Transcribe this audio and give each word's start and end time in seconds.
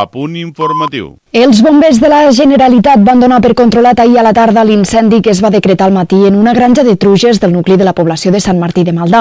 a 0.00 0.06
punt 0.06 0.36
informatiu. 0.36 1.18
Els 1.36 1.58
bombers 1.60 1.98
de 2.00 2.08
la 2.08 2.30
Generalitat 2.32 3.02
van 3.04 3.20
donar 3.20 3.42
per 3.44 3.50
controlat 3.52 3.98
ahir 4.00 4.14
a 4.16 4.22
la 4.24 4.30
tarda 4.32 4.62
l'incendi 4.64 5.18
que 5.20 5.34
es 5.34 5.42
va 5.44 5.50
decretar 5.52 5.84
al 5.90 5.92
matí 5.92 6.16
en 6.24 6.38
una 6.40 6.54
granja 6.56 6.82
de 6.82 6.94
truges 6.96 7.40
del 7.42 7.52
nucli 7.52 7.76
de 7.76 7.84
la 7.84 7.92
població 7.92 8.32
de 8.32 8.40
Sant 8.40 8.56
Martí 8.56 8.84
de 8.88 8.94
Maldà. 8.96 9.20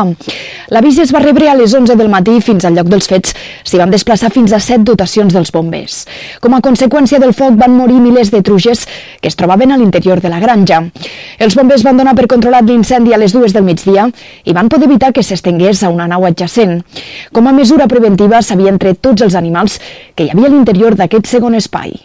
L'avís 0.72 1.02
es 1.04 1.12
va 1.12 1.20
rebre 1.20 1.50
a 1.52 1.56
les 1.60 1.74
11 1.76 1.98
del 2.00 2.08
matí 2.08 2.38
fins 2.40 2.64
al 2.64 2.80
lloc 2.80 2.88
dels 2.88 3.12
fets 3.12 3.36
s'hi 3.66 3.82
van 3.82 3.92
desplaçar 3.92 4.30
fins 4.32 4.54
a 4.56 4.62
set 4.64 4.86
dotacions 4.88 5.36
dels 5.36 5.52
bombers. 5.52 6.06
Com 6.40 6.56
a 6.56 6.62
conseqüència 6.64 7.20
del 7.20 7.36
foc 7.36 7.60
van 7.60 7.76
morir 7.76 8.00
milers 8.00 8.32
de 8.32 8.40
truges 8.40 8.86
que 9.20 9.28
es 9.28 9.36
trobaven 9.36 9.76
a 9.76 9.82
l'interior 9.84 10.24
de 10.24 10.32
la 10.32 10.40
granja. 10.40 10.86
Els 11.38 11.60
bombers 11.60 11.84
van 11.84 12.00
donar 12.00 12.16
per 12.16 12.32
controlat 12.32 12.64
l'incendi 12.64 13.12
a 13.12 13.20
les 13.20 13.36
dues 13.36 13.52
del 13.52 13.68
migdia 13.68 14.08
i 14.46 14.56
van 14.56 14.72
poder 14.72 14.88
evitar 14.88 15.12
que 15.12 15.24
s'estengués 15.24 15.84
a 15.84 15.92
una 15.92 16.08
nau 16.08 16.24
adjacent. 16.24 16.80
Com 17.36 17.52
a 17.52 17.58
mesura 17.60 17.92
preventiva 17.92 18.40
s'havien 18.40 18.80
tret 18.80 19.04
tots 19.04 19.28
els 19.28 19.36
animals 19.36 19.82
que 20.16 20.24
hi 20.24 20.32
havia 20.32 20.48
a 20.48 20.56
l'interior 20.56 20.96
d'aquest 20.96 21.36
segon 21.36 21.60
espai. 21.60 22.05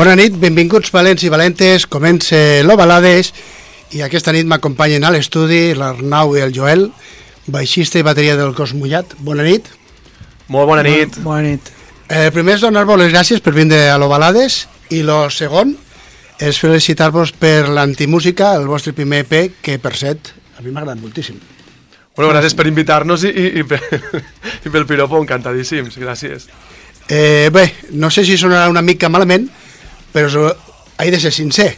Bona 0.00 0.14
nit, 0.16 0.32
benvinguts 0.40 0.88
valents 0.94 1.20
i 1.26 1.28
valentes, 1.28 1.82
comença 1.92 2.38
l'Ovalades 2.64 3.34
i 3.92 3.98
aquesta 4.00 4.32
nit 4.32 4.46
m'acompanyen 4.48 5.04
a 5.04 5.10
l'estudi 5.12 5.74
l'Arnau 5.76 6.32
i 6.38 6.40
el 6.40 6.54
Joel, 6.56 6.86
baixista 7.52 8.00
i 8.00 8.06
bateria 8.06 8.38
del 8.38 8.54
Cos 8.56 8.72
Mullat. 8.72 9.12
Bona 9.20 9.44
nit. 9.44 9.68
Molt 10.48 10.70
bona 10.72 10.86
nit. 10.86 11.20
Bona 11.20 11.44
nit. 11.44 11.68
Eh, 12.08 12.30
primer 12.32 12.56
és 12.56 12.64
donar-vos 12.64 12.96
les 12.96 13.12
gràcies 13.12 13.44
per 13.44 13.52
vindre 13.52 13.82
a 13.92 14.00
l'Ovalades 14.00 14.62
i 14.88 15.02
lo 15.04 15.20
segon 15.28 15.76
és 16.40 16.64
felicitar-vos 16.64 17.36
per 17.36 17.68
l'antimúsica, 17.68 18.54
el 18.56 18.70
vostre 18.72 18.96
primer 18.96 19.26
EP, 19.26 19.60
que 19.60 19.76
per 19.76 19.98
set 20.00 20.32
a 20.56 20.64
mi 20.64 20.72
m'ha 20.72 20.80
agradat 20.80 21.04
moltíssim. 21.04 21.36
Bueno, 22.16 22.32
gràcies 22.32 22.56
per 22.56 22.70
invitar-nos 22.72 23.28
i, 23.28 23.36
i, 23.36 23.48
i, 23.60 23.68
per, 23.68 23.84
i 24.64 24.72
pel 24.72 24.88
piropo, 24.88 25.20
encantadíssims, 25.20 26.00
gràcies. 26.00 26.48
Eh, 27.10 27.50
bé, 27.52 27.74
no 27.92 28.08
sé 28.08 28.24
si 28.24 28.40
sonarà 28.40 28.70
una 28.72 28.80
mica 28.80 29.12
malament, 29.12 29.50
però 30.12 30.50
he 31.00 31.10
de 31.10 31.20
ser 31.20 31.32
sincer. 31.32 31.74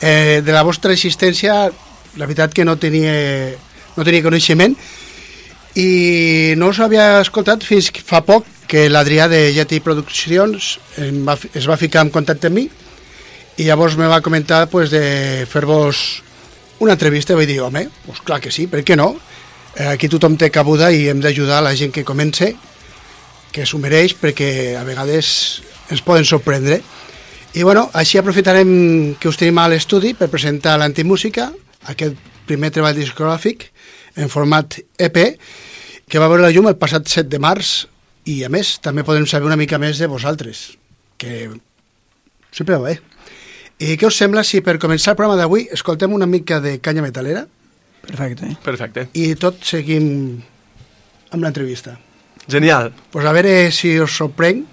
Eh, 0.00 0.42
de 0.44 0.52
la 0.52 0.64
vostra 0.66 0.92
existència, 0.92 1.70
la 2.16 2.26
veritat 2.26 2.54
que 2.54 2.64
no 2.64 2.76
tenia, 2.76 3.14
no 3.96 4.04
tenia 4.04 4.24
coneixement 4.24 4.74
i 5.78 6.52
no 6.60 6.68
us 6.68 6.80
havia 6.84 7.22
escoltat 7.22 7.64
fins 7.64 7.88
fa 8.04 8.20
poc 8.26 8.44
que 8.68 8.88
l'Adrià 8.90 9.28
de 9.28 9.46
Yeti 9.54 9.80
Produccions 9.84 10.74
va, 11.24 11.36
es 11.54 11.68
va 11.68 11.78
ficar 11.80 12.04
en 12.04 12.10
contacte 12.12 12.50
amb 12.50 12.58
mi 12.58 12.66
i 13.60 13.68
llavors 13.68 13.96
me 14.00 14.08
va 14.08 14.22
comentar 14.24 14.66
pues, 14.72 14.90
de 14.90 15.46
fer-vos 15.48 16.22
una 16.82 16.96
entrevista 16.96 17.32
i 17.32 17.38
vaig 17.38 17.48
dir, 17.48 17.60
home, 17.62 17.86
pues 18.06 18.20
clar 18.24 18.40
que 18.42 18.50
sí, 18.50 18.66
per 18.66 18.82
què 18.84 18.96
no? 18.98 19.12
Eh, 19.76 19.86
aquí 19.92 20.08
tothom 20.10 20.36
té 20.40 20.50
cabuda 20.52 20.90
i 20.92 21.06
hem 21.08 21.20
d'ajudar 21.22 21.62
la 21.64 21.74
gent 21.78 21.92
que 21.94 22.04
comence 22.04 22.52
que 23.52 23.66
s'ho 23.68 23.78
mereix 23.80 24.16
perquè 24.18 24.74
a 24.80 24.82
vegades 24.88 25.62
ens 25.92 26.02
poden 26.04 26.24
sorprendre. 26.24 26.80
I 27.52 27.62
bueno, 27.62 27.90
així 27.92 28.16
aprofitarem 28.16 28.70
que 29.20 29.28
us 29.28 29.36
tenim 29.36 29.58
a 29.60 29.66
l'estudi 29.68 30.14
per 30.16 30.30
presentar 30.32 30.78
l'Antimúsica, 30.80 31.50
aquest 31.92 32.16
primer 32.48 32.70
treball 32.72 32.96
discogràfic 32.96 33.66
en 34.16 34.30
format 34.32 34.78
EP, 34.96 35.18
que 36.08 36.20
va 36.20 36.30
veure 36.32 36.46
la 36.46 36.52
llum 36.52 36.70
el 36.70 36.78
passat 36.80 37.08
7 37.08 37.28
de 37.28 37.40
març 37.42 37.74
i 38.28 38.38
a 38.46 38.50
més 38.52 38.78
també 38.80 39.04
podem 39.04 39.26
saber 39.28 39.50
una 39.50 39.58
mica 39.60 39.80
més 39.82 40.00
de 40.00 40.08
vosaltres, 40.08 40.78
que 41.20 41.50
sempre 42.52 42.78
va 42.78 42.94
bé. 42.94 42.96
I 43.82 43.98
què 44.00 44.08
us 44.08 44.16
sembla 44.16 44.46
si 44.46 44.62
per 44.64 44.78
començar 44.80 45.12
el 45.12 45.20
programa 45.20 45.36
d'avui 45.40 45.66
escoltem 45.74 46.12
una 46.14 46.28
mica 46.28 46.60
de 46.62 46.78
canya 46.80 47.02
metalera 47.02 47.46
Perfecte. 48.02 48.56
Perfecte. 48.64 49.08
i 49.12 49.34
tot 49.38 49.60
seguim 49.66 50.06
amb 51.30 51.42
l'entrevista? 51.44 51.98
Genial. 52.48 52.92
pues 53.10 53.26
a 53.26 53.32
veure 53.32 53.70
si 53.72 53.98
us 54.00 54.16
sorprenc. 54.16 54.66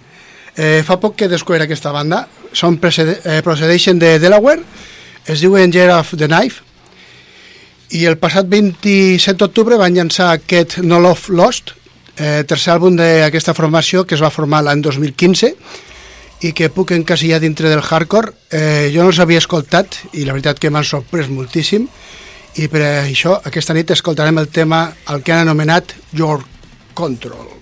Eh, 0.55 0.81
fa 0.83 0.97
poc 0.99 1.15
que 1.15 1.25
he 1.25 1.31
descobert 1.31 1.63
aquesta 1.63 1.91
banda. 1.91 2.27
Són 2.53 2.79
precede 2.81 3.19
eh, 3.23 3.41
procedeixen 3.45 3.99
de 4.01 4.17
Delaware, 4.19 4.63
es 5.29 5.43
diuen 5.43 5.73
Year 5.73 5.91
of 5.93 6.15
the 6.17 6.27
Knife, 6.27 6.63
i 7.89 8.05
el 8.05 8.19
passat 8.21 8.45
27 8.49 9.37
d'octubre 9.39 9.77
van 9.81 9.95
llançar 9.95 10.31
aquest 10.35 10.77
No 10.85 10.99
Love 11.01 11.33
Lost, 11.33 11.73
eh, 12.17 12.43
tercer 12.45 12.75
àlbum 12.75 12.97
d'aquesta 12.99 13.55
formació 13.57 14.05
que 14.05 14.15
es 14.17 14.21
va 14.21 14.29
formar 14.33 14.61
l'any 14.65 14.83
2015 14.85 15.53
i 16.45 16.53
que 16.55 16.69
puc 16.71 16.93
encasillar 16.95 17.41
dintre 17.41 17.69
del 17.69 17.83
hardcore. 17.83 18.33
Eh, 18.51 18.89
jo 18.93 19.03
no 19.03 19.11
els 19.11 19.19
havia 19.19 19.41
escoltat 19.41 19.97
i 20.13 20.25
la 20.25 20.35
veritat 20.37 20.59
que 20.59 20.69
m'han 20.69 20.87
sorprès 20.87 21.31
moltíssim 21.33 21.87
i 22.59 22.67
per 22.67 22.83
això 23.03 23.39
aquesta 23.43 23.75
nit 23.77 23.91
escoltarem 23.95 24.37
el 24.41 24.49
tema 24.53 24.87
el 25.09 25.23
que 25.23 25.33
han 25.33 25.47
anomenat 25.47 25.95
Your 26.13 26.43
Control. 26.93 27.58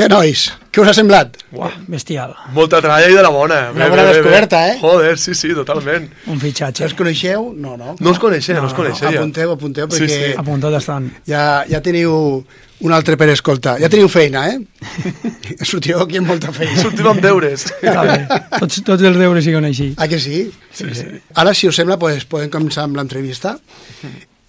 Què, 0.00 0.06
nois? 0.08 0.46
Què 0.72 0.80
us 0.80 0.88
ha 0.88 0.94
semblat? 0.96 1.34
Uah, 1.52 1.74
Bestial. 1.90 2.30
molta 2.56 2.78
tralla 2.80 3.08
i 3.10 3.12
de 3.12 3.20
la 3.20 3.28
bona. 3.28 3.58
Una 3.74 3.88
bona 3.92 4.04
descoberta, 4.06 4.60
eh? 4.70 4.78
Joder, 4.80 5.18
sí, 5.20 5.34
sí, 5.36 5.50
totalment. 5.52 6.06
Un 6.32 6.38
fitxatge. 6.40 6.86
Els 6.86 6.94
coneixeu? 6.96 7.50
No, 7.52 7.74
no. 7.76 7.96
No 8.00 8.14
us 8.14 8.20
coneixia, 8.22 8.56
no, 8.56 8.70
us 8.70 8.72
coneixia. 8.78 9.10
Apunteu, 9.10 9.52
apunteu, 9.52 9.90
Sí, 9.92 9.98
perquè 10.06 10.08
sí. 10.30 10.30
Apuntat 10.40 10.78
estan. 10.78 11.10
ja, 11.28 11.66
ja 11.68 11.82
teniu 11.84 12.14
un 12.80 12.94
altre 12.96 13.18
per 13.20 13.28
escoltar. 13.34 13.76
Ja 13.82 13.90
teniu 13.92 14.08
feina, 14.08 14.46
eh? 14.54 14.56
Sortiu 15.68 16.00
aquí 16.06 16.16
amb 16.22 16.32
molta 16.32 16.54
feina. 16.56 16.80
Sortim 16.80 17.10
amb 17.12 17.20
deures. 17.20 17.66
Bé. 17.82 18.16
Tots, 18.56 18.80
tots 18.86 19.02
els 19.04 19.20
deures 19.20 19.44
siguen 19.44 19.68
així. 19.68 19.92
Ah, 20.00 20.08
que 20.08 20.16
sí? 20.22 20.46
Sí, 20.72 20.88
sí. 20.96 21.06
Ara, 21.34 21.52
si 21.52 21.68
us 21.68 21.76
sembla, 21.76 21.98
pues, 22.00 22.24
podem 22.24 22.48
començar 22.48 22.88
amb 22.88 22.96
l'entrevista. 22.96 23.58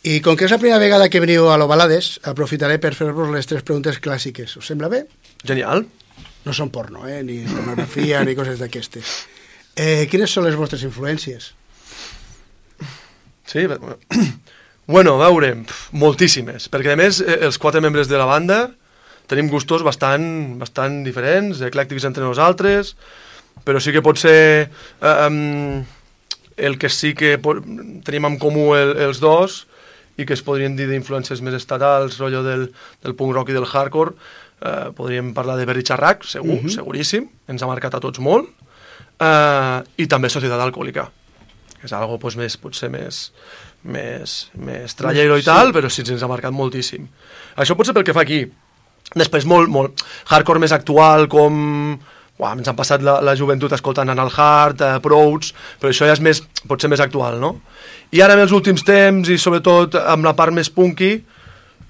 I 0.02 0.16
com 0.26 0.34
que 0.34 0.48
és 0.48 0.54
la 0.56 0.58
primera 0.58 0.80
vegada 0.82 1.12
que 1.14 1.20
veniu 1.22 1.52
a 1.54 1.58
l'Ovalades, 1.62 2.16
aprofitaré 2.26 2.80
per 2.82 2.96
fer-vos 2.98 3.30
les 3.36 3.46
tres 3.46 3.62
preguntes 3.62 4.00
clàssiques. 4.02 4.56
Us 4.58 4.66
sembla 4.72 4.88
bé? 4.90 5.04
Genial. 5.48 5.86
No 6.46 6.54
són 6.58 6.72
porno, 6.74 7.06
eh? 7.10 7.22
ni 7.26 7.42
pornografia, 7.46 8.24
ni 8.26 8.36
coses 8.38 8.62
d'aquestes. 8.62 9.16
Eh, 9.78 10.08
quines 10.12 10.32
són 10.32 10.46
les 10.48 10.58
vostres 10.58 10.84
influències? 10.88 11.52
Sí, 13.52 13.66
bueno, 14.88 15.16
a 15.18 15.28
veure, 15.28 15.54
moltíssimes, 15.92 16.70
perquè 16.72 16.94
a 16.94 17.00
més 17.00 17.22
eh, 17.24 17.42
els 17.48 17.60
quatre 17.62 17.82
membres 17.84 18.10
de 18.10 18.20
la 18.20 18.28
banda 18.30 18.62
tenim 19.32 19.50
gustos 19.52 19.84
bastant, 19.84 20.24
bastant 20.60 21.02
diferents, 21.06 21.62
eclèctics 21.64 22.08
entre 22.08 22.26
nosaltres, 22.26 22.96
però 23.64 23.80
sí 23.80 23.94
que 23.96 24.04
pot 24.04 24.20
ser 24.20 24.38
eh, 24.68 25.28
um, 25.28 25.84
el 26.58 26.78
que 26.82 26.90
sí 26.92 27.14
que 27.16 27.38
pot, 27.40 27.62
tenim 28.08 28.28
en 28.28 28.40
comú 28.42 28.74
el, 28.76 28.96
els 29.08 29.22
dos 29.24 29.66
i 30.20 30.28
que 30.28 30.36
es 30.36 30.44
podrien 30.46 30.76
dir 30.76 30.90
d'influències 30.90 31.40
més 31.46 31.56
estatals, 31.58 32.20
rotllo 32.20 32.44
del, 32.46 32.68
del 33.04 33.16
punk 33.18 33.36
rock 33.38 33.52
i 33.54 33.56
del 33.56 33.68
hardcore, 33.68 34.14
eh, 34.62 34.92
podríem 34.96 35.34
parlar 35.34 35.58
de 35.58 35.66
Berry 35.66 35.84
Charrac, 35.84 36.24
segur, 36.24 36.60
uh 36.60 36.64
-huh. 36.64 36.70
seguríssim, 36.70 37.28
ens 37.48 37.62
ha 37.62 37.68
marcat 37.68 37.96
a 37.96 38.00
tots 38.00 38.20
molt, 38.20 38.50
eh, 39.20 39.84
i 39.98 40.08
també 40.08 40.30
Societat 40.30 40.60
Alcohòlica, 40.60 41.10
que 41.80 41.86
és 41.86 41.94
algo 41.94 42.18
pues, 42.20 42.36
més, 42.36 42.58
potser 42.58 42.90
més, 42.90 43.32
més, 43.84 44.50
més 44.54 44.96
trallero 44.96 45.38
i 45.38 45.44
tal, 45.44 45.74
però 45.74 45.90
sí 45.90 46.04
ens 46.06 46.24
ha 46.24 46.28
marcat 46.28 46.54
moltíssim. 46.54 47.08
Això 47.56 47.76
pot 47.76 47.86
ser 47.86 47.94
pel 47.94 48.04
que 48.04 48.14
fa 48.14 48.22
aquí. 48.22 48.46
Després 49.16 49.46
molt, 49.46 49.70
molt 49.70 50.04
hardcore 50.32 50.60
més 50.60 50.72
actual, 50.72 51.28
com... 51.28 52.00
Uah, 52.42 52.56
ens 52.58 52.68
han 52.68 52.76
passat 52.76 53.04
la, 53.06 53.20
la 53.22 53.36
joventut 53.38 53.72
escoltant 53.72 54.10
Anal 54.10 54.32
Hard, 54.34 54.82
eh, 54.82 55.00
Prouds, 55.04 55.54
però 55.80 55.92
això 55.92 56.08
ja 56.10 56.14
és 56.14 56.22
més, 56.26 56.42
pot 56.68 56.82
ser 56.82 56.90
més 56.90 57.00
actual, 57.00 57.38
no? 57.40 57.62
I 58.12 58.22
ara 58.22 58.34
en 58.34 58.42
els 58.42 58.52
últims 58.52 58.82
temps, 58.82 59.30
i 59.30 59.38
sobretot 59.38 59.96
amb 60.00 60.26
la 60.26 60.34
part 60.34 60.56
més 60.56 60.72
punky, 60.74 61.20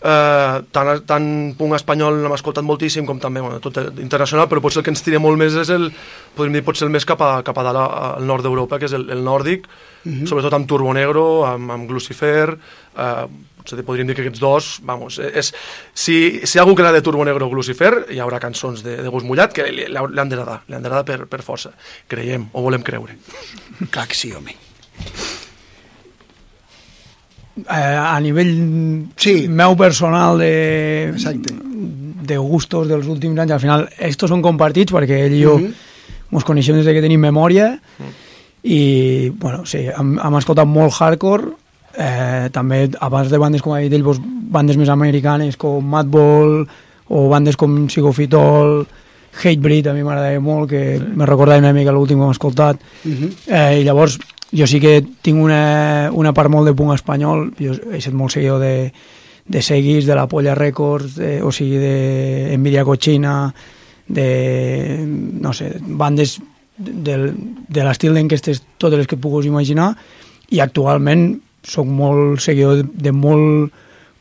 eh, 0.04 0.62
tant, 0.74 0.92
tant 1.08 1.28
punk 1.60 1.76
espanyol 1.78 2.22
l'hem 2.24 2.34
escoltat 2.38 2.66
moltíssim 2.66 3.06
com 3.06 3.20
també 3.22 3.42
bueno, 3.44 3.60
tot 3.64 3.78
internacional, 4.02 4.48
però 4.50 4.62
potser 4.64 4.82
el 4.82 4.88
que 4.88 4.94
ens 4.96 5.04
tira 5.06 5.20
molt 5.22 5.38
més 5.38 5.54
és 5.62 5.70
el, 5.70 5.90
podríem 6.36 6.58
dir, 6.60 6.66
potser 6.66 6.88
el 6.88 6.94
més 6.94 7.06
cap 7.06 7.22
a, 7.22 7.32
cap 7.46 7.58
a 7.58 7.64
dalt 7.70 7.82
a- 7.84 7.92
al 8.18 8.26
nord 8.28 8.44
d'Europa, 8.46 8.80
que 8.80 8.90
és 8.90 8.94
el, 8.98 9.10
el 9.14 9.24
nòrdic, 9.24 9.68
sobretot 10.26 10.54
amb 10.58 10.66
Turbo 10.68 10.94
Negro, 10.98 11.44
amb, 11.46 11.70
amb 11.76 11.92
Lucifer, 11.94 12.56
eh, 12.98 13.26
potser 13.62 13.84
podríem 13.86 14.08
dir 14.10 14.16
que 14.18 14.24
aquests 14.26 14.42
dos, 14.42 14.70
vamos, 14.82 15.20
eh, 15.22 15.30
és, 15.38 15.52
si, 15.94 16.40
si 16.42 16.58
hi 16.58 16.60
ha 16.60 16.64
algú 16.66 16.74
que 16.76 16.82
l'ha 16.82 16.92
de 16.96 17.04
Turbo 17.06 17.22
Negro 17.28 17.46
o 17.46 17.54
Lucifer, 17.54 18.08
hi 18.10 18.18
haurà 18.18 18.40
cançons 18.42 18.82
de, 18.82 18.98
de 19.04 19.10
gust 19.14 19.28
mullat 19.30 19.54
que 19.54 19.68
li, 19.70 19.86
li 19.86 19.98
han 20.02 20.32
d'agradar, 20.34 20.64
li 20.68 20.74
han 20.80 20.82
d'agradar 20.82 21.06
per, 21.06 21.20
per 21.30 21.44
força. 21.46 21.70
Creiem, 22.10 22.50
o 22.58 22.64
volem 22.66 22.82
creure. 22.82 23.20
Clar 23.94 24.08
que 24.10 24.18
sí, 24.18 24.34
home. 24.34 24.58
Eh, 27.70 27.98
a 27.98 28.20
nivell 28.20 29.08
Sí. 29.18 29.48
meu 29.48 29.76
personal 29.76 30.38
de, 30.40 31.10
Exacte. 31.14 31.54
de 31.54 32.38
gustos 32.38 32.88
dels 32.88 33.08
últims 33.08 33.38
anys, 33.40 33.52
al 33.52 33.60
final, 33.60 33.90
estos 34.00 34.30
són 34.30 34.42
compartits 34.42 34.92
perquè 34.94 35.26
ell 35.26 35.34
i 35.34 35.44
jo 35.44 35.58
Mhm. 35.60 35.74
ens 36.34 36.44
coneixem 36.44 36.76
des 36.76 36.86
de 36.86 36.94
que 36.94 37.02
tenim 37.02 37.20
memòria 37.20 37.80
i, 38.64 39.30
bueno, 39.40 39.66
sí, 39.66 39.88
hem, 39.90 40.18
hem 40.20 40.36
escoltat 40.38 40.68
molt 40.68 40.94
hardcore, 40.94 41.50
eh, 41.98 42.50
també 42.54 42.90
abans 43.00 43.30
de 43.30 43.38
bandes, 43.38 43.62
com 43.62 43.74
ha 43.74 43.80
dit 43.80 43.94
ell, 43.94 44.04
doncs, 44.04 44.20
bandes 44.24 44.78
més 44.78 44.90
americanes 44.90 45.58
com 45.58 45.84
Madball 45.84 46.68
o 47.10 47.28
bandes 47.30 47.58
com 47.58 47.88
Psicofitol, 47.88 48.86
Hatebreed, 49.32 49.88
a 49.88 49.94
mi 49.94 50.04
m'agradava 50.04 50.40
molt, 50.44 50.70
que 50.70 50.98
sí. 51.00 51.04
me 51.16 51.26
recordava 51.26 51.60
una 51.60 51.74
mica 51.74 51.92
l'últim 51.92 52.18
que 52.20 52.24
hem 52.26 52.32
escoltat. 52.32 52.78
Uh 53.06 53.10
-huh. 53.12 53.30
Eh, 53.48 53.80
I 53.82 53.84
llavors 53.84 54.20
jo 54.52 54.68
sí 54.68 54.80
que 54.84 55.00
tinc 55.24 55.42
una, 55.42 56.10
una 56.14 56.34
part 56.36 56.52
molt 56.52 56.68
de 56.68 56.76
punk 56.78 56.96
espanyol, 56.96 57.52
jo 57.60 57.76
he 57.92 58.00
estat 58.00 58.16
molt 58.18 58.36
seguidor 58.36 58.60
de, 58.62 58.92
de 59.48 59.62
Seguis, 59.62 60.06
de 60.06 60.16
la 60.16 60.28
Polla 60.28 60.56
Records, 60.56 61.16
de, 61.20 61.38
o 61.44 61.52
sigui, 61.56 61.80
de 61.80 62.54
Envidia 62.56 62.86
Cochina, 62.86 63.54
de, 64.08 65.00
no 65.06 65.54
sé, 65.54 65.78
bandes 65.82 66.40
de, 66.78 67.16
de 67.68 67.86
l'estil 67.86 68.18
d'enquestes 68.18 68.64
totes 68.82 69.00
les 69.00 69.08
que 69.08 69.20
puguis 69.20 69.48
imaginar 69.48 69.94
i 70.52 70.60
actualment 70.60 71.40
sóc 71.64 71.88
molt 71.88 72.42
seguidor 72.44 72.82
de, 72.82 72.90
de 73.08 73.16
molt 73.16 73.72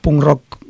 punk 0.05 0.23
rock 0.23 0.61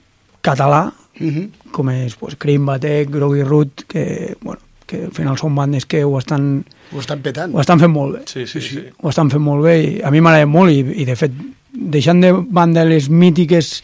català 0.41 0.89
Uh 1.21 1.27
-huh. 1.27 1.51
com 1.71 1.91
és 1.91 2.15
pues, 2.17 2.35
Cream, 2.39 2.65
Batec, 2.65 3.11
Groggy 3.11 3.43
Root 3.43 3.85
que, 3.87 4.37
bueno, 4.41 4.61
que 4.91 5.05
al 5.07 5.15
final 5.17 5.39
són 5.39 5.55
bandes 5.55 5.87
que 5.87 6.03
ho 6.05 6.17
estan, 6.19 6.65
Ho 6.93 6.99
estan 7.01 7.23
petant. 7.23 7.55
ho 7.55 7.63
estan 7.63 7.79
fent 7.81 7.93
molt 7.95 8.19
bé 8.19 8.23
Sí, 8.27 8.47
sí, 8.51 8.61
sí. 8.61 8.83
ho 8.99 9.09
estan 9.15 9.31
fent 9.31 9.43
molt 9.47 9.63
bé 9.65 9.77
i 9.87 9.89
a 10.03 10.11
mi 10.11 10.21
m'agrada 10.21 10.51
molt 10.51 10.75
i, 10.75 10.81
i 11.03 11.07
de 11.09 11.17
fet 11.17 11.33
deixant 11.71 12.21
de 12.21 12.33
banda 12.35 12.85
les 12.85 13.09
mítiques 13.09 13.81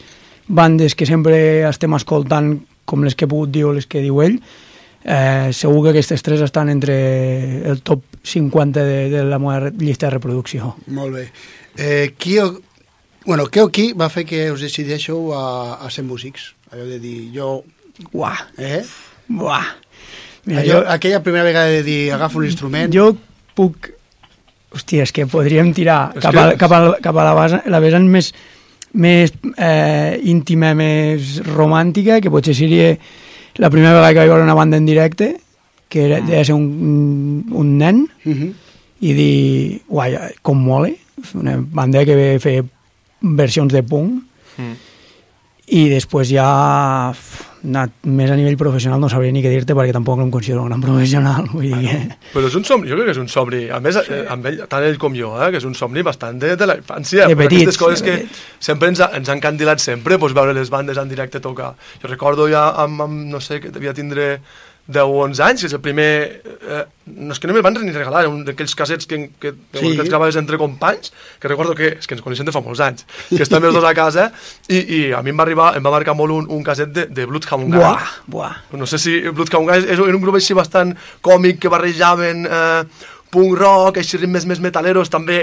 bandes 0.47 0.95
que 0.95 1.05
sempre 1.07 1.63
estem 1.67 1.95
escoltant 1.95 2.57
com 2.87 3.03
les 3.03 3.15
que 3.15 3.25
he 3.25 3.31
pogut 3.31 3.51
dir 3.51 3.65
o 3.67 3.73
les 3.75 3.87
que 3.87 3.99
diu 4.03 4.21
ell 4.23 4.37
eh, 5.03 5.49
segur 5.55 5.83
que 5.85 5.95
aquestes 5.95 6.23
tres 6.23 6.41
estan 6.43 6.69
entre 6.71 6.95
el 7.67 7.81
top 7.81 8.03
50 8.27 8.83
de, 8.83 9.09
de 9.09 9.23
la 9.23 9.39
meva 9.39 9.71
llista 9.71 10.07
de 10.07 10.15
reproducció 10.17 10.75
Molt 10.87 11.13
bé. 11.15 11.25
Eh, 11.77 12.13
qui 12.19 12.37
o... 12.43 12.49
Bueno, 13.27 13.45
què 13.51 13.59
o 13.63 13.67
qui 13.71 13.89
va 13.91 14.07
fer 14.07 14.23
que 14.27 14.45
us 14.51 14.61
decideixeu 14.63 15.33
a, 15.35 15.43
a 15.83 15.89
ser 15.91 16.03
músics? 16.07 16.53
Allò 16.71 16.85
de 16.87 16.99
dir, 16.99 17.17
jo... 17.35 17.63
Uah, 18.15 18.37
Eh? 18.57 18.83
uah. 19.35 19.65
Mira, 20.47 20.61
Allò, 20.63 20.73
jo, 20.81 20.83
Aquella 20.95 21.21
primera 21.23 21.43
vegada 21.43 21.67
de 21.67 21.83
dir, 21.83 22.11
agafo 22.15 22.39
un 22.39 22.45
instrument... 22.47 22.91
jo 22.93 23.11
puc 23.57 23.89
hòstia, 24.73 25.03
és 25.07 25.11
que 25.15 25.25
podríem 25.27 25.73
tirar 25.75 26.13
cap, 26.19 26.31
que- 26.33 26.39
a, 26.39 26.55
cap, 26.59 26.71
a, 26.75 26.79
cap 27.03 27.17
a 27.17 27.23
la, 27.25 27.33
base, 27.37 27.61
la 27.71 27.79
vessant 27.83 28.05
més 28.07 28.33
més 28.97 29.33
eh, 29.59 30.17
íntima, 30.25 30.71
més 30.73 31.41
romàntica, 31.45 32.21
que 32.23 32.31
potser 32.33 32.55
seria 32.55 32.93
la 33.59 33.69
primera 33.69 33.91
vegada 33.93 34.13
que 34.13 34.19
vaig 34.23 34.29
veure 34.31 34.45
una 34.47 34.55
banda 34.57 34.77
en 34.79 34.85
directe, 34.87 35.27
que 35.89 36.05
era, 36.07 36.21
devia 36.21 36.45
ser 36.47 36.55
un, 36.55 37.43
un 37.51 37.75
nen, 37.77 38.07
Uh 38.25 38.31
-huh. 38.33 38.53
i 39.01 39.13
dir, 39.13 39.81
uai, 39.89 40.15
com 40.41 40.57
mole, 40.57 40.95
una 41.35 41.57
banda 41.59 42.05
que 42.05 42.15
ve 42.15 42.39
fer 42.39 42.63
versions 43.21 43.73
de 43.73 43.83
punk, 43.83 44.23
Mm. 44.57 44.73
i 45.67 45.89
després 45.89 46.29
ja 46.29 47.13
anat 47.67 47.93
més 48.07 48.31
a 48.31 48.37
nivell 48.39 48.57
professional 48.59 49.01
no 49.01 49.09
sabria 49.11 49.33
ni 49.35 49.43
què 49.43 49.51
dir-te 49.51 49.75
perquè 49.77 49.93
tampoc 49.95 50.19
no 50.19 50.27
em 50.27 50.31
considero 50.33 50.63
un 50.63 50.71
gran 50.71 50.83
professional 50.83 51.47
vull 51.53 51.67
dir 51.67 51.81
que... 51.83 52.17
Però 52.33 52.49
és 52.49 52.57
un 52.59 52.65
somni, 52.67 52.89
jo 52.89 52.97
crec 52.97 53.09
que 53.11 53.15
és 53.15 53.21
un 53.21 53.29
somni. 53.31 53.63
A 53.73 53.79
més, 53.83 53.99
sí. 54.07 54.21
amb 54.33 54.47
ell, 54.49 54.61
tant 54.71 54.85
ell 54.87 54.99
com 55.01 55.15
jo, 55.17 55.33
eh, 55.37 55.49
que 55.53 55.61
és 55.61 55.67
un 55.67 55.75
somni 55.77 56.03
bastant 56.05 56.39
de, 56.41 56.55
de 56.59 56.69
la 56.69 56.77
infància. 56.79 57.27
De 57.29 57.37
petits, 57.39 57.67
Aquestes 57.67 57.81
coses 57.81 58.03
de 58.03 58.09
que 58.09 58.17
petits. 58.23 58.45
sempre 58.69 58.91
ens, 58.93 59.03
ha, 59.03 59.11
ens 59.19 59.31
han 59.33 59.43
candilat 59.43 59.83
sempre, 59.83 60.17
doncs, 60.17 60.35
veure 60.37 60.55
les 60.57 60.71
bandes 60.73 60.99
en 61.01 61.11
directe 61.11 61.43
tocar. 61.43 61.73
Jo 62.01 62.11
recordo 62.11 62.47
ja 62.51 62.69
amb, 62.83 63.03
amb 63.07 63.27
no 63.31 63.43
sé, 63.43 63.61
que 63.63 63.73
devia 63.73 63.95
tindre 63.97 64.37
10 64.87 65.03
o 65.03 65.23
11 65.25 65.43
anys, 65.43 65.61
que 65.61 65.67
és 65.67 65.73
el 65.75 65.81
primer... 65.83 66.09
Eh, 66.47 66.83
no 67.07 67.31
és 67.35 67.39
que 67.39 67.47
no 67.47 67.53
me'l 67.55 67.63
van 67.63 67.75
ni 67.79 67.91
regalar, 67.95 68.21
era 68.25 68.29
un 68.31 68.41
d'aquells 68.47 68.73
casets 68.75 69.07
que, 69.07 69.29
que, 69.39 69.53
Sí. 69.79 69.93
que 69.95 70.01
et 70.03 70.09
graves 70.09 70.35
entre 70.39 70.57
companys, 70.59 71.11
que 71.39 71.47
recordo 71.47 71.75
que, 71.75 71.93
és 71.99 72.07
que 72.07 72.15
ens 72.17 72.23
coneixem 72.23 72.45
de 72.47 72.51
fa 72.55 72.59
molts 72.63 72.81
anys, 72.83 73.05
que 73.29 73.43
estem 73.43 73.63
els 73.63 73.75
dos 73.75 73.83
a 73.87 73.93
casa, 73.95 74.29
i, 74.67 74.79
i 74.79 74.99
a 75.15 75.21
mi 75.23 75.31
em 75.31 75.39
va 75.39 75.45
arribar, 75.47 75.69
em 75.79 75.83
va 75.85 75.91
marcar 75.93 76.15
molt 76.19 76.31
un, 76.35 76.47
un 76.51 76.63
caset 76.67 76.91
de, 76.91 77.05
de 77.07 77.25
Bloodhound 77.27 77.71
Gang. 77.71 77.79
Buah, 77.79 78.07
buah. 78.27 78.55
No 78.79 78.87
sé 78.87 78.99
si 78.99 79.19
Bloodhound 79.29 79.67
Gang 79.71 79.79
és- 79.83 79.91
era 79.95 80.03
un 80.07 80.21
grup 80.23 80.35
així 80.39 80.55
bastant 80.57 80.95
còmic 81.23 81.59
que 81.63 81.71
barrejaven 81.71 82.45
eh, 82.47 82.83
punk 83.33 83.57
rock, 83.59 83.99
així 84.01 84.19
ritmes 84.21 84.45
més 84.49 84.61
metaleros, 84.63 85.09
també 85.11 85.39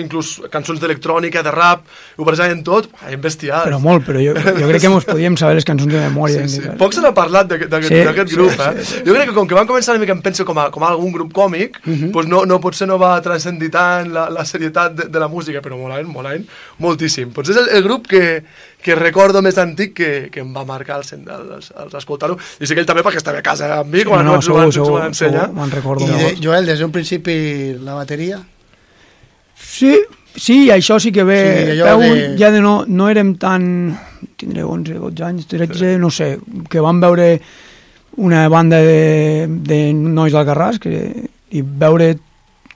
inclús 0.00 0.36
cançons 0.52 0.80
d'electrònica, 0.80 1.42
de 1.46 1.52
rap, 1.54 1.82
ho 2.16 2.26
barrejaven 2.26 2.62
tot, 2.66 2.88
ai, 3.06 3.16
bestial. 3.20 3.66
Però 3.66 3.80
molt, 3.82 4.06
però 4.06 4.22
jo, 4.22 4.34
jo 4.36 4.68
crec 4.70 4.84
que 4.84 4.92
mos 4.92 5.06
podíem 5.08 5.36
saber 5.40 5.58
les 5.58 5.66
cançons 5.68 5.90
de 5.92 6.02
memòria. 6.06 6.44
Sí, 6.44 6.54
sí. 6.54 6.60
indicar. 6.60 6.76
Poc 6.80 6.94
se 6.96 7.04
n'ha 7.04 7.12
parlat 7.16 7.50
d'aquest 7.50 7.88
Sí, 7.90 8.00
sí, 8.00 8.36
grup, 8.36 8.54
sí, 8.54 8.62
eh? 8.62 8.84
sí, 8.84 9.02
Jo 9.06 9.16
crec 9.16 9.30
que 9.30 9.36
com 9.36 9.48
que 9.50 9.58
van 9.58 9.68
començar 9.68 9.96
una 9.96 10.04
mica, 10.04 10.14
em 10.16 10.22
penso, 10.22 10.46
com 10.46 10.58
a, 10.62 10.68
com 10.70 10.84
a 10.86 10.92
algun 10.94 11.12
grup 11.16 11.32
còmic, 11.36 11.80
pues 12.14 12.30
no, 12.30 12.44
no 12.46 12.60
potser 12.62 12.86
no 12.90 12.98
va 13.00 13.16
transcendir 13.24 13.70
tant 13.74 14.12
la, 14.14 14.28
la 14.30 14.44
serietat 14.48 14.94
de, 14.94 15.08
de 15.10 15.22
la 15.22 15.28
música, 15.28 15.62
però 15.64 15.78
molaven, 15.80 16.08
molaven 16.10 16.46
moltíssim. 16.78 17.34
Potser 17.34 17.56
és 17.56 17.62
el, 17.64 17.70
el 17.78 17.86
grup 17.86 18.06
que, 18.10 18.24
que 18.82 18.94
recordo 18.96 19.42
més 19.44 19.58
antic 19.60 19.92
que, 19.94 20.10
que 20.32 20.40
em 20.40 20.54
va 20.56 20.64
marcar 20.64 21.00
el, 21.00 21.06
el, 21.18 21.50
el, 21.58 21.64
el 21.84 21.96
escoltar-ho. 21.98 22.38
I 22.60 22.66
sé 22.66 22.74
que 22.74 22.80
ell 22.80 22.88
també, 22.88 23.02
perquè 23.04 23.20
estava 23.20 23.38
a 23.42 23.44
casa 23.44 23.68
amb 23.80 23.92
mi, 23.94 24.04
quan 24.08 24.24
no, 24.24 24.38
ens 24.38 24.48
ho 24.48 24.54
van, 24.56 24.70
ens 24.70 24.78
ho 24.78 24.84
segur, 24.84 24.98
van 25.00 25.10
ensenyar. 25.12 25.46
segur, 25.48 25.58
me'n 25.60 25.74
recordo. 25.74 26.06
I 26.08 26.22
de. 26.22 26.30
Joel, 26.40 26.66
des 26.70 26.80
d'un 26.80 26.92
principi 26.94 27.36
la 27.80 27.94
bateria? 27.98 28.40
Sí, 29.60 29.94
sí, 30.34 30.70
això 30.70 30.98
sí 31.00 31.12
que 31.12 31.24
ve. 31.24 31.40
Sí, 31.74 31.82
veu, 31.82 32.00
de- 32.00 32.36
Ja 32.40 32.50
de 32.50 32.60
no, 32.64 32.84
no 32.88 33.08
érem 33.12 33.34
tan... 33.40 33.98
Tindré 34.40 34.62
11, 34.64 34.94
12 34.96 35.24
anys, 35.24 35.46
13, 35.50 35.98
no 36.00 36.08
sé, 36.10 36.38
que 36.72 36.80
vam 36.80 37.00
veure 37.00 37.34
una 38.16 38.46
banda 38.48 38.78
de, 38.80 39.44
de 39.48 39.78
nois 39.92 40.32
d'Alcarràs 40.32 40.78
que, 40.80 40.94
i 41.52 41.60
veure 41.62 42.14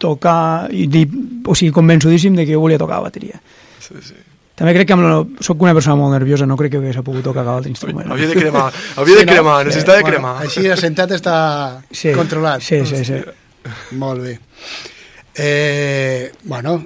tocar 0.00 0.68
i 0.73 0.84
dir, 0.92 1.06
o 1.49 1.54
sigui, 1.56 1.73
convençudíssim 1.73 2.37
de 2.37 2.44
que 2.44 2.52
jo 2.52 2.61
volia 2.61 2.76
tocar 2.80 2.99
la 3.00 3.08
bateria. 3.08 3.40
Sí, 3.80 3.96
sí. 4.04 4.16
També 4.54 4.70
crec 4.76 4.87
que 4.87 4.94
amb 4.94 5.02
la, 5.02 5.14
soc 5.42 5.62
una 5.66 5.73
persona 5.75 5.96
molt 5.99 6.14
nerviosa, 6.14 6.46
no 6.46 6.54
crec 6.56 6.76
que 6.76 6.78
hagués 6.78 7.00
pogut 7.02 7.25
tocar 7.26 7.42
cap 7.42 7.56
altre 7.56 7.73
instrument. 7.73 8.06
Havia 8.14 8.28
de 8.30 8.37
cremar, 8.38 8.68
havia 9.02 9.16
de 9.18 9.25
no? 9.26 9.32
cremar, 9.32 9.56
necessitava 9.66 9.99
de 9.99 10.04
Bueno, 10.04 10.14
cremar. 10.14 10.34
Així 10.46 10.68
assentat 10.70 11.11
està 11.16 11.38
Sí, 11.90 12.12
controlat. 12.14 12.62
Sí, 12.62 12.84
sí, 12.87 13.00
sí. 13.04 13.18
Molt 13.99 14.23
bé. 14.23 14.38
Eh, 15.34 16.30
bueno, 16.44 16.76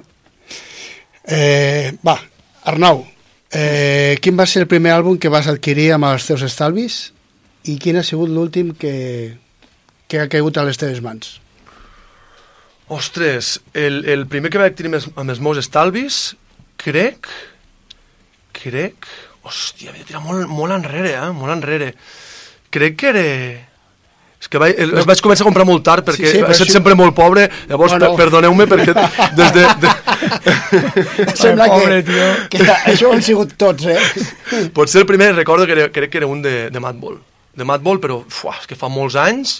eh, 1.27 1.93
va, 2.05 2.15
Arnau, 2.65 3.03
eh, 3.53 4.17
quin 4.21 4.39
va 4.39 4.47
ser 4.49 4.63
el 4.63 4.67
primer 4.71 4.95
àlbum 4.95 5.19
que 5.21 5.29
vas 5.29 5.47
adquirir 5.51 5.91
amb 5.93 6.09
els 6.09 6.25
teus 6.25 6.41
estalvis 6.47 6.97
i 7.69 7.77
quin 7.77 7.99
ha 7.99 8.03
sigut 8.07 8.33
l'últim 8.33 8.73
que, 8.73 9.37
que 10.09 10.23
ha 10.23 10.27
caigut 10.31 10.57
a 10.57 10.65
les 10.65 10.81
teves 10.81 11.03
mans? 11.05 11.35
Ostres, 12.89 13.59
el, 13.77 14.01
el 14.09 14.25
primer 14.25 14.49
que 14.49 14.57
vaig 14.57 14.73
tenir 14.73 14.97
amb 14.97 15.29
els 15.29 15.41
meus 15.45 15.61
estalvis, 15.61 16.33
crec, 16.81 17.29
crec, 18.59 19.07
hòstia, 19.47 19.91
havia 19.91 20.03
de 20.03 20.09
tirar 20.11 20.21
molt, 20.25 20.45
molt 20.51 20.75
enrere, 20.75 21.15
eh? 21.15 21.31
molt 21.35 21.55
enrere. 21.55 21.93
Crec 22.73 22.99
que 22.99 23.11
era... 23.13 23.25
És 24.39 24.47
que 24.47 24.59
vaig, 24.61 24.77
el, 24.79 24.93
els 24.95 25.07
vaig 25.07 25.19
començar 25.19 25.43
a 25.43 25.49
comprar 25.49 25.65
molt 25.67 25.83
tard 25.83 26.05
perquè 26.07 26.29
Sí, 26.29 26.37
sí, 26.37 26.39
he 26.39 26.53
estat 26.53 26.69
sí. 26.69 26.75
sempre 26.77 26.93
molt 26.95 27.11
pobre, 27.11 27.49
llavors 27.67 27.91
Bueno. 27.91 28.13
per, 28.13 28.21
perdoneu-me 28.21 28.67
perquè 28.71 28.93
des 29.35 29.49
de... 29.57 29.65
de 29.83 29.89
Sembla 31.41 31.67
pobre, 31.67 31.97
que, 31.97 32.13
tio. 32.13 32.29
que 32.53 32.77
això 32.93 33.09
ho 33.09 33.17
han 33.17 33.25
sigut 33.25 33.57
tots, 33.59 33.89
eh? 33.91 33.99
potser 34.77 35.03
el 35.03 35.09
primer 35.09 35.33
recordo 35.35 35.67
que 35.67 35.75
era, 35.75 35.89
crec 35.91 36.13
que 36.13 36.21
era 36.21 36.29
un 36.31 36.39
de, 36.45 36.69
de 36.71 36.79
Madball. 36.79 37.19
De 37.51 37.67
Madball, 37.67 37.99
però 37.99 38.21
fuà, 38.31 38.55
és 38.61 38.69
que 38.69 38.79
fa 38.79 38.87
molts 38.87 39.19
anys 39.19 39.57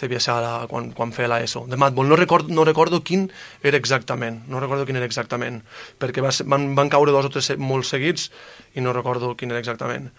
devia 0.00 0.20
ser 0.22 0.36
la, 0.44 0.52
quan, 0.70 0.90
quan 0.96 1.14
feia 1.16 1.30
l'ESO, 1.32 1.64
de 1.70 1.78
Madball. 1.80 2.08
No 2.10 2.18
recordo, 2.18 2.52
no 2.54 2.66
recordo 2.68 3.02
quin 3.04 3.28
era 3.62 3.80
exactament, 3.80 4.42
no 4.48 4.60
recordo 4.62 4.86
quin 4.86 5.00
era 5.00 5.08
exactament, 5.08 5.62
perquè 5.98 6.24
va 6.24 6.32
ser, 6.34 6.46
van, 6.50 6.70
van 6.78 6.92
caure 6.92 7.14
dos 7.14 7.28
o 7.28 7.32
tres 7.34 7.50
molt 7.58 7.88
seguits 7.88 8.28
i 8.74 8.84
no 8.84 8.94
recordo 8.96 9.34
quin 9.36 9.54
era 9.54 9.62
exactament. 9.62 10.10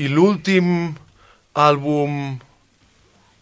I 0.00 0.10
l'últim 0.10 0.94
àlbum 1.54 2.40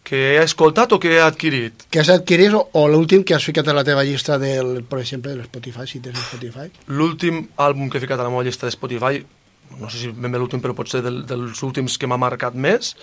que 0.03 0.19
he 0.35 0.43
escoltat 0.43 0.91
o 0.91 0.99
que 0.99 1.15
he 1.15 1.21
adquirit? 1.23 1.85
Que 1.89 2.01
has 2.03 2.11
adquirit 2.11 2.53
o, 2.53 2.65
o 2.75 2.87
l'últim 2.91 3.23
que 3.23 3.33
has 3.37 3.45
ficat 3.47 3.67
a 3.71 3.75
la 3.75 3.85
teva 3.87 4.03
llista, 4.03 4.37
del, 4.37 4.83
per 4.83 4.99
exemple, 4.99 5.31
de 5.31 5.41
l'Spotify, 5.41 5.87
si 5.87 6.03
tens 6.03 6.19
Spotify? 6.27 6.67
L'últim 6.91 7.45
àlbum 7.55 7.89
que 7.89 7.97
he 7.97 8.03
ficat 8.03 8.19
a 8.19 8.27
la 8.27 8.33
meva 8.33 8.43
llista 8.45 8.67
de 8.67 8.75
Spotify, 8.75 9.23
no 9.79 9.89
sé 9.89 10.03
si 10.03 10.11
ben 10.11 10.31
bé 10.31 10.41
l'últim, 10.41 10.61
però 10.61 10.75
potser 10.77 11.01
del, 11.05 11.23
dels 11.29 11.63
últims 11.65 11.95
que 11.97 12.09
m'ha 12.09 12.19
marcat 12.19 12.53
més, 12.53 12.93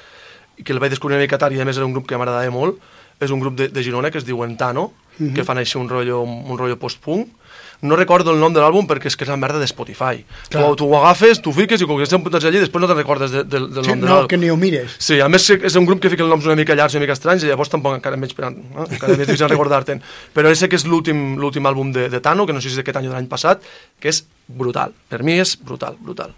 i 0.60 0.64
que 0.64 0.72
el 0.76 0.80
vaig 0.82 0.92
descobrir 0.92 1.16
una 1.16 1.24
mica 1.24 1.38
tard 1.40 1.56
i 1.56 1.60
a 1.60 1.64
més 1.68 1.80
era 1.80 1.88
un 1.88 1.96
grup 1.96 2.06
que 2.06 2.18
m'agradava 2.20 2.52
molt, 2.52 2.78
és 3.20 3.32
un 3.32 3.40
grup 3.40 3.56
de, 3.58 3.68
de 3.72 3.82
Girona 3.84 4.10
que 4.12 4.20
es 4.20 4.28
diu 4.28 4.44
Entano, 4.44 4.92
Mhm. 5.20 5.34
que 5.36 5.42
fan 5.44 5.58
així 5.60 5.76
un 5.76 5.84
rotllo, 5.90 6.22
un 6.22 6.56
rotllo 6.56 6.78
post-punk. 6.80 7.28
No 7.82 7.96
recordo 7.96 8.30
el 8.32 8.38
nom 8.40 8.54
de 8.54 8.60
l'àlbum 8.62 8.86
perquè 8.88 9.08
és 9.10 9.16
que 9.18 9.24
és 9.24 9.28
la 9.28 9.36
merda 9.36 9.58
de 9.60 9.66
Spotify. 9.68 10.22
Tu, 10.48 10.56
Clar. 10.56 10.70
tu 10.76 10.86
ho 10.88 10.96
agafes, 10.96 11.42
tu 11.44 11.52
fiques 11.52 11.80
i 11.82 11.84
com 11.84 11.98
que 11.98 12.06
estem 12.06 12.22
putats 12.24 12.44
allí, 12.48 12.56
després 12.60 12.80
no 12.80 12.88
te'n 12.88 12.96
recordes 12.96 13.30
de, 13.34 13.42
de, 13.44 13.60
del 13.68 13.84
Sí, 13.84 13.90
nom 13.90 14.00
de 14.00 14.06
no, 14.06 14.14
l'àlbum. 14.14 14.28
que 14.28 14.38
ni 14.40 14.48
ho 14.48 14.56
mires. 14.56 14.94
Sí, 14.98 15.18
a 15.20 15.28
més 15.28 15.44
és 15.50 15.76
un 15.76 15.84
grup 15.84 16.00
que 16.00 16.08
fica 16.08 16.22
els 16.24 16.30
noms 16.32 16.46
una 16.48 16.56
mica 16.56 16.72
llargs, 16.74 16.94
una 16.96 17.02
mica 17.04 17.12
estranys, 17.18 17.44
i 17.44 17.48
llavors 17.52 17.68
tampoc 17.68 17.98
encara 17.98 18.16
menys, 18.16 18.32
eh? 18.32 18.46
encara 18.96 19.16
més 19.18 19.26
difícil 19.28 19.48
recordar-te'n. 19.52 20.00
Però 20.32 20.54
sé 20.56 20.70
que 20.70 20.76
és 20.80 20.86
l'últim 20.86 21.36
àlbum 21.66 21.92
de, 21.92 22.08
de 22.08 22.20
Tano, 22.20 22.46
que 22.46 22.54
no 22.56 22.60
sé 22.62 22.70
si 22.70 22.76
és 22.78 22.80
d'aquest 22.80 22.96
any 23.02 23.06
o 23.08 23.10
de 23.10 23.16
l'any 23.16 23.28
passat, 23.28 23.60
que 24.00 24.08
és 24.08 24.24
brutal. 24.48 24.94
Per 25.10 25.22
mi 25.22 25.36
és 25.40 25.58
brutal, 25.60 25.96
brutal. 26.00 26.32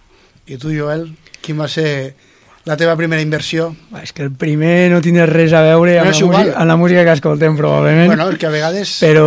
I 0.47 0.57
tu, 0.59 0.75
Joel, 0.75 1.13
quin 1.41 1.59
va 1.61 1.69
ser 1.69 2.17
la 2.65 2.77
teva 2.79 2.95
primera 2.97 3.23
inversió? 3.23 3.73
És 4.03 4.13
que 4.15 4.23
el 4.27 4.33
primer 4.39 4.91
no 4.93 5.01
tindrà 5.03 5.27
res 5.27 5.55
a 5.57 5.63
veure 5.65 5.97
No 5.97 6.05
amb, 6.05 6.13
és 6.13 6.21
la, 6.21 6.29
música, 6.29 6.59
amb 6.61 6.71
la 6.71 6.77
música 6.79 7.05
que 7.07 7.17
escoltem, 7.19 7.57
probablement. 7.59 8.13
Bueno, 8.13 8.29
que 8.39 8.47
a 8.47 8.53
vegades... 8.55 8.99
Però 9.03 9.27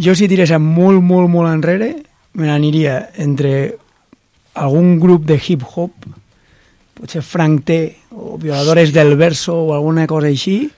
jo 0.00 0.14
si 0.16 0.28
tirés 0.30 0.52
molt, 0.58 1.02
molt, 1.04 1.28
molt 1.32 1.52
enrere, 1.52 1.92
me 2.40 2.48
n'aniria 2.48 3.10
entre 3.20 3.76
algun 4.60 4.98
grup 5.00 5.26
de 5.28 5.36
hip-hop, 5.36 6.06
potser 7.00 7.22
Frank 7.24 7.66
T, 7.68 7.80
o 8.10 8.38
Violadores 8.40 8.92
del 8.92 9.16
Verso, 9.16 9.56
o 9.56 9.74
alguna 9.74 10.06
cosa 10.06 10.28
així, 10.28 10.70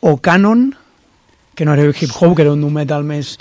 o 0.00 0.16
Canon, 0.18 0.68
que 1.54 1.64
no 1.64 1.72
era 1.72 1.88
hip-hop, 1.88 2.36
que 2.36 2.44
era 2.44 2.52
un 2.52 2.68
metal 2.72 3.04
més... 3.04 3.36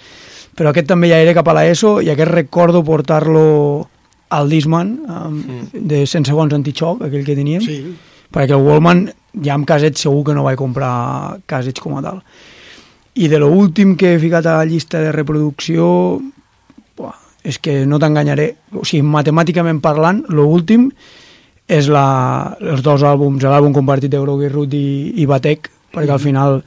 Però 0.56 0.72
aquest 0.72 0.88
també 0.88 1.10
ja 1.12 1.20
era 1.20 1.34
cap 1.36 1.50
a 1.52 1.54
l'ESO, 1.58 1.98
i 2.00 2.08
aquest 2.14 2.32
recordo 2.32 2.80
portar-lo 2.88 3.90
al 4.30 4.50
Disman, 4.50 5.00
um, 5.06 5.40
de 5.74 6.06
100 6.06 6.30
segons 6.32 6.54
antichoc, 6.54 7.04
aquell 7.06 7.26
que 7.26 7.38
teníem, 7.38 7.62
Sí, 7.64 7.96
perquè 8.34 8.56
el 8.56 8.66
Wallman 8.66 9.08
ja 9.44 9.56
amb 9.56 9.68
casets 9.68 10.02
segur 10.06 10.24
que 10.28 10.36
no 10.36 10.46
vaig 10.46 10.58
comprar 10.60 11.40
casets 11.50 11.82
com 11.84 11.98
a 11.98 12.04
tal. 12.04 12.22
I 13.16 13.30
de 13.32 13.40
lo 13.40 13.52
últim 13.54 13.96
que 13.96 14.16
he 14.16 14.20
ficat 14.20 14.46
a 14.46 14.58
la 14.60 14.66
llista 14.68 15.00
de 15.00 15.12
reproducció 15.16 16.20
buah, 16.98 17.16
és 17.44 17.60
que 17.60 17.86
no 17.86 18.00
t'enganyaré. 18.00 18.50
O 18.76 18.84
sigui, 18.84 19.06
matemàticament 19.08 19.80
parlant 19.84 20.26
lo 20.28 20.50
últim 20.52 20.90
és 21.72 21.88
la, 21.90 22.56
els 22.62 22.84
dos 22.86 23.06
àlbums 23.08 23.44
l'àlbum 23.44 23.74
compartit 23.74 24.12
de 24.12 24.22
Grogui 24.22 24.52
Root 24.52 24.76
i, 24.78 25.14
i 25.18 25.26
Batec 25.26 25.72
perquè 25.96 26.14
al 26.14 26.22
final 26.22 26.60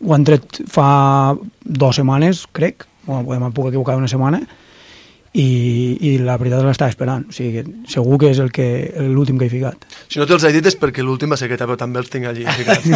ho 0.00 0.14
han 0.16 0.24
tret 0.26 0.62
fa 0.70 1.36
dues 1.60 2.00
setmanes 2.00 2.46
crec, 2.56 2.86
bueno, 3.06 3.46
em 3.46 3.54
puc 3.54 3.68
equivocar 3.68 3.98
una 4.00 4.10
setmana 4.10 4.40
i, 5.32 5.96
i 6.02 6.16
la 6.18 6.34
veritat 6.40 6.64
l'estava 6.66 6.90
esperant 6.90 7.28
o 7.28 7.32
sigui, 7.32 7.62
que 7.62 7.92
segur 7.92 8.16
que 8.18 8.30
és 8.32 8.38
el 8.42 8.48
que 8.50 8.64
l'últim 9.12 9.38
que 9.38 9.46
he 9.46 9.52
ficat 9.52 9.84
Si 10.10 10.18
no 10.18 10.26
te'ls 10.26 10.42
he 10.48 10.50
dit 10.56 10.66
és 10.66 10.74
perquè 10.80 11.04
l'últim 11.06 11.30
va 11.30 11.38
ser 11.38 11.46
aquest, 11.46 11.62
però 11.62 11.76
també 11.78 12.00
els 12.02 12.10
tinc 12.10 12.26
allí 12.26 12.42
ficats. 12.56 12.88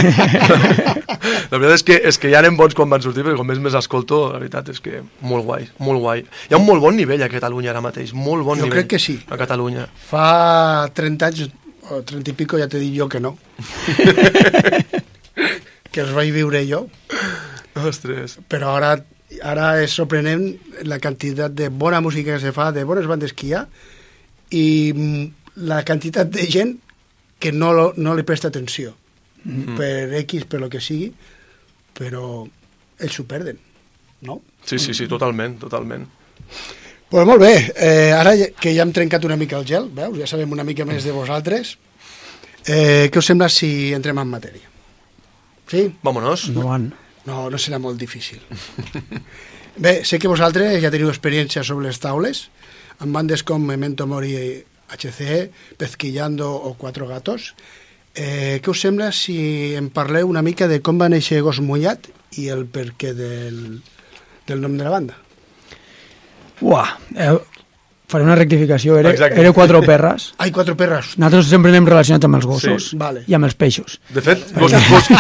la 1.52 1.60
veritat 1.60 1.76
és 1.78 1.84
que, 1.86 2.00
és 2.10 2.18
que 2.18 2.32
ja 2.32 2.40
eren 2.42 2.56
bons 2.58 2.74
quan 2.74 2.90
van 2.90 3.04
sortir, 3.04 3.22
perquè 3.22 3.38
com 3.38 3.46
més 3.46 3.60
més 3.62 3.76
escolto, 3.78 4.24
la 4.32 4.40
veritat 4.42 4.72
és 4.74 4.82
que 4.82 5.04
molt 5.22 5.46
guai, 5.46 5.68
molt 5.78 6.02
guai. 6.02 6.24
Hi 6.50 6.56
ha 6.56 6.58
un 6.58 6.66
molt 6.66 6.82
bon 6.82 6.98
nivell 6.98 7.22
a 7.22 7.30
Catalunya 7.30 7.70
ara 7.70 7.84
mateix, 7.84 8.10
molt 8.18 8.42
bon 8.42 8.58
Jo 8.58 8.66
nivell. 8.66 8.80
crec 8.80 8.90
que 8.96 8.98
sí. 8.98 9.20
A 9.30 9.38
Catalunya. 9.38 9.86
fa 10.10 10.88
30 10.94 11.26
anys 11.30 11.46
o 11.90 12.02
30 12.02 12.32
i 12.32 12.34
pico 12.34 12.58
ja 12.58 12.66
t'he 12.66 12.82
dit 12.82 12.98
jo 12.98 13.06
que 13.08 13.20
no. 13.22 13.36
que 15.94 16.02
els 16.02 16.14
vaig 16.16 16.32
viure 16.34 16.62
jo, 16.66 16.84
Ostres. 17.86 18.38
però 18.50 18.74
ara, 18.78 18.96
ara 19.42 19.80
és 19.82 19.90
sorprenent 19.96 20.44
la 20.84 20.98
quantitat 21.00 21.54
de 21.56 21.68
bona 21.68 22.00
música 22.00 22.34
que 22.34 22.40
se 22.40 22.52
fa, 22.52 22.70
de 22.72 22.84
bones 22.84 23.06
bandes 23.10 23.32
que 23.32 23.46
hi 23.48 23.52
ha, 23.54 23.64
i 24.54 24.66
mm, 24.94 25.24
la 25.66 25.82
quantitat 25.84 26.28
de 26.30 26.46
gent 26.50 26.76
que 27.38 27.52
no, 27.52 27.72
lo, 27.72 27.92
no 27.96 28.14
li 28.14 28.22
presta 28.22 28.48
atenció, 28.48 28.94
Mm. 29.44 29.74
per 29.76 30.14
X, 30.22 30.46
per 30.48 30.58
lo 30.58 30.70
que 30.72 30.80
sigui, 30.80 31.10
però 31.92 32.46
ells 32.98 33.12
s'ho 33.12 33.26
perden, 33.28 33.58
no? 34.24 34.38
Sí, 34.64 34.78
sí, 34.78 34.94
sí, 34.96 35.04
totalment, 35.06 35.58
totalment. 35.60 36.06
Pues 37.10 37.26
molt 37.28 37.42
bé, 37.42 37.50
eh, 37.76 38.12
ara 38.16 38.32
que 38.56 38.72
ja 38.72 38.80
hem 38.86 38.92
trencat 38.96 39.22
una 39.28 39.36
mica 39.36 39.58
el 39.60 39.66
gel, 39.68 39.90
veus? 39.92 40.16
Ja 40.16 40.26
sabem 40.26 40.50
una 40.56 40.64
mica 40.64 40.86
més 40.88 41.04
de 41.04 41.12
vosaltres. 41.12 41.74
Eh, 42.64 43.10
què 43.12 43.20
us 43.20 43.26
sembla 43.28 43.50
si 43.52 43.92
entrem 43.92 44.18
en 44.18 44.32
matèria? 44.32 44.64
Sí? 45.68 45.90
Vámonos. 46.02 46.48
endavant 46.48 46.88
No, 46.88 47.03
no 47.26 47.60
serà 47.60 47.80
molt 47.80 48.00
difícil. 48.00 48.42
Bé, 49.76 50.04
sé 50.06 50.20
que 50.22 50.30
vosaltres 50.30 50.76
ja 50.82 50.92
teniu 50.94 51.10
experiència 51.10 51.64
sobre 51.66 51.88
les 51.88 51.98
taules, 51.98 52.48
amb 53.02 53.16
bandes 53.16 53.42
com 53.42 53.64
Memento 53.64 54.06
Mori, 54.06 54.36
HCE, 54.94 55.50
Pezquillando 55.80 56.52
o 56.52 56.74
Cuatro 56.78 57.08
Gatos. 57.08 57.54
Eh, 58.14 58.60
què 58.62 58.70
us 58.70 58.84
sembla 58.84 59.10
si 59.10 59.74
em 59.74 59.88
parleu 59.90 60.28
una 60.30 60.44
mica 60.46 60.68
de 60.70 60.78
com 60.78 61.00
va 61.00 61.10
néixer 61.10 61.40
Gos 61.42 61.58
Mullat 61.58 62.06
i 62.38 62.46
el 62.54 62.62
perquè 62.70 63.10
del, 63.18 63.80
del 64.46 64.62
nom 64.62 64.76
de 64.78 64.86
la 64.86 64.92
banda? 64.94 65.18
Uah, 66.62 66.92
eh, 67.18 67.34
faré 68.14 68.24
una 68.28 68.36
rectificació. 68.38 68.96
Era, 69.02 69.10
Exacte. 69.10 69.40
era 69.42 69.50
quatre 69.52 69.80
perres. 69.82 70.28
Ai, 70.38 70.52
quatre 70.54 70.76
perres. 70.78 71.12
Nosaltres 71.18 71.50
sempre 71.50 71.72
anem 71.74 71.86
relacionats 71.90 72.24
amb 72.30 72.38
els 72.38 72.46
gossos 72.46 72.90
Sí, 72.92 72.96
vale. 73.00 73.24
i 73.26 73.34
amb 73.34 73.48
els 73.50 73.58
peixos. 73.58 73.98
De 74.14 74.22
fet, 74.22 74.46
gos, 74.54 74.72
gos, 74.90 75.10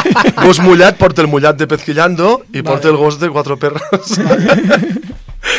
gos 0.44 0.60
mullat 0.62 0.96
porta 1.00 1.24
el 1.26 1.28
mullat 1.32 1.58
de 1.58 1.66
Pezquillando 1.66 2.36
i 2.54 2.62
porta 2.62 2.88
el 2.92 2.96
gos 3.00 3.18
de 3.18 3.30
quatre 3.34 3.58
perres. 3.58 4.14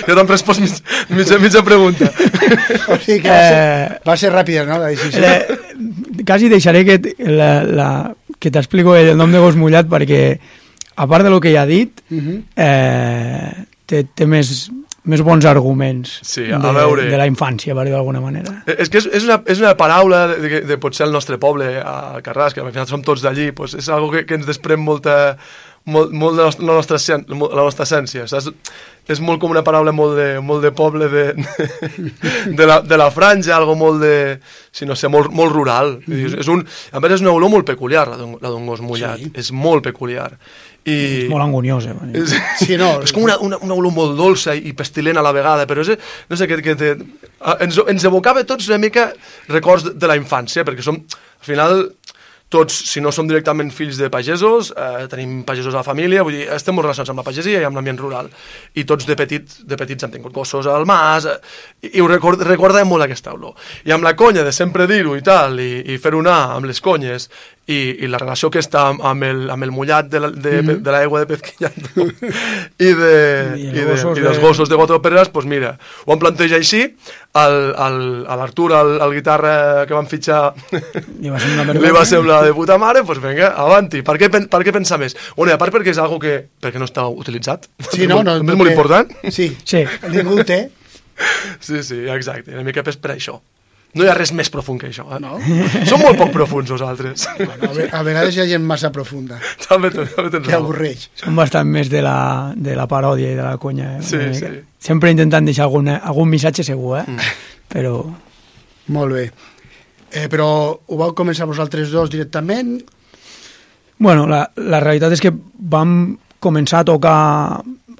Jo 0.06 0.16
t'han 0.18 0.28
respost 0.28 0.60
mig, 0.64 0.72
mitja, 1.14 1.38
mitja 1.40 1.62
pregunta. 1.64 2.08
O 2.90 2.98
sigui 2.98 3.20
que 3.22 3.30
va 3.30 3.38
ser, 3.38 3.60
Eh, 3.62 4.00
va 4.08 4.16
ser 4.18 4.32
ràpida, 4.34 4.64
no? 4.66 4.80
La 4.82 4.90
decisió. 4.90 5.22
Eh, 5.22 6.24
quasi 6.26 6.50
deixaré 6.50 6.82
que, 6.88 6.98
la, 7.30 7.52
la, 7.64 7.90
que 8.42 8.50
t'explico 8.52 8.96
el 8.98 9.14
nom 9.18 9.32
de 9.32 9.40
gos 9.44 9.56
mullat 9.56 9.86
perquè, 9.90 10.24
a 10.98 11.08
part 11.08 11.24
de 11.24 11.30
lo 11.34 11.40
que 11.40 11.54
ja 11.54 11.62
ha 11.64 11.70
dit, 11.70 12.02
Mhm. 12.10 12.44
eh, 12.58 13.66
té, 13.86 14.04
té 14.16 14.26
més, 14.26 14.72
més 15.06 15.22
bons 15.26 15.46
arguments 15.46 16.20
Sí, 16.26 16.48
a 16.52 16.58
de, 16.60 16.72
veure. 16.74 17.06
de 17.12 17.18
la 17.20 17.28
infància, 17.30 17.76
per 17.78 17.86
dir 17.86 17.94
d'alguna 17.94 18.22
manera. 18.24 18.56
Eh, 18.66 18.76
És 18.80 18.90
que 18.90 18.98
és, 19.02 19.08
és, 19.14 19.24
una, 19.28 19.42
és 19.46 19.60
una 19.62 19.76
paraula 19.78 20.26
de, 20.34 20.38
de, 20.42 20.62
de 20.66 20.78
potser 20.82 21.06
el 21.08 21.14
nostre 21.14 21.38
poble, 21.42 21.70
a 21.82 22.22
Carràs, 22.26 22.54
que 22.54 22.62
al 22.64 22.72
final 22.72 22.88
som 22.90 23.04
tots 23.06 23.22
d'allí, 23.26 23.52
pues 23.56 23.76
és 23.78 23.90
algo 23.90 24.12
que, 24.12 24.26
que 24.26 24.36
ens 24.40 24.46
desprèn 24.50 24.82
molta, 24.82 25.38
molt, 25.86 26.12
molt 26.12 26.36
de 26.36 26.42
la 26.42 26.50
nostra- 26.50 27.18
la 27.28 27.64
nostra, 27.64 27.86
essència. 27.86 28.28
Saps? 28.28 28.52
És 29.08 29.20
molt 29.22 29.38
com 29.40 29.52
una 29.54 29.62
paraula 29.62 29.92
molt 29.94 30.16
de, 30.18 30.40
molt 30.42 30.64
de 30.66 30.72
poble, 30.74 31.08
de, 31.12 31.26
de, 32.58 32.66
la, 32.66 32.80
de 32.82 32.98
la 32.98 33.12
franja, 33.14 33.56
algo 33.56 33.76
molt 33.78 34.02
de... 34.02 34.40
Si 34.74 34.86
no 34.90 34.96
sé, 34.98 35.08
molt, 35.14 35.30
molt 35.32 35.54
rural. 35.54 36.00
Mm 36.06 36.14
-hmm. 36.14 36.40
és 36.40 36.48
un, 36.48 36.66
a 36.92 37.00
més, 37.00 37.12
és 37.12 37.22
una 37.22 37.32
olor 37.32 37.50
molt 37.50 37.66
peculiar, 37.66 38.08
la 38.08 38.50
d'un 38.50 38.66
gos 38.66 38.82
mullat. 38.82 39.20
Sí. 39.20 39.32
És 39.36 39.52
molt 39.52 39.84
peculiar. 39.84 40.32
I... 40.86 41.26
És 41.26 41.30
molt 41.30 41.44
angoniós, 41.44 41.86
eh? 41.86 41.94
És, 42.14 42.36
Sí, 42.62 42.78
no, 42.78 43.00
és 43.06 43.12
com 43.12 43.24
una, 43.24 43.38
una, 43.38 43.58
una 43.58 43.74
olor 43.74 43.92
molt 43.92 44.18
dolça 44.18 44.54
i 44.56 44.74
pestilent 44.74 45.18
a 45.18 45.22
la 45.22 45.32
vegada, 45.32 45.66
però 45.66 45.82
és, 45.82 45.98
no 46.30 46.36
sé, 46.36 46.48
que, 46.48 46.62
que 46.62 46.76
te, 46.76 46.98
ens, 47.60 47.80
ens 47.88 48.04
evocava 48.04 48.44
tots 48.44 48.68
una 48.70 48.78
mica 48.78 49.12
records 49.48 49.84
de, 49.84 49.94
de 49.94 50.08
la 50.08 50.18
infància, 50.18 50.64
perquè 50.64 50.82
som, 50.82 50.96
al 50.96 51.46
final, 51.46 51.92
tots, 52.50 52.76
si 52.88 53.02
no 53.02 53.12
som 53.12 53.28
directament 53.28 53.72
fills 53.74 53.98
de 53.98 54.10
pagesos, 54.14 54.72
eh, 54.78 55.08
tenim 55.10 55.44
pagesos 55.44 55.74
a 55.74 55.82
la 55.82 55.88
família, 55.88 56.24
vull 56.24 56.38
dir, 56.38 56.46
estem 56.54 56.76
molt 56.78 56.86
relacionats 56.86 57.12
amb 57.12 57.22
la 57.24 57.26
pagesia 57.26 57.62
i 57.62 57.66
amb 57.66 57.76
l'ambient 57.76 58.00
rural. 58.00 58.30
I 58.76 58.86
tots 58.86 59.08
de, 59.08 59.16
petit, 59.18 59.58
de 59.66 59.80
petits 59.80 60.06
hem 60.06 60.14
tingut 60.14 60.34
gossos 60.34 60.70
al 60.70 60.86
mas, 60.86 61.26
eh, 61.26 61.40
i, 61.90 62.00
ho 62.02 62.08
record, 62.08 62.42
recordem 62.46 62.88
molt 62.88 63.08
aquesta 63.08 63.34
olor. 63.34 63.58
I 63.86 63.96
amb 63.96 64.06
la 64.06 64.16
conya 64.16 64.46
de 64.46 64.54
sempre 64.54 64.88
dir-ho 64.88 65.16
i 65.18 65.26
tal, 65.26 65.60
i, 65.60 65.82
i 65.94 65.98
fer-ho 65.98 66.22
anar 66.22 66.56
amb 66.56 66.70
les 66.70 66.82
conyes, 66.86 67.30
i, 67.68 67.78
i 68.06 68.08
la 68.08 68.20
relació 68.22 68.52
que 68.54 68.60
està 68.62 68.84
amb, 68.92 69.02
amb, 69.02 69.24
el, 69.26 69.50
amb 69.50 69.64
el 69.66 69.72
mullat 69.74 70.06
de 70.10 70.20
la- 70.20 70.30
de, 70.30 70.62
mm 70.62 70.68
-hmm. 70.70 70.82
de 70.86 70.92
l'aigua 70.92 71.20
de 71.20 71.26
Pezquillando 71.26 72.06
i, 72.78 72.92
de, 72.94 73.56
I 73.58 73.62
i, 73.68 73.72
de, 73.72 73.82
i 73.82 73.86
dels 74.22 74.38
de- 74.38 74.42
gossos 74.42 74.70
de 74.70 74.76
Quatre 74.76 75.00
Perres, 75.02 75.32
doncs 75.34 75.48
mira, 75.48 75.78
ho 76.06 76.14
han 76.14 76.20
plantejat 76.20 76.60
així, 76.60 76.82
el, 77.34 77.56
el, 77.88 78.26
a 78.28 78.36
l'Artur, 78.36 78.72
el, 78.72 79.02
el 79.02 79.14
guitarra 79.14 79.86
que 79.88 79.94
van 79.94 80.06
fitxar, 80.08 80.54
Li 81.20 81.30
va 81.30 81.40
semblar 81.40 81.76
li 81.76 81.92
va 81.92 82.06
semblar 82.06 82.44
de 82.46 82.54
puta 82.54 82.78
mare, 82.78 83.02
doncs 83.02 83.22
vinga, 83.24 83.48
avanti. 83.58 84.02
Per 84.04 84.16
què, 84.18 84.30
per 84.48 84.62
què 84.64 84.72
pensar 84.72 85.00
més? 85.00 85.16
Bueno, 85.36 85.52
i 85.52 85.56
a 85.56 85.58
part 85.58 85.74
perquè 85.74 85.90
és 85.90 85.98
algo 85.98 86.20
que, 86.20 86.48
perquè 86.62 86.78
no 86.78 86.86
està 86.86 87.08
utilitzat. 87.10 87.66
Sí, 87.92 88.06
no, 88.08 88.22
no, 88.24 88.36
és 88.38 88.44
no 88.44 88.56
molt 88.56 88.70
té- 88.70 88.74
important. 88.76 89.08
Sí, 89.32 89.58
Sí. 89.66 89.84
ningú 90.12 90.44
té. 90.44 90.70
Sí, 91.60 91.82
sí, 91.84 91.96
exacte. 92.10 92.52
Una 92.52 92.64
mica 92.64 92.82
és 92.86 92.98
per 92.98 93.12
això. 93.16 93.40
No 93.96 94.04
hi 94.04 94.10
ha 94.12 94.14
res 94.18 94.34
més 94.36 94.50
profund 94.52 94.82
que 94.82 94.90
això. 94.92 95.06
Eh? 95.16 95.20
No? 95.24 95.38
Som 95.90 96.02
molt 96.04 96.18
poc 96.20 96.34
profuns 96.34 96.70
nosaltres. 96.74 97.26
Bueno, 97.40 97.70
a, 97.70 97.74
ve- 97.78 97.90
a 97.96 98.02
vegades 98.04 98.36
hi 98.36 98.42
ha 98.44 98.48
gent 98.50 98.66
massa 98.68 98.92
profunda, 98.92 99.38
també, 99.70 99.92
ten- 99.94 100.10
també 100.16 100.34
tens 100.34 100.46
que 100.48 100.52
raó. 100.52 100.66
avorreix. 100.66 101.06
Són 101.24 101.36
bastant 101.40 101.70
més 101.72 101.88
de 101.94 102.02
la, 102.04 102.18
de 102.56 102.76
la 102.76 102.86
paròdia 102.92 103.32
i 103.32 103.38
de 103.40 103.46
la 103.46 103.56
conya. 103.62 103.94
Eh? 103.98 104.04
Sí, 104.04 104.20
Una 104.20 104.34
sí. 104.42 104.52
Sempre 104.86 105.14
intentant 105.16 105.48
deixar 105.48 105.64
alguna, 105.70 105.96
algun 106.04 106.28
missatge 106.30 106.64
segur, 106.68 106.98
eh? 107.00 107.06
Mm. 107.08 107.32
Però 107.72 107.96
Molt 108.94 109.16
bé. 109.16 109.24
Eh, 110.16 110.28
però 110.30 110.46
ho 110.76 110.98
vau 111.00 111.16
començar 111.18 111.48
vosaltres 111.50 111.90
dos 111.92 112.12
directament? 112.14 112.76
Bueno, 113.98 114.28
la, 114.28 114.44
la 114.60 114.80
realitat 114.84 115.16
és 115.16 115.24
que 115.24 115.32
vam 115.32 115.96
començar 116.44 116.84
a 116.84 116.88
tocar 116.92 117.18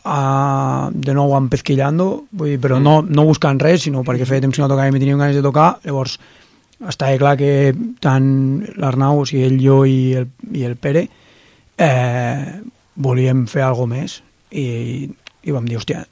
a, 0.06 0.90
de 0.94 1.14
nou 1.18 1.34
amb 1.36 1.52
Pezquillando, 1.52 2.08
vull 2.32 2.54
dir, 2.54 2.62
però 2.62 2.80
no, 2.82 3.00
no 3.02 3.26
buscant 3.28 3.60
res, 3.62 3.84
sinó 3.88 4.06
perquè 4.06 4.28
feia 4.30 4.44
temps 4.44 4.56
que 4.56 4.64
no 4.64 4.70
tocàvem 4.72 4.96
i 4.96 5.02
teníem 5.02 5.22
ganes 5.22 5.38
de 5.38 5.44
tocar, 5.46 5.76
llavors 5.86 6.20
estava 6.86 7.18
clar 7.18 7.36
que 7.40 7.74
tant 8.04 8.28
l'Arnau, 8.78 9.24
o 9.24 9.28
sigui, 9.28 9.46
ell, 9.48 9.60
jo 9.64 9.82
i 9.90 10.00
el, 10.22 10.30
i 10.54 10.66
el 10.68 10.78
Pere, 10.78 11.08
eh, 11.82 12.62
volíem 12.96 13.46
fer 13.52 13.66
alguna 13.66 14.02
més. 14.02 14.20
I, 14.56 15.08
i 15.44 15.56
vam 15.56 15.66
dir, 15.68 15.80
hòstia, 15.80 16.06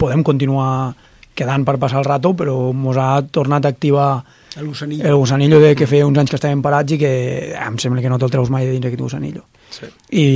podem 0.00 0.24
continuar 0.26 0.92
quedant 1.38 1.64
per 1.64 1.78
passar 1.80 2.02
el 2.02 2.08
rato, 2.08 2.34
però 2.36 2.72
mos 2.76 2.98
ha 3.00 3.22
tornat 3.32 3.64
a 3.64 3.72
activar 3.72 4.10
El 4.58 4.66
gusanillo. 4.66 5.04
el 5.04 5.14
gusanillo 5.16 5.60
de 5.60 5.74
que 5.74 5.86
feia 5.86 6.06
uns 6.06 6.18
anys 6.20 6.30
que 6.32 6.38
estàvem 6.38 6.62
parats 6.64 6.92
i 6.92 6.98
que 7.00 7.12
em 7.56 7.78
sembla 7.80 8.02
que 8.04 8.10
no 8.12 8.18
te'l 8.20 8.32
treus 8.32 8.50
mai 8.52 8.66
de 8.66 8.74
dins 8.74 8.88
aquest 8.88 9.00
gusanillo. 9.00 9.44
Sí. 9.72 9.88
I, 10.10 10.26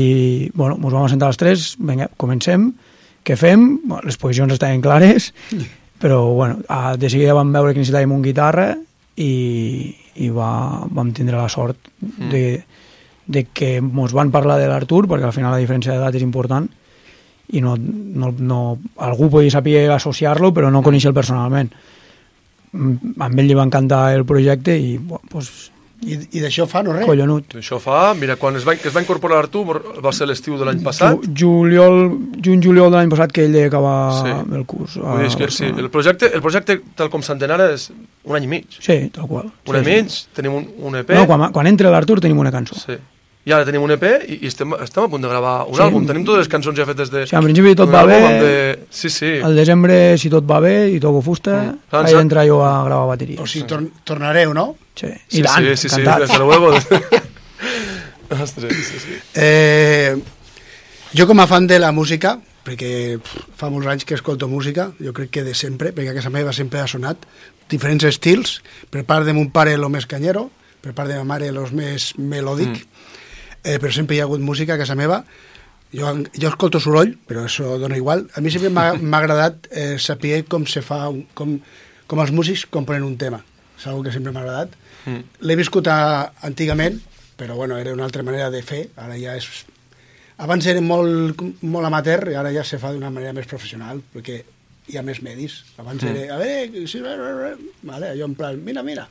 bueno, 0.55 0.79
ens 0.81 0.94
vam 0.94 1.05
assentar 1.05 1.29
els 1.33 1.40
tres, 1.40 1.66
vinga, 1.79 2.09
comencem, 2.16 2.70
què 3.26 3.37
fem? 3.37 3.66
Bueno, 3.85 4.02
les 4.07 4.16
posicions 4.16 4.55
estaven 4.55 4.81
clares, 4.85 5.33
però, 6.02 6.22
bueno, 6.33 6.62
a, 6.68 6.96
de 6.96 7.11
seguida 7.12 7.37
vam 7.37 7.52
veure 7.52 7.74
que 7.74 7.83
necessitàvem 7.83 8.14
un 8.16 8.24
guitarra 8.24 8.70
i, 9.16 9.33
i 10.22 10.31
va, 10.33 10.50
vam 10.88 11.12
tindre 11.12 11.37
la 11.37 11.50
sort 11.52 11.92
de, 12.00 12.46
de 13.26 13.44
que 13.52 13.76
ens 13.83 14.16
van 14.16 14.33
parlar 14.33 14.61
de 14.62 14.70
l'Artur, 14.70 15.05
perquè 15.11 15.29
al 15.29 15.37
final 15.37 15.52
la 15.52 15.61
diferència 15.61 15.92
d'edat 15.92 16.16
és 16.16 16.24
important, 16.24 16.70
i 17.46 17.61
no, 17.62 17.76
no, 17.79 18.33
no, 18.33 18.62
algú 19.07 19.29
podia 19.31 19.52
saber 19.55 19.85
associar-lo, 19.94 20.50
però 20.55 20.72
no 20.72 20.83
conèixer-lo 20.83 21.14
personalment. 21.14 21.70
Mm, 21.70 22.06
A 22.74 23.29
ell 23.31 23.46
li 23.46 23.55
va 23.55 23.64
encantar 23.64 24.12
el 24.14 24.24
projecte 24.29 24.76
i, 24.79 24.96
bueno, 24.98 25.22
pues, 25.31 25.72
I, 26.05 26.12
i 26.37 26.40
d'això 26.42 26.66
fa 26.68 26.83
no 26.85 26.92
res? 26.92 27.07
collonut. 27.09 27.55
Això 27.57 27.79
fa, 27.81 28.12
mira, 28.14 28.37
quan 28.37 28.55
es 28.59 28.66
va, 28.68 28.74
que 28.76 28.88
es 28.90 28.94
va 28.94 29.00
incorporar 29.00 29.38
l'Artur, 29.38 29.79
va 30.05 30.12
ser 30.12 30.26
l'estiu 30.29 30.59
de 30.61 30.66
l'any 30.68 30.83
passat. 30.85 31.16
Ju- 31.24 31.33
Juliol, 31.40 32.02
juny-juliol 32.44 32.90
de 32.92 32.96
l'any 32.98 33.09
passat 33.14 33.33
que 33.33 33.46
ell 33.46 33.52
deia 33.57 33.70
que 33.72 33.81
va 33.81 33.94
Sí. 34.22 34.35
el 34.59 34.66
curs. 34.66 34.98
Vull 35.00 35.18
dir, 35.22 35.26
és 35.31 35.37
que, 35.40 35.48
sí, 35.50 35.64
el 35.64 35.88
projecte, 35.90 36.29
el 36.35 36.42
projecte 36.44 36.81
tal 36.94 37.09
com 37.09 37.22
s'entén 37.22 37.50
ara 37.50 37.70
és 37.72 37.88
un 38.24 38.37
any 38.37 38.44
i 38.44 38.46
mig. 38.46 38.66
Sí, 38.79 39.09
tal 39.11 39.26
qual. 39.26 39.48
Un 39.66 39.76
any 39.76 39.83
i 39.83 39.85
sí, 39.87 39.90
mig, 40.02 40.12
tenim 40.37 40.55
un, 40.61 40.68
un 40.79 40.96
EP, 41.00 41.09
Sí. 41.11 41.16
No, 41.16 41.26
quan, 41.26 41.50
quan 41.52 41.66
entra 41.66 41.90
l'Artur 41.90 42.20
tenim 42.20 42.38
una 42.44 42.52
cançó. 42.52 42.76
Sí. 42.76 42.98
Sí. 43.46 43.50
i 43.50 43.54
ara 43.54 43.64
tenim 43.64 43.82
un 43.87 43.92
EP 43.94 44.02
i, 44.26 44.40
i 44.42 44.48
estem, 44.50 44.74
estem 44.82 45.04
a 45.04 45.09
punt 45.09 45.22
de 45.22 45.28
gravar 45.30 45.68
un 45.70 45.76
Sí. 45.78 45.82
àlbum. 45.87 46.06
Tenim 46.06 46.24
totes 46.26 46.42
les 46.44 46.48
cançons 46.50 46.74
ja 46.76 46.85
fetes 46.88 47.11
de... 47.14 47.22
O 47.22 47.26
sigui, 47.30 47.38
en 47.38 47.44
principi 47.46 47.74
tot 47.78 47.92
va 47.94 48.02
bé. 48.04 48.18
De... 48.42 48.78
Sí, 48.90 49.09
sí. 49.09 49.37
Al 49.44 49.54
desembre, 49.54 50.18
si 50.18 50.28
tot 50.32 50.42
va 50.50 50.59
bé 50.61 50.90
i 50.90 50.98
toco 51.00 51.22
fusta, 51.22 51.56
Mm. 51.62 51.78
vaig 51.92 52.18
entrar 52.18 52.44
jo 52.48 52.59
a 52.66 52.82
gravar 52.85 53.06
bateria. 53.14 53.38
O 53.40 53.46
sigui, 53.46 53.66
tor 53.70 53.85
tornareu, 54.04 54.52
no? 54.52 54.74
Sí, 54.96 55.06
Sí, 55.28 55.40
i 55.40 55.42
tant, 55.46 55.64
sí, 55.64 55.76
sí, 55.76 55.88
sí, 55.88 56.00
encantat. 56.00 56.38
luego. 56.40 56.72
Ostres, 58.42 58.72
sí, 58.74 58.98
sí. 58.98 59.14
Eh, 59.35 60.16
jo 61.14 61.26
com 61.26 61.38
a 61.40 61.46
fan 61.46 61.66
de 61.70 61.78
la 61.78 61.92
música, 61.94 62.37
perquè 62.66 63.18
pff, 63.22 63.44
fa 63.56 63.70
molts 63.70 63.87
anys 63.87 64.04
que 64.04 64.16
escolto 64.18 64.48
música, 64.50 64.90
jo 64.98 65.12
crec 65.14 65.30
que 65.30 65.44
de 65.46 65.54
sempre, 65.54 65.92
perquè 65.94 66.11
a 66.11 66.16
casa 66.18 66.30
meva 66.35 66.52
sempre 66.52 66.80
ha 66.82 66.88
sonat 66.90 67.22
diferents 67.70 68.02
estils, 68.04 68.61
per 68.90 69.04
part 69.06 69.24
de 69.26 69.32
mon 69.37 69.50
pare 69.54 69.76
lo 69.78 69.88
més 69.88 70.06
canyero, 70.11 70.48
per 70.82 70.92
part 70.94 71.09
de 71.11 71.16
ma 71.20 71.24
mare 71.37 71.52
los 71.54 71.70
més 71.72 72.12
melòdic, 72.18 72.68
mm. 72.74 72.95
Eh, 73.66 73.76
però 73.83 73.90
sempre 73.92 74.16
hi 74.16 74.22
ha 74.22 74.26
hagut 74.29 74.40
música 74.44 74.76
a 74.76 74.81
casa 74.81 74.94
meva, 74.94 75.24
jo, 75.92 76.12
jo 76.35 76.48
escolto 76.48 76.81
soroll, 76.83 77.16
però 77.26 77.44
això 77.46 77.76
dona 77.83 77.98
igual. 77.98 78.24
A 78.38 78.42
mi 78.44 78.50
sempre 78.55 78.70
m'ha 78.72 79.18
agradat 79.18 79.68
eh, 79.70 79.96
saber 80.02 80.44
com 80.50 80.66
se 80.70 80.83
fa, 80.87 81.07
un, 81.11 81.24
com, 81.35 81.59
com 82.07 82.22
els 82.22 82.33
músics 82.35 82.66
componen 82.70 83.07
un 83.07 83.18
tema. 83.20 83.42
És 83.76 83.87
una 83.90 84.07
que 84.07 84.14
sempre 84.14 84.33
m'ha 84.33 84.42
agradat. 84.46 84.74
Mm. 85.05 85.22
L'he 85.46 85.57
viscut 85.59 85.88
a, 85.92 85.98
antigament, 86.48 87.00
però 87.37 87.59
bueno, 87.59 87.76
era 87.79 87.92
una 87.92 88.07
altra 88.09 88.24
manera 88.26 88.50
de 88.50 88.62
fer, 88.64 88.87
ara 88.96 89.18
ja 89.20 89.37
és... 89.37 89.48
Abans 90.40 90.66
era 90.68 90.83
molt, 90.85 91.40
molt 91.64 91.88
amateur 91.88 92.26
i 92.29 92.35
ara 92.37 92.50
ja 92.52 92.61
se 92.64 92.76
fa 92.81 92.90
d'una 92.92 93.09
manera 93.09 93.33
més 93.33 93.46
professional, 93.48 94.02
perquè 94.12 94.42
hi 94.92 94.98
ha 94.98 95.02
més 95.02 95.22
medis. 95.24 95.62
Abans 95.81 96.02
Mm. 96.05 96.12
era, 96.12 96.35
a 96.35 96.38
veure, 96.40 96.87
sí, 96.88 97.00
vale, 97.00 98.11
allò 98.12 98.29
en 98.29 98.35
plan, 98.37 98.59
mira, 98.64 98.83
mira. 98.85 99.07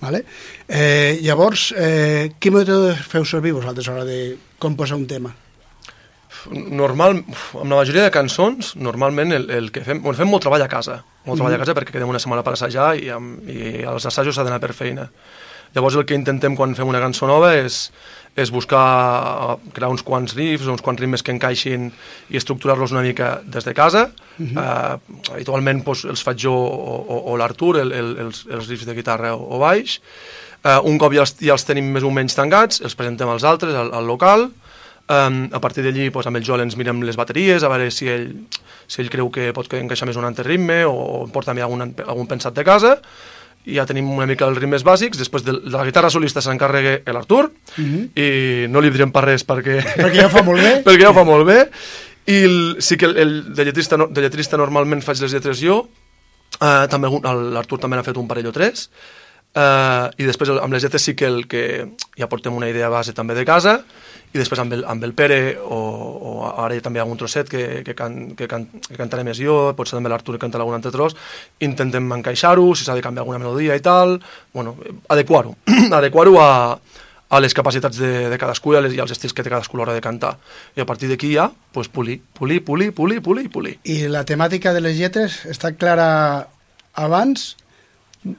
Vale? 0.00 0.22
Eh, 0.68 1.18
llavors, 1.24 1.72
eh, 1.76 2.30
quin 2.38 2.54
mètode 2.54 2.94
feu 2.94 3.26
servir 3.26 3.56
vosaltres 3.56 3.88
a 3.88 3.96
l'hora 3.96 4.06
de 4.06 4.36
composar 4.62 4.98
un 4.98 5.06
tema? 5.10 5.34
Normal, 6.54 7.18
amb 7.18 7.72
la 7.72 7.80
majoria 7.80 8.04
de 8.06 8.14
cançons, 8.14 8.76
normalment 8.78 9.34
el, 9.34 9.48
el 9.50 9.72
que 9.74 9.82
fem... 9.82 10.00
Bueno, 10.04 10.16
fem 10.18 10.30
molt 10.30 10.44
treball 10.46 10.62
a 10.62 10.70
casa. 10.70 11.00
Molt 11.26 11.40
treball 11.40 11.56
a 11.56 11.60
casa 11.64 11.74
perquè 11.76 11.96
quedem 11.96 12.08
una 12.08 12.20
setmana 12.22 12.44
per 12.46 12.54
assajar 12.54 12.92
i, 13.00 13.08
amb, 13.12 13.42
i 13.50 13.82
els 13.82 14.06
assajos 14.06 14.38
s'ha 14.38 14.46
d'anar 14.46 14.60
per 14.62 14.70
feina. 14.76 15.08
Llavors 15.74 15.98
el 15.98 16.06
que 16.08 16.16
intentem 16.16 16.56
quan 16.56 16.74
fem 16.78 16.88
una 16.88 17.00
cançó 17.02 17.28
nova 17.28 17.52
és, 17.58 17.88
és 18.38 18.52
buscar 18.54 19.58
crear 19.74 19.90
uns 19.92 20.04
quants 20.06 20.34
riffs, 20.38 20.68
uns 20.70 20.84
quants 20.84 21.00
ritmes 21.00 21.24
que 21.24 21.34
encaixin 21.34 21.90
i 22.30 22.38
estructurar-los 22.40 22.94
una 22.94 23.04
mica 23.06 23.38
des 23.44 23.64
de 23.64 23.74
casa. 23.74 24.10
Uh 24.38 24.46
-huh. 24.46 24.58
uh, 24.58 25.32
habitualment 25.32 25.84
doncs, 25.84 26.04
els 26.04 26.22
faig 26.22 26.38
jo 26.38 26.52
o, 26.52 26.96
o, 27.08 27.32
o 27.32 27.36
l'Artur, 27.36 27.76
el, 27.78 27.92
el, 27.92 28.16
els, 28.18 28.46
els 28.50 28.68
riffs 28.68 28.86
de 28.86 28.94
guitarra 28.94 29.34
o, 29.34 29.56
o 29.56 29.58
baix. 29.58 30.00
Uh, 30.64 30.80
un 30.84 30.98
cop 30.98 31.12
ja 31.12 31.20
els, 31.20 31.36
ja 31.40 31.52
els 31.52 31.64
tenim 31.64 31.92
més 31.92 32.02
o 32.02 32.10
menys 32.10 32.34
tancats, 32.34 32.80
els 32.80 32.94
presentem 32.94 33.28
als 33.28 33.44
altres, 33.44 33.74
al, 33.74 33.94
al 33.94 34.06
local, 34.06 34.50
Um, 35.08 35.48
a 35.56 35.60
partir 35.64 35.80
d'allí, 35.80 36.10
doncs, 36.12 36.26
amb 36.28 36.36
el 36.36 36.44
Joel 36.44 36.66
ens 36.66 36.74
mirem 36.76 36.98
les 37.00 37.16
bateries, 37.16 37.62
a 37.64 37.70
veure 37.72 37.86
si 37.88 38.10
ell, 38.12 38.26
si 38.84 39.00
ell 39.00 39.08
creu 39.08 39.30
que 39.32 39.54
pot 39.56 39.72
encaixar 39.72 40.04
més 40.04 40.18
un 40.20 40.26
altre 40.28 40.44
ritme 40.44 40.82
o, 40.84 40.92
o 40.92 41.20
porta 41.32 41.54
també 41.54 41.64
algun, 41.64 41.94
algun 42.04 42.28
pensat 42.28 42.52
de 42.52 42.64
casa, 42.66 42.98
ja 43.74 43.84
tenim 43.88 44.08
una 44.10 44.26
mica 44.26 44.46
els 44.48 44.58
ritmes 44.58 44.84
bàsics, 44.86 45.18
després 45.20 45.44
de, 45.46 45.54
de 45.60 45.74
la 45.74 45.84
guitarra 45.86 46.10
solista 46.10 46.42
s'encarrega 46.44 46.98
l'Artur, 47.12 47.50
uh 47.50 47.84
-huh. 47.84 48.02
i 48.16 48.68
no 48.68 48.80
li 48.80 48.90
direm 48.90 49.12
per 49.12 49.24
res 49.24 49.46
perquè... 49.46 49.78
Perquè 49.96 50.20
ja 50.22 50.26
ho 50.26 50.30
fa 50.30 50.42
molt 50.42 50.62
bé. 50.62 50.72
perquè 50.86 51.02
ja 51.02 51.10
ho 51.10 51.14
fa 51.14 51.24
molt 51.24 51.46
bé, 51.46 51.68
i 52.26 52.44
el, 52.44 52.76
sí 52.80 52.96
que 52.96 53.06
el, 53.06 53.16
el 53.16 53.54
de, 53.54 53.64
lletrista, 53.64 53.96
no- 53.96 54.08
de 54.08 54.20
lletrista 54.20 54.56
normalment 54.56 55.02
faig 55.02 55.20
les 55.20 55.32
lletres 55.32 55.60
jo, 55.60 55.88
uh, 56.60 56.86
també 56.88 57.08
l'Artur 57.08 57.78
també 57.78 57.96
n'ha 57.96 58.04
fet 58.04 58.16
un 58.16 58.28
parell 58.28 58.48
o 58.48 58.52
tres, 58.52 58.90
uh, 59.58 60.06
i 60.14 60.28
després 60.28 60.52
amb 60.54 60.74
les 60.74 60.84
lletres 60.84 61.02
sí 61.02 61.16
que, 61.18 61.26
el, 61.26 61.42
que 61.50 61.64
ja 62.18 62.30
portem 62.30 62.54
una 62.54 62.70
idea 62.70 62.90
base 62.92 63.14
també 63.16 63.34
de 63.34 63.44
casa, 63.48 63.80
i 64.28 64.36
després 64.36 64.60
amb 64.60 64.74
el, 64.76 64.84
amb 64.88 65.04
el 65.06 65.14
Pere 65.16 65.56
o, 65.56 65.78
o 65.78 66.32
ara 66.50 66.76
hi 66.76 66.82
ha 66.82 66.84
també 66.84 67.00
algun 67.00 67.18
trosset 67.20 67.48
que, 67.48 67.82
que, 67.84 67.94
can, 67.96 68.34
que, 68.36 68.48
can, 68.50 68.66
que 68.84 68.98
cantaré 68.98 69.24
més 69.24 69.40
jo, 69.40 69.56
potser 69.76 69.96
també 69.96 70.12
l'Artur 70.12 70.36
que 70.36 70.42
cantarà 70.44 70.64
algun 70.66 70.76
altre 70.76 70.92
tros, 70.94 71.16
intentem 71.64 72.12
encaixar-ho, 72.18 72.70
si 72.76 72.84
s'ha 72.84 72.96
de 72.98 73.04
canviar 73.04 73.24
alguna 73.24 73.40
melodia 73.40 73.76
i 73.78 73.84
tal, 73.84 74.18
bueno, 74.54 74.76
adequar-ho, 75.08 75.56
adequar-ho 76.00 76.36
a, 76.42 76.50
a 77.28 77.40
les 77.40 77.56
capacitats 77.56 78.00
de, 78.00 78.28
de 78.28 78.40
cadascú 78.40 78.74
i, 78.74 78.82
les, 78.84 78.96
i 78.96 79.02
als 79.04 79.12
estils 79.16 79.34
que 79.36 79.44
té 79.44 79.52
cadascú 79.52 79.78
a 79.78 79.82
l'hora 79.82 79.96
de 79.96 80.04
cantar. 80.04 80.36
I 80.76 80.84
a 80.84 80.88
partir 80.88 81.10
d'aquí 81.10 81.32
ja, 81.34 81.48
pues, 81.72 81.88
polir, 81.92 82.20
polir, 82.36 82.62
polir, 82.64 82.92
polir, 82.96 83.22
polir, 83.24 83.48
polir. 83.52 83.76
I 83.84 84.06
la 84.12 84.24
temàtica 84.28 84.72
de 84.76 84.84
les 84.84 84.96
lletres 85.00 85.42
està 85.48 85.74
clara 85.76 86.10
abans 86.98 87.54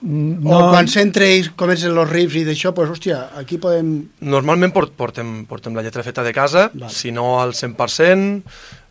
No, 0.02 0.56
o 0.56 0.60
quan 0.72 0.90
s'entra 0.92 1.28
i 1.28 1.46
comencen 1.60 1.98
els 1.98 2.12
riffs 2.12 2.40
i 2.40 2.46
d'això, 2.48 2.74
pues, 2.76 2.92
hòstia, 2.94 3.22
aquí 3.40 3.60
podem... 3.62 3.94
Normalment 4.26 4.74
port, 4.76 4.94
portem, 4.98 5.44
portem 5.50 5.78
la 5.78 5.86
lletra 5.86 6.06
feta 6.06 6.26
de 6.26 6.34
casa, 6.36 6.70
Vale. 6.74 6.92
si 6.94 7.14
no 7.16 7.40
al 7.42 7.56
100%, 7.58 8.44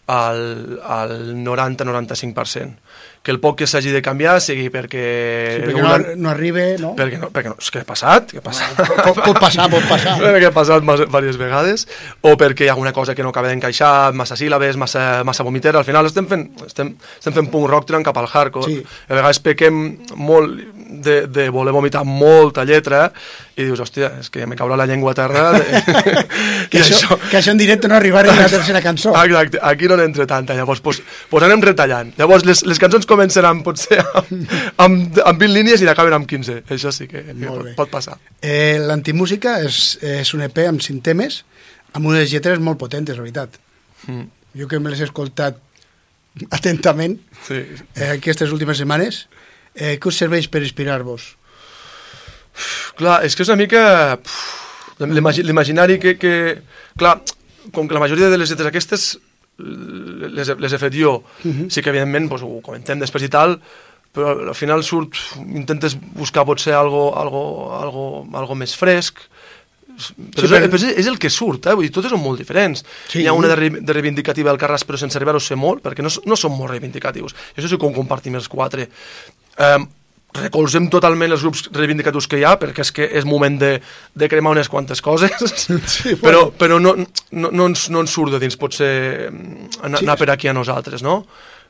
al, 0.08 0.42
al 0.82 1.14
90-95%. 1.44 2.88
Que 3.22 3.33
el 3.35 3.40
poc 3.42 3.59
que 3.61 3.66
s'hagi 3.68 3.90
de 3.92 4.00
canviar 4.04 4.38
sigui 4.40 4.68
perquè... 4.72 5.02
Sí, 5.59 5.62
perquè 5.66 5.83
no, 5.83 5.88
una- 5.90 6.14
no 6.16 6.31
arriba, 6.31 6.62
no? 6.81 6.94
perquè 6.96 7.18
no, 7.20 7.28
perquè 7.35 7.50
no, 7.50 7.57
és 7.61 7.70
que 7.74 7.83
ha 7.83 7.87
passat, 7.88 8.31
que 8.33 8.38
ha 8.40 8.44
passat. 8.44 8.78
Pot, 8.78 9.18
pot 9.24 9.40
passar, 9.40 9.66
pot 9.72 9.85
passar. 9.90 10.14
que 10.38 10.46
ha 10.48 10.52
passat 10.54 10.85
diverses 10.87 11.37
vegades, 11.40 11.87
o 12.22 12.37
perquè 12.40 12.64
hi 12.66 12.70
ha 12.70 12.76
alguna 12.76 12.92
cosa 12.96 13.14
que 13.18 13.26
no 13.26 13.33
acaba 13.35 13.50
d'encaixar, 13.50 14.12
massa 14.16 14.38
síl·labes, 14.38 14.78
massa, 14.81 15.24
massa 15.28 15.44
vomitera, 15.44 15.83
al 15.83 15.87
final 15.88 16.07
estem 16.09 16.28
fent, 16.31 16.46
estem, 16.66 16.94
estem 17.18 17.35
fent 17.40 17.50
punk 17.52 17.68
rock 17.68 17.88
tirant 17.90 18.07
cap 18.07 18.16
al 18.22 18.31
hardcore, 18.31 18.68
Sí. 18.68 18.83
A 19.09 19.14
vegades 19.16 19.38
pequem 19.40 19.78
molt 20.16 20.59
de, 21.04 21.22
de 21.26 21.48
voler 21.52 21.72
vomitar 21.72 22.04
molta 22.07 22.64
lletra, 22.68 23.09
i 23.59 23.64
dius, 23.66 23.81
hòstia, 23.83 24.12
és 24.22 24.28
que 24.31 24.46
me 24.46 24.54
caurà 24.59 24.76
la 24.78 24.87
llengua 24.87 25.12
a 25.12 25.18
terra, 25.18 25.48
de... 25.57 25.64
Que 26.70 26.78
I 26.83 26.83
això, 26.85 27.16
que 27.31 27.38
això 27.40 27.52
en 27.54 27.59
directe 27.61 27.88
no 27.90 27.96
arribarà 27.96 28.31
a 28.33 28.37
la 28.38 28.48
tercera 28.52 28.83
cançó. 28.85 29.14
Exacte, 29.24 29.59
aquí 29.62 29.88
no 29.90 29.96
n'entra 29.98 30.26
tanta, 30.31 30.54
llavors 30.54 30.81
pues, 30.85 31.00
pues 31.31 31.44
anem 31.46 31.62
retallant. 31.64 32.12
Llavors 32.20 32.44
les, 32.46 32.62
les 32.68 32.78
cançons 32.78 33.08
començaran 33.09 33.62
potser 33.66 33.99
amb, 34.05 34.53
amb, 34.85 35.18
amb 35.25 35.40
20 35.42 35.55
línies 35.55 35.83
i 35.83 35.88
acaben 35.90 36.14
amb 36.16 36.29
15, 36.31 36.61
això 36.77 36.92
sí 36.94 37.09
que, 37.11 37.23
que 37.31 37.37
pot, 37.42 37.71
pot 37.79 37.90
passar. 37.92 38.18
Eh, 38.42 38.77
L'Antimúsica 38.85 39.59
és, 39.64 39.97
és 40.05 40.35
un 40.37 40.44
EP 40.47 40.61
amb 40.68 40.85
cinc 40.85 41.03
temes, 41.09 41.42
amb 41.97 42.07
unes 42.11 42.31
lletres 42.33 42.61
molt 42.62 42.79
potentes, 42.81 43.16
la 43.18 43.25
veritat. 43.27 43.57
Mm. 44.07 44.29
Jo 44.61 44.68
que 44.71 44.79
me 44.81 44.92
les 44.92 45.01
he 45.03 45.09
escoltat 45.09 45.59
atentament 46.55 47.18
Sí. 47.47 47.62
eh, 47.97 48.12
aquestes 48.18 48.53
últimes 48.55 48.79
setmanes, 48.79 49.25
eh, 49.75 49.97
què 49.99 50.09
us 50.11 50.18
serveix 50.21 50.47
per 50.53 50.62
inspirar-vos? 50.62 51.33
Clar, 52.99 53.21
és 53.27 53.35
que 53.38 53.44
és 53.47 53.51
una 53.53 53.61
mica... 53.61 53.83
L'imaginari 54.99 55.99
que, 56.03 56.16
que... 56.18 56.33
Clar, 56.99 57.21
com 57.71 57.87
que 57.87 57.94
la 57.94 58.01
majoria 58.03 58.31
de 58.33 58.38
les 58.40 58.51
lletres 58.51 58.66
aquestes 58.66 59.05
les, 59.59 60.49
he- 60.49 60.59
les 60.62 60.73
he 60.73 60.79
fet 60.79 60.94
jo, 60.94 61.23
sí 61.42 61.83
que 61.83 61.90
evidentment 61.90 62.29
doncs, 62.31 62.42
ho 62.47 62.61
comentem 62.64 63.01
després 63.03 63.25
i 63.27 63.31
tal, 63.33 63.59
però 64.14 64.33
al 64.49 64.55
final 64.57 64.83
surt, 64.87 65.18
intentes 65.53 65.97
buscar 66.16 66.44
potser 66.49 66.73
algo, 66.75 67.11
algo, 67.18 67.42
algo, 67.77 68.05
algo 68.38 68.55
més 68.55 68.77
fresc, 68.79 69.18
però, 69.99 70.47
Sí, 70.47 70.47
però- 70.47 70.75
és, 70.79 70.83
és 71.03 71.07
el 71.11 71.18
que 71.18 71.29
surt, 71.29 71.66
eh? 71.66 71.75
Vull 71.75 71.88
dir, 71.88 71.92
totes 71.92 72.12
són 72.14 72.23
molt 72.23 72.38
diferents. 72.38 72.85
Sí. 73.11 73.25
Hi 73.25 73.27
ha 73.27 73.33
una 73.35 73.49
de, 73.51 73.57
re- 73.59 73.81
de 73.83 73.92
reivindicativa 73.97 74.51
al 74.53 74.59
Carràs, 74.61 74.85
però 74.87 74.97
sense 74.97 75.18
arribar-ho 75.18 75.40
a 75.42 75.42
ser 75.42 75.57
molt, 75.59 75.83
perquè 75.83 76.05
no, 76.07 76.12
no 76.25 76.37
són 76.38 76.55
molt 76.55 76.71
reivindicatius. 76.71 77.35
I 77.57 77.59
això 77.61 77.68
sí 77.73 77.77
que 77.77 77.87
ho 77.88 77.92
compartim 77.97 78.37
els 78.38 78.47
quatre. 78.49 78.87
Um, 79.59 79.88
recolzem 80.37 80.88
totalment 80.93 81.33
els 81.33 81.43
grups 81.43 81.69
reivindicatius 81.73 82.29
que 82.29 82.38
hi 82.38 82.45
ha, 82.45 82.55
perquè 82.61 82.85
és 82.85 82.93
que 82.95 83.07
és 83.21 83.25
moment 83.27 83.57
de, 83.59 83.79
de 84.14 84.29
cremar 84.29 84.53
unes 84.53 84.69
quantes 84.69 85.01
coses, 85.03 85.33
Sí, 85.88 86.14
però, 86.25 86.49
però 86.53 86.79
no, 86.83 86.95
no, 87.33 87.51
no, 87.51 87.67
ens, 87.67 87.88
no 87.91 88.03
ens 88.05 88.12
surt 88.12 88.35
de 88.37 88.43
dins, 88.43 88.59
potser 88.61 89.31
mm, 89.33 89.79
anar, 89.88 90.03
Sí. 90.03 90.05
anar 90.05 90.19
per 90.21 90.31
aquí 90.31 90.49
a 90.49 90.55
nosaltres, 90.57 91.03
no? 91.03 91.23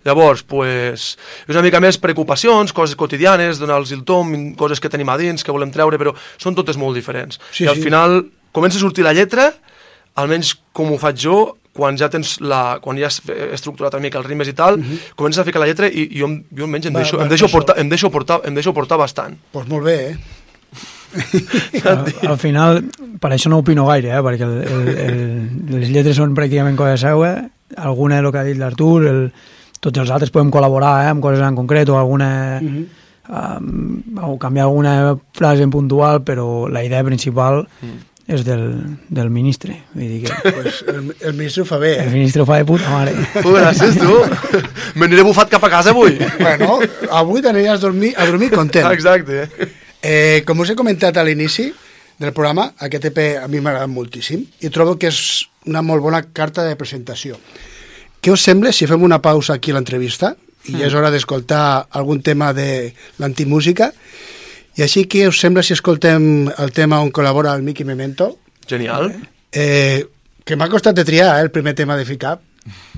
Llavors, 0.06 0.44
pues, 0.46 1.16
és 1.48 1.54
una 1.54 1.62
mica 1.64 1.80
més 1.82 1.98
preocupacions, 1.98 2.72
coses 2.72 2.94
quotidianes, 2.96 3.58
donar-los 3.58 3.90
el 3.92 4.04
tom, 4.06 4.34
coses 4.58 4.80
que 4.80 4.90
tenim 4.90 5.08
a 5.10 5.16
dins, 5.18 5.42
que 5.42 5.54
volem 5.54 5.72
treure, 5.74 5.98
però 5.98 6.12
són 6.38 6.54
totes 6.54 6.78
molt 6.78 6.94
diferents. 6.98 7.40
Sí, 7.50 7.64
I 7.66 7.72
al 7.72 7.80
sí. 7.80 7.86
final 7.88 8.20
comença 8.54 8.78
a 8.78 8.82
sortir 8.84 9.04
la 9.04 9.12
lletra, 9.16 9.50
almenys 10.18 10.54
com 10.72 10.92
ho 10.94 10.98
faig 11.02 11.18
jo, 11.18 11.38
quan 11.78 11.98
ja 12.00 12.10
tens 12.10 12.36
la, 12.42 12.78
quan 12.82 12.98
ja 12.98 13.06
has 13.06 13.20
estructurat 13.54 13.94
una 13.94 14.08
mica 14.08 14.18
els 14.18 14.26
rimes 14.26 14.50
i 14.50 14.56
tal, 14.58 14.80
comences 15.18 15.42
a 15.42 15.46
ficar 15.46 15.62
la 15.62 15.70
lletra 15.70 15.86
i, 15.86 16.08
i 16.10 16.24
jo, 16.24 16.32
jo 16.50 16.66
almenys 16.66 16.90
em 16.90 16.98
Va, 16.98 17.04
deixo, 17.04 17.20
va, 17.20 17.24
em, 17.24 17.30
deixo 17.30 17.46
això. 17.46 17.54
portar, 17.54 17.78
em, 17.78 17.92
deixo 17.92 18.10
portar, 18.14 18.40
em 18.48 18.58
deixo 18.58 18.74
portar 18.74 18.98
bastant. 19.00 19.38
Doncs 19.38 19.54
pues 19.54 19.70
molt 19.70 19.86
bé, 19.86 19.98
eh? 20.10 20.16
al, 21.88 22.02
al 22.28 22.38
final, 22.40 22.82
per 23.20 23.30
això 23.32 23.48
no 23.48 23.62
opino 23.62 23.86
gaire, 23.88 24.10
eh? 24.12 24.24
perquè 24.24 24.44
el, 24.44 24.58
el, 24.66 24.90
el, 25.04 25.22
les 25.72 25.92
lletres 25.94 26.18
són 26.18 26.34
pràcticament 26.36 26.76
cosa 26.76 26.98
seva, 27.00 27.32
alguna 27.76 28.18
el 28.20 28.28
que 28.32 28.42
ha 28.42 28.46
dit 28.48 28.58
l'Artur, 28.60 29.06
el, 29.08 29.22
tots 29.80 30.02
els 30.02 30.12
altres 30.12 30.32
podem 30.34 30.52
col·laborar 30.52 30.98
eh, 31.04 31.12
amb 31.14 31.24
coses 31.24 31.44
en 31.44 31.58
concret 31.58 31.88
o 31.88 31.98
alguna... 32.00 32.30
Mhm. 32.60 32.86
um, 33.28 34.24
o 34.24 34.36
canviar 34.40 34.66
alguna 34.66 35.16
frase 35.36 35.62
en 35.62 35.70
puntual, 35.70 36.22
però 36.24 36.66
la 36.68 36.82
idea 36.84 37.04
principal 37.04 37.66
és 38.28 38.44
del, 38.44 38.62
del 39.08 39.30
ministre. 39.32 39.74
Vull 39.94 40.12
dir 40.12 40.20
que 40.26 40.52
Pues 40.58 40.82
el, 40.86 41.14
el 41.18 41.34
ministre 41.34 41.64
ho 41.64 41.66
fa 41.66 41.78
bé, 41.80 41.94
el 42.02 42.10
eh? 42.10 42.12
ministre 42.12 42.44
ho 42.44 42.46
fa 42.46 42.58
de 42.60 42.66
puta 42.68 42.90
mare. 42.92 43.14
Tu, 43.32 43.54
gràcies, 43.56 43.96
tu. 43.96 44.68
M'aniré 45.00 45.24
bufat 45.26 45.48
cap 45.50 45.64
a 45.64 45.70
casa 45.72 45.94
avui. 45.96 46.18
Bueno, 46.36 46.78
avui 47.08 47.42
t'aniries 47.42 47.78
a 47.78 47.82
dormir, 47.82 48.12
a 48.16 48.28
dormir 48.28 48.52
content. 48.52 48.90
Exacte. 48.96 49.48
Eh, 50.02 50.44
com 50.46 50.60
us 50.60 50.70
he 50.70 50.76
comentat 50.78 51.16
a 51.16 51.24
l'inici 51.26 51.70
del 52.20 52.34
programa, 52.36 52.68
aquest 52.84 53.08
EP 53.08 53.22
a 53.40 53.48
mi 53.48 53.62
m'ha 53.62 53.72
agradat 53.72 53.90
moltíssim 53.94 54.44
i 54.60 54.70
trobo 54.74 54.98
que 55.00 55.08
és 55.08 55.48
una 55.70 55.82
molt 55.86 56.04
bona 56.04 56.20
carta 56.34 56.66
de 56.68 56.76
presentació. 56.76 57.38
Què 58.20 58.34
us 58.34 58.44
sembla 58.44 58.74
si 58.74 58.86
fem 58.90 59.02
una 59.06 59.22
pausa 59.24 59.56
aquí 59.56 59.72
a 59.72 59.78
l'entrevista 59.78 60.34
i 60.68 60.74
ja 60.76 60.88
és 60.88 60.94
hora 60.98 61.10
d'escoltar 61.14 61.88
algun 61.96 62.20
tema 62.20 62.52
de 62.52 62.92
l'antimúsica 63.22 63.92
i 64.78 64.82
així 64.86 65.04
que 65.10 65.26
us 65.28 65.40
sembla 65.42 65.64
si 65.66 65.74
escoltem 65.76 66.48
el 66.54 66.72
tema 66.76 67.00
on 67.02 67.10
col·labora 67.14 67.54
el 67.58 67.64
Miqui 67.66 67.84
Memento 67.84 68.36
Genial. 68.70 69.10
eh, 69.52 70.04
que 70.46 70.56
m'ha 70.56 70.68
costat 70.70 70.96
de 70.96 71.04
triar 71.08 71.32
eh, 71.36 71.42
el 71.46 71.50
primer 71.54 71.74
tema 71.74 71.96
de 71.98 72.06
ficar 72.08 72.38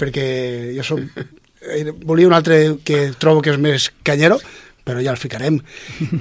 perquè 0.00 0.74
jo 0.76 0.84
som 0.86 1.00
eh, 1.02 1.84
volia 2.04 2.28
un 2.28 2.34
altre 2.36 2.76
que 2.84 3.10
trobo 3.18 3.42
que 3.42 3.54
és 3.54 3.58
més 3.62 3.90
canyero 4.06 4.40
però 4.84 5.02
ja 5.04 5.12
el 5.14 5.20
ficarem 5.20 5.60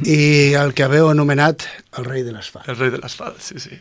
i 0.06 0.54
el 0.60 0.74
que 0.78 0.86
haveu 0.86 1.10
anomenat 1.10 1.68
el 1.98 2.06
rei 2.06 2.24
de 2.24 2.36
l'asfalt 2.36 2.70
El 2.70 2.78
rei 2.80 2.92
de 2.94 3.00
l'asfalt, 3.02 3.42
sí, 3.42 3.60
sí. 3.60 3.80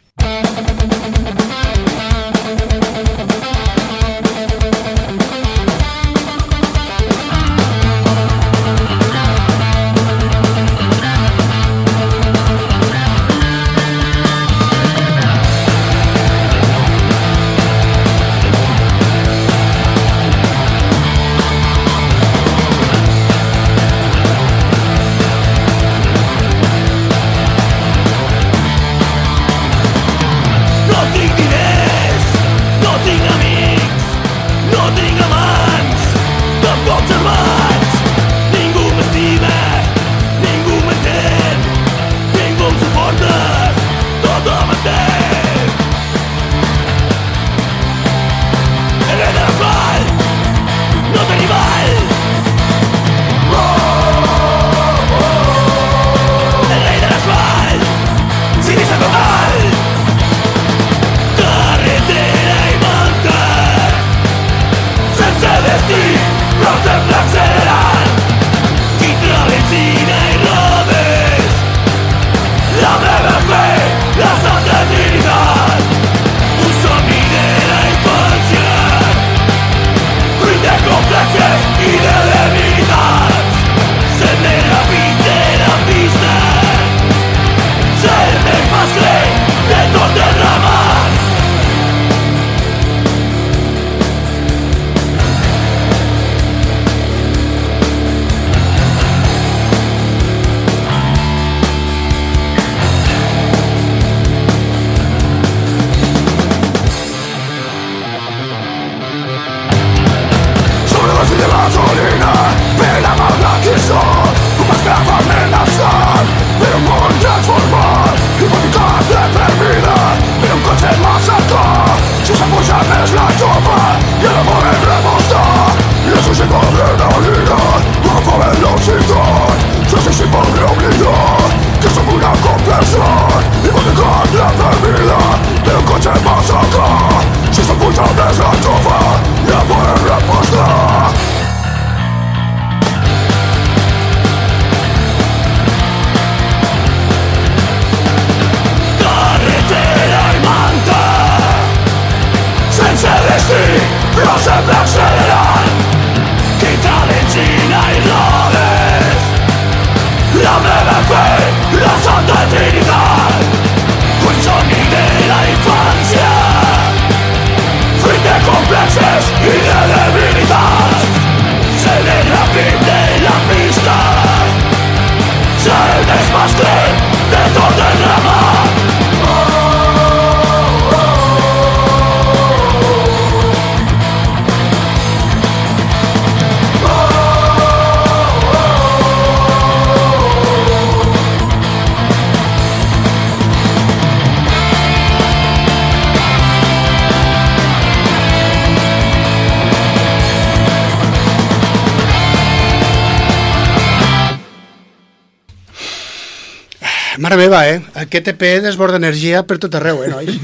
Mare 207.28 207.36
meva, 207.36 207.58
eh? 207.68 207.82
Aquest 208.00 208.30
EP 208.32 208.42
desborda 208.64 208.96
energia 208.96 209.42
per 209.44 209.58
tot 209.60 209.74
arreu, 209.76 210.00
eh, 210.00 210.08
nois? 210.08 210.32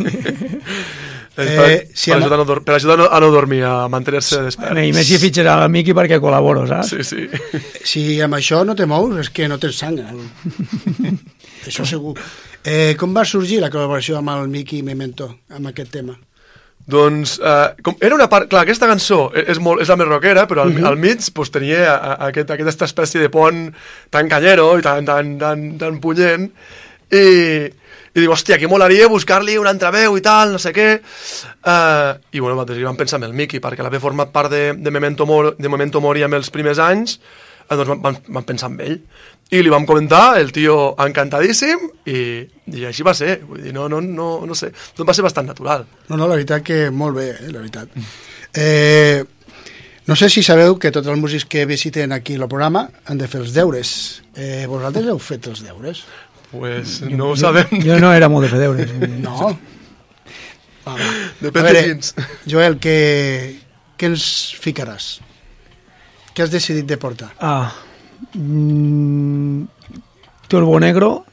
Eh, 1.35 1.43
Eh, 1.43 1.57
per, 1.59 1.89
si 1.99 2.13
per, 2.13 2.21
ajudar 2.21 2.37
a 2.37 2.45
no, 2.45 2.57
per 2.63 2.75
ajudar 2.77 2.95
a 2.95 2.99
no, 3.01 3.07
a 3.11 3.31
dormir, 3.33 3.65
a 3.67 3.89
mantenir-se 3.91 4.39
despert. 4.45 4.79
I 4.79 4.93
més 4.95 5.09
si 5.09 5.17
fitxes 5.19 5.49
al 5.51 5.65
Miqui 5.67 5.91
perquè 5.91 6.21
col·laboro, 6.23 6.63
saps? 6.71 6.93
Sí, 6.93 7.03
sí. 7.03 7.25
Si 7.91 8.03
amb 8.23 8.39
això 8.39 8.61
no 8.63 8.77
te 8.79 8.87
mous, 8.87 9.17
és 9.19 9.33
que 9.35 9.49
no 9.51 9.59
tens 9.59 9.81
sang. 9.83 9.99
El... 9.99 10.21
això 11.67 11.89
segur. 11.91 12.15
Eh, 12.63 12.95
com 13.01 13.17
va 13.19 13.27
sorgir 13.27 13.59
la 13.65 13.73
col·laboració 13.75 14.21
amb 14.21 14.31
el 14.37 14.47
Miki 14.53 14.85
Memento, 14.87 15.33
amb 15.51 15.73
aquest 15.73 15.91
tema? 15.97 16.15
Doncs, 16.87 17.39
eh, 17.41 17.83
com, 17.83 17.97
era 18.05 18.17
una 18.17 18.29
part... 18.29 18.51
Clar, 18.53 18.65
aquesta 18.67 18.89
cançó 18.91 19.31
e- 19.33 19.47
és, 19.55 19.61
molt, 19.63 19.81
és 19.81 19.89
la 19.89 19.97
més 19.97 20.09
rockera, 20.09 20.45
però 20.51 20.67
al, 20.67 20.75
al 20.85 20.99
mig 21.01 21.25
pues, 21.35 21.53
tenia 21.55 21.87
a, 21.95 21.95
a, 21.97 22.17
aquest, 22.29 22.51
aquesta 22.53 22.89
espècie 22.89 23.23
de 23.23 23.31
pont 23.33 23.71
tan 24.13 24.29
canyero 24.29 24.75
i 24.79 24.85
tan, 24.85 25.07
tan, 25.09 25.39
tan, 25.41 25.65
tan 25.81 25.97
punyent, 26.03 26.51
i, 27.09 27.25
i 28.15 28.21
dic, 28.21 28.29
hòstia, 28.31 28.59
que 28.61 28.69
molaria 28.71 29.09
buscar-li 29.09 29.57
una 29.59 29.73
altra 29.73 29.91
veu 29.95 30.19
i 30.19 30.25
tal, 30.25 30.53
no 30.55 30.61
sé 30.61 30.75
què. 30.77 30.89
Uh, 31.65 32.21
I 32.37 32.45
bueno, 32.45 32.61
doncs, 32.63 32.83
vam 32.85 33.01
pensar 33.01 33.21
en 33.23 33.29
el 33.31 33.37
Mickey, 33.37 33.63
perquè 33.65 33.85
l'havia 33.85 34.03
format 34.03 34.35
part 34.35 34.53
de, 34.53 34.67
de, 34.77 34.93
Memento 34.93 35.27
Mori, 35.27 35.55
de 35.59 35.73
Memento 35.73 36.05
Mori 36.05 36.23
amb 36.27 36.37
els 36.37 36.53
primers 36.53 36.83
anys, 36.83 37.17
eh, 37.65 37.75
doncs 37.75 37.97
vam, 38.05 38.21
vam 38.29 38.47
pensar 38.47 38.71
en 38.75 38.81
ell. 38.85 39.01
I 39.55 39.61
li 39.63 39.71
vam 39.71 39.85
comentar, 39.87 40.39
el 40.41 40.51
tio 40.55 40.95
encantadíssim, 41.05 41.85
i, 42.11 42.19
i 42.75 42.87
així 42.89 43.05
va 43.07 43.15
ser. 43.15 43.37
Vull 43.47 43.63
dir, 43.63 43.75
no, 43.77 43.87
no, 43.93 44.01
no, 44.03 44.29
no 44.49 44.57
sé, 44.59 44.73
tot 44.97 45.07
va 45.07 45.15
ser 45.15 45.23
bastant 45.27 45.47
natural. 45.47 45.87
No, 46.09 46.17
no, 46.17 46.27
la 46.27 46.35
veritat 46.35 46.65
que 46.67 46.89
molt 46.91 47.15
bé, 47.21 47.29
eh, 47.37 47.53
la 47.53 47.61
veritat. 47.61 47.95
Eh, 48.55 49.23
no 50.07 50.17
sé 50.19 50.29
si 50.29 50.43
sabeu 50.45 50.75
que 50.81 50.91
tots 50.93 51.09
els 51.09 51.21
músics 51.21 51.47
que 51.49 51.65
visiten 51.71 52.13
aquí 52.13 52.35
el 52.37 52.49
programa 52.49 52.89
han 53.07 53.21
de 53.21 53.29
fer 53.31 53.45
els 53.45 53.55
deures. 53.55 53.95
Eh, 54.35 54.65
vosaltres 54.69 55.07
heu 55.09 55.21
fet 55.23 55.47
els 55.53 55.63
deures? 55.65 56.03
Pues 56.51 57.01
no 57.09 57.31
ho 57.33 57.39
sabem. 57.39 57.79
Jo 57.83 57.97
no 58.03 58.13
era 58.15 58.29
molt 58.29 58.47
de 58.47 58.51
fer 58.53 58.61
deures. 58.67 58.93
No? 59.23 59.55
Va, 60.85 60.93
va. 61.01 61.07
Depèn 61.41 61.65
veure, 61.65 61.81
de 61.81 61.85
quins. 61.95 62.11
Joel, 62.53 62.75
què, 62.77 62.97
què 63.97 64.11
ens 64.11 64.27
ficaràs? 64.61 65.07
Què 66.37 66.45
has 66.45 66.53
decidit 66.53 66.85
de 66.85 66.99
portar? 67.01 67.31
Ah, 67.41 67.73
mm, 68.33 69.63
Turbo 70.49 70.81
Negro, 70.81 71.25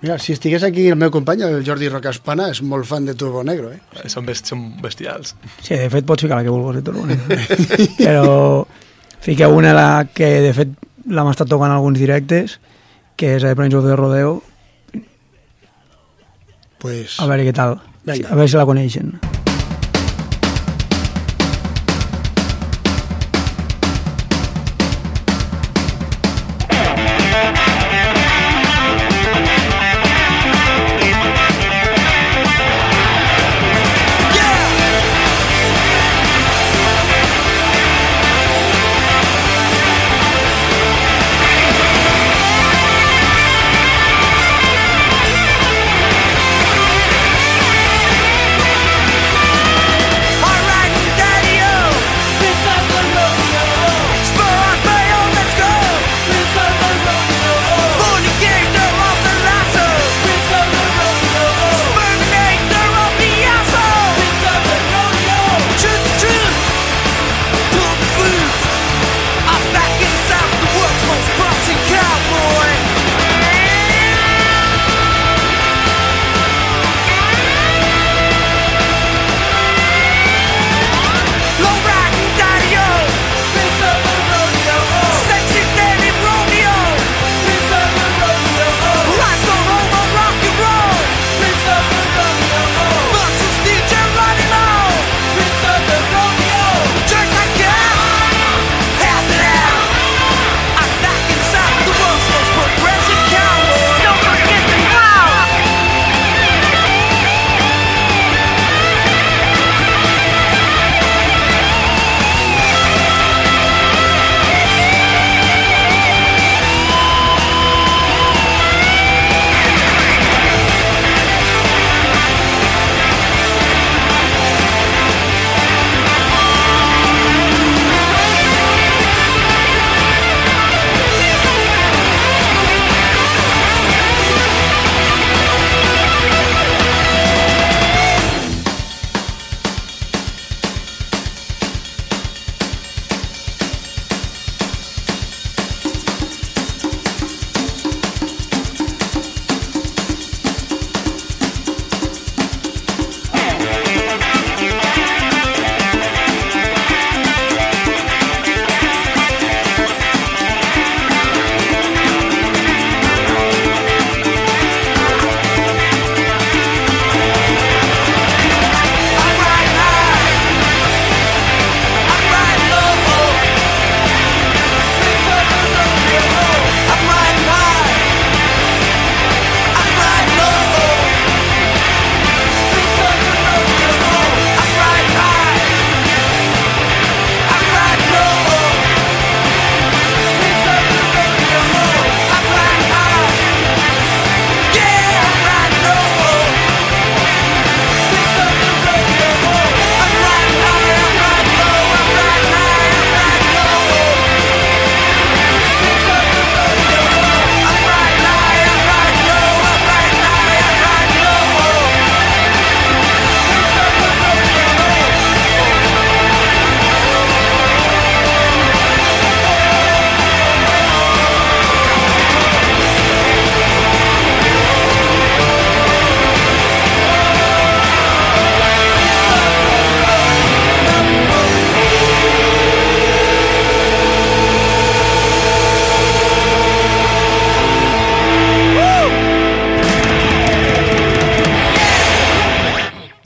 Mira, 0.00 0.16
si 0.20 0.32
estigués 0.32 0.62
aquí 0.62 0.86
el 0.86 0.94
meu 0.94 1.10
company, 1.10 1.40
el 1.42 1.64
Jordi 1.66 1.88
Rocaspana, 1.90 2.44
és 2.52 2.60
molt 2.62 2.86
fan 2.86 3.02
de 3.08 3.16
Turbo 3.18 3.40
Negro, 3.42 3.72
eh? 3.74 3.80
Són, 4.06 4.22
best, 4.28 4.46
són 4.46 4.76
bestials. 4.80 5.32
sí, 5.58 5.74
de 5.74 5.88
fet 5.90 6.06
pots 6.06 6.22
ficar 6.22 6.36
la 6.38 6.44
que 6.46 6.52
vulguis 6.54 6.76
de 6.78 6.84
Turbo 6.86 7.02
Negro. 7.08 7.34
Però 7.98 8.66
fiqueu 9.26 9.56
una 9.56 9.72
la 9.74 9.88
que 10.14 10.28
de 10.44 10.52
fet 10.54 10.76
l'hem 11.10 11.30
estat 11.32 11.50
tocant 11.50 11.72
en 11.72 11.80
alguns 11.80 11.98
directes, 11.98 12.60
que 13.18 13.34
és 13.40 13.42
a 13.42 13.56
Prince 13.58 13.74
of 13.80 13.88
the 13.90 13.96
Rodeo, 13.98 14.36
Pues, 16.78 17.16
a 17.18 17.26
veure 17.26 17.42
què 17.42 17.50
tal, 17.50 17.80
Vinga. 18.06 18.28
a 18.30 18.36
veure 18.38 18.46
si 18.46 18.54
la 18.54 18.66
coneixen. 18.68 19.16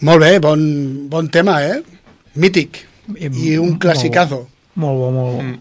Molt 0.03 0.23
bé, 0.23 0.38
bon, 0.43 0.62
bon 1.11 1.29
tema, 1.31 1.61
eh? 1.62 1.79
Mític. 2.43 2.83
I 3.19 3.57
un 3.61 3.77
classicazo. 3.79 4.45
Molt 4.83 4.99
bo, 4.99 5.11
molt 5.15 5.37
bo. 5.37 5.43
Mm. 5.43 5.61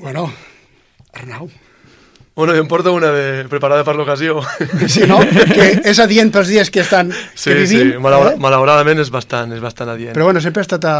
Bueno, 0.00 0.32
Arnau. 1.12 1.50
Bueno, 2.36 2.54
jo 2.54 2.62
em 2.62 2.68
porto 2.68 2.92
una 2.94 3.10
de, 3.12 3.44
preparada 3.52 3.84
per 3.84 3.94
l'ocasió. 3.96 4.38
Sí, 4.88 5.02
no? 5.08 5.18
que 5.20 5.66
és 5.90 5.98
adient 6.00 6.30
pels 6.32 6.48
dies 6.48 6.70
que 6.72 6.80
estan 6.84 7.10
Sí, 7.12 7.50
que 7.50 7.56
vivim. 7.62 7.90
sí, 7.92 7.98
malaura, 8.00 8.34
eh? 8.36 8.40
malauradament 8.40 9.02
és 9.02 9.10
bastant, 9.12 9.52
és 9.52 9.60
bastant 9.60 9.90
adient. 9.92 10.14
Però 10.16 10.28
bueno, 10.28 10.40
sempre 10.40 10.62
ha 10.62 10.68
estat 10.68 10.86
a, 10.88 10.94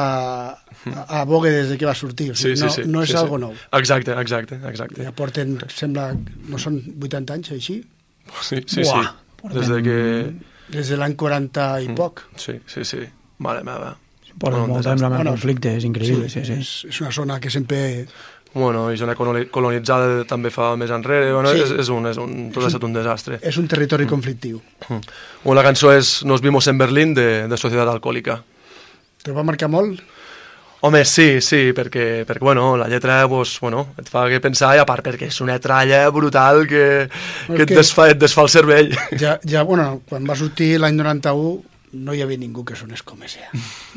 a, 0.51 1.07
a 1.21 1.25
vogue 1.29 1.53
des 1.53 1.71
de 1.73 1.79
que 1.81 1.89
va 1.89 1.95
sortir. 1.97 2.33
O 2.33 2.37
sí, 2.37 2.51
sigui, 2.51 2.59
sí, 2.59 2.67
no, 2.67 2.75
sí, 2.75 2.85
no 2.97 3.05
és 3.07 3.13
sí, 3.15 3.17
algo 3.21 3.39
sí. 3.39 3.45
nou. 3.47 3.57
Exacte, 3.81 4.17
exacte, 4.21 4.61
exacte. 4.69 5.05
Ja 5.07 5.13
porten, 5.17 5.57
sembla, 5.73 6.11
no 6.49 6.61
són 6.61 6.81
80 6.97 7.37
anys 7.39 7.53
així? 7.57 7.81
Sí, 8.41 8.61
sí, 8.67 8.85
Buah, 8.85 9.11
sí. 9.41 9.53
Des 9.57 9.69
de 9.73 9.83
que... 9.87 9.99
Des 10.71 10.89
de 10.89 10.97
l'any 10.97 11.17
40 11.17 11.81
Mm. 11.81 11.91
i 11.91 11.95
poc. 11.97 12.23
Sí, 12.37 12.59
sí, 12.67 12.85
sí. 12.85 12.99
Mare 13.39 13.63
meva. 13.65 13.97
Porta 14.39 14.59
Bueno, 14.59 14.67
molt 14.75 14.85
temps 14.87 15.03
amb 15.03 15.13
el 15.13 15.17
Bueno, 15.19 15.31
conflicte, 15.33 15.73
és 15.77 15.85
increïble, 15.85 16.29
sí, 16.31 16.45
sí. 16.47 16.53
És, 16.53 16.85
és 16.89 17.01
una 17.01 17.11
zona 17.13 17.41
que 17.41 17.51
sempre... 17.51 18.07
Bueno, 18.55 18.89
i 18.93 18.97
zona 18.99 19.15
coloni- 19.15 19.47
colonitzada 19.51 20.25
també 20.27 20.51
fa 20.51 20.73
més 20.77 20.91
enrere. 20.91 21.33
Bueno, 21.33 21.53
Sí. 21.53 21.61
és, 21.63 21.71
és, 21.85 21.89
un, 21.89 22.07
és 22.11 22.17
un, 22.19 22.51
tot 22.53 22.65
ha 22.65 22.67
estat 22.67 22.83
un 22.85 22.93
desastre. 22.93 23.39
És 23.43 23.57
un 23.59 23.69
territori 23.69 24.07
conflictiu. 24.07 24.61
Mm. 24.89 25.01
Bueno, 25.45 25.61
la 25.61 25.67
cançó 25.67 25.93
és 25.93 26.25
Nos 26.25 26.41
vimos 26.43 26.67
en 26.67 26.79
Berlín 26.79 27.15
de, 27.15 27.47
de 27.49 27.57
Societat 27.57 27.89
Alcohòlica. 27.89 28.43
Te 29.23 29.31
va 29.33 29.43
marcar 29.45 29.69
molt? 29.69 30.01
Home, 30.83 31.03
sí, 31.05 31.43
sí, 31.45 31.75
perquè, 31.77 32.25
perquè 32.25 32.40
bueno, 32.40 32.77
la 32.81 32.87
lletra 32.88 33.29
pues, 33.29 33.59
bueno, 33.61 33.90
et 34.01 34.09
fa 34.09 34.23
que 34.33 34.40
pensar, 34.40 34.73
i 34.79 34.81
a 34.81 34.87
part 34.88 35.05
perquè 35.05 35.29
és 35.29 35.40
una 35.45 35.59
tralla 35.61 36.07
brutal 36.09 36.64
que, 36.71 36.87
que 37.51 37.66
et, 37.66 37.75
desfa, 37.77 38.09
et 38.14 38.21
desfà 38.21 38.47
el 38.47 38.53
cervell. 38.53 38.97
Ja, 39.21 39.37
ja 39.45 39.64
bueno, 39.69 40.01
quan 40.09 40.25
va 40.25 40.38
sortir 40.40 40.79
l'any 40.81 40.97
91 40.97 41.71
no 42.01 42.16
hi 42.16 42.25
havia 42.25 42.40
ningú 42.40 42.64
que 42.64 42.79
sonés 42.79 43.05
com 43.05 43.21
ese. 43.29 43.45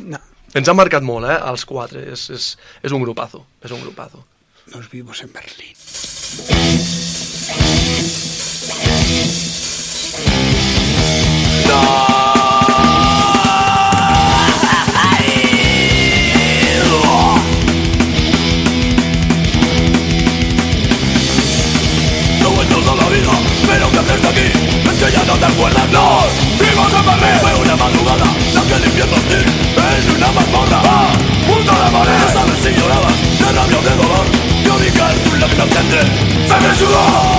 No. 0.03 0.19
Ens 0.53 0.69
ha 0.69 0.75
marcat 0.77 1.05
molt, 1.07 1.25
eh, 1.29 1.39
els 1.49 1.63
quatre. 1.65 2.03
És, 2.13 2.27
és, 2.33 2.51
és 2.83 2.93
un 2.93 3.01
grupazo, 3.01 3.45
és 3.63 3.71
un 3.71 3.81
grupazo. 3.81 4.25
Nos 4.75 4.89
vimos 4.91 5.23
en 5.23 5.31
Berlín. 5.33 5.73
No 11.67 12.42
Berlín, 27.05 27.39
fue 27.41 27.53
una 27.61 27.75
madrugada, 27.75 28.25
la 28.53 28.61
que 28.61 28.73
el 28.75 28.85
infierno 28.85 29.15
hostil 29.15 29.45
en 29.97 30.15
una 30.15 30.31
mazmorra. 30.31 30.79
A 30.79 31.11
punto 31.47 31.71
de 31.71 31.91
morir, 31.91 32.13
no 32.19 32.29
sabes 32.31 32.59
si 32.59 32.69
de 33.81 33.95
dolor. 33.95 34.25
Yo 34.63 34.77
vi 34.77 34.89
caer 34.91 35.17
tus 35.19 35.39
lágrimas 35.39 35.75
entre 35.75 36.75
sudor. 36.75 37.32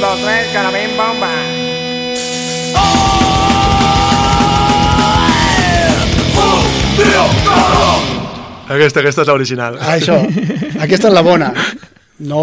Un, 0.00 0.06
dos, 0.06 0.18
tres, 0.22 0.46
carabín, 0.54 0.96
bomba. 0.96 1.28
Aquesta, 8.70 9.00
aquesta 9.02 9.24
és 9.24 9.30
l'original. 9.30 9.78
Ah, 9.82 9.96
això. 9.98 10.16
Aquesta 10.80 11.08
és 11.10 11.14
la 11.14 11.22
bona. 11.26 11.50
No 12.20 12.42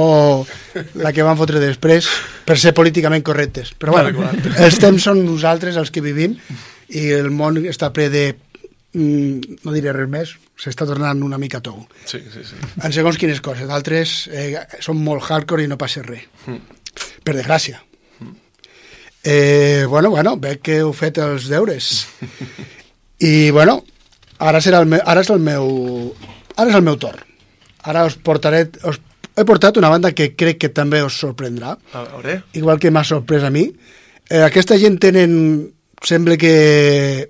la 0.98 1.12
que 1.14 1.24
van 1.26 1.38
fotre 1.40 1.62
després 1.62 2.08
per 2.48 2.58
ser 2.60 2.74
políticament 2.76 3.24
correctes. 3.26 3.72
Però 3.80 3.94
bueno, 3.96 4.26
els 4.58 4.80
temps 4.82 5.06
són 5.08 5.22
nosaltres 5.26 5.78
els 5.80 5.92
que 5.94 6.02
vivim 6.04 6.36
i 6.90 7.06
el 7.16 7.30
món 7.32 7.62
està 7.70 7.92
ple 7.96 8.10
de... 8.12 8.26
mm, 8.98 9.62
No 9.64 9.76
diré 9.76 9.94
res 9.96 10.10
més, 10.12 10.34
s'està 10.60 10.88
tornant 10.90 11.22
una 11.24 11.38
mica 11.40 11.62
tou. 11.64 11.86
Sí, 12.10 12.20
sí, 12.34 12.44
sí. 12.50 12.60
En 12.84 12.96
segons 12.96 13.20
quines 13.22 13.40
coses. 13.46 13.70
D'altres 13.70 14.18
eh, 14.34 14.50
són 14.84 15.00
molt 15.06 15.24
hardcore 15.30 15.64
i 15.68 15.72
no 15.72 15.78
passa 15.80 16.04
res. 16.04 16.26
Per 17.28 17.36
desgràcia. 17.36 17.82
Eh, 19.30 19.86
bueno, 19.90 20.10
bueno, 20.10 20.38
veig 20.40 20.62
que 20.64 20.78
heu 20.80 20.94
fet 20.96 21.18
els 21.20 21.50
deures. 21.52 22.08
I, 23.20 23.50
bueno, 23.52 23.82
ara, 24.40 24.62
serà 24.64 24.80
el 24.80 24.88
meu, 24.88 25.02
ara 25.04 25.24
és 25.26 25.32
el 25.34 25.42
meu... 25.44 25.66
Ara 26.56 26.72
és 26.72 26.78
el 26.78 26.86
meu 26.86 26.96
torn. 27.02 27.26
Ara 27.84 28.06
us 28.08 28.16
portaré... 28.24 28.70
Us, 28.88 29.02
he 29.36 29.44
portat 29.44 29.76
una 29.82 29.90
banda 29.92 30.14
que 30.16 30.30
crec 30.40 30.62
que 30.62 30.70
també 30.72 31.02
us 31.04 31.18
sorprendrà, 31.20 31.74
A 31.92 32.04
veure... 32.14 32.38
igual 32.56 32.80
que 32.80 32.92
m'ha 32.96 33.04
sorprès 33.04 33.44
a 33.44 33.52
mi. 33.52 33.66
Eh, 34.30 34.46
aquesta 34.46 34.80
gent 34.80 34.96
tenen... 35.04 35.34
Sembla 36.08 36.38
que 36.40 36.54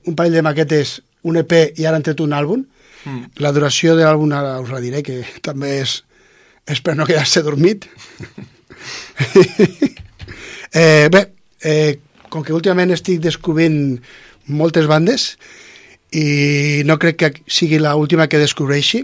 un 0.06 0.14
parell 0.20 0.36
de 0.38 0.44
maquetes, 0.46 0.92
un 1.26 1.40
EP 1.40 1.56
i 1.80 1.88
ara 1.88 1.98
han 1.98 2.06
tret 2.06 2.22
un 2.22 2.36
àlbum. 2.38 2.62
Mm. 3.08 3.32
La 3.42 3.54
duració 3.56 3.96
de 3.98 4.06
l'àlbum 4.06 4.36
ara 4.36 4.60
us 4.62 4.70
la 4.70 4.84
diré, 4.84 5.02
que 5.08 5.24
també 5.42 5.80
és, 5.80 5.96
és 6.68 6.84
per 6.86 6.94
no 7.00 7.10
quedar-se 7.10 7.42
dormit. 7.48 7.90
eh, 10.74 11.08
bé, 11.14 11.24
eh, 11.64 12.00
com 12.30 12.44
que 12.44 12.56
últimament 12.56 12.94
estic 12.96 13.22
descobrint 13.24 13.98
moltes 14.48 14.88
bandes 14.88 15.34
i 16.16 16.84
no 16.88 17.00
crec 17.00 17.20
que 17.20 17.32
sigui 17.52 17.80
la 17.84 17.96
última 18.00 18.28
que 18.32 18.40
descobreixi, 18.40 19.04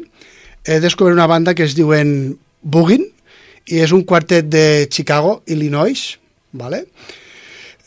he 0.64 0.80
descobert 0.80 1.18
una 1.18 1.28
banda 1.28 1.56
que 1.56 1.68
es 1.68 1.76
diuen 1.76 2.38
Bugin 2.64 3.04
i 3.68 3.82
és 3.84 3.92
un 3.92 4.04
quartet 4.08 4.48
de 4.48 4.88
Chicago, 4.92 5.42
Illinois, 5.48 6.18
¿vale? 6.52 6.86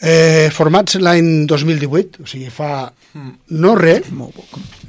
eh, 0.00 0.48
formats 0.52 0.98
l'any 1.00 1.46
2018, 1.48 2.22
o 2.22 2.28
sigui, 2.28 2.50
fa 2.52 2.90
no 3.48 3.74
res, 3.78 4.08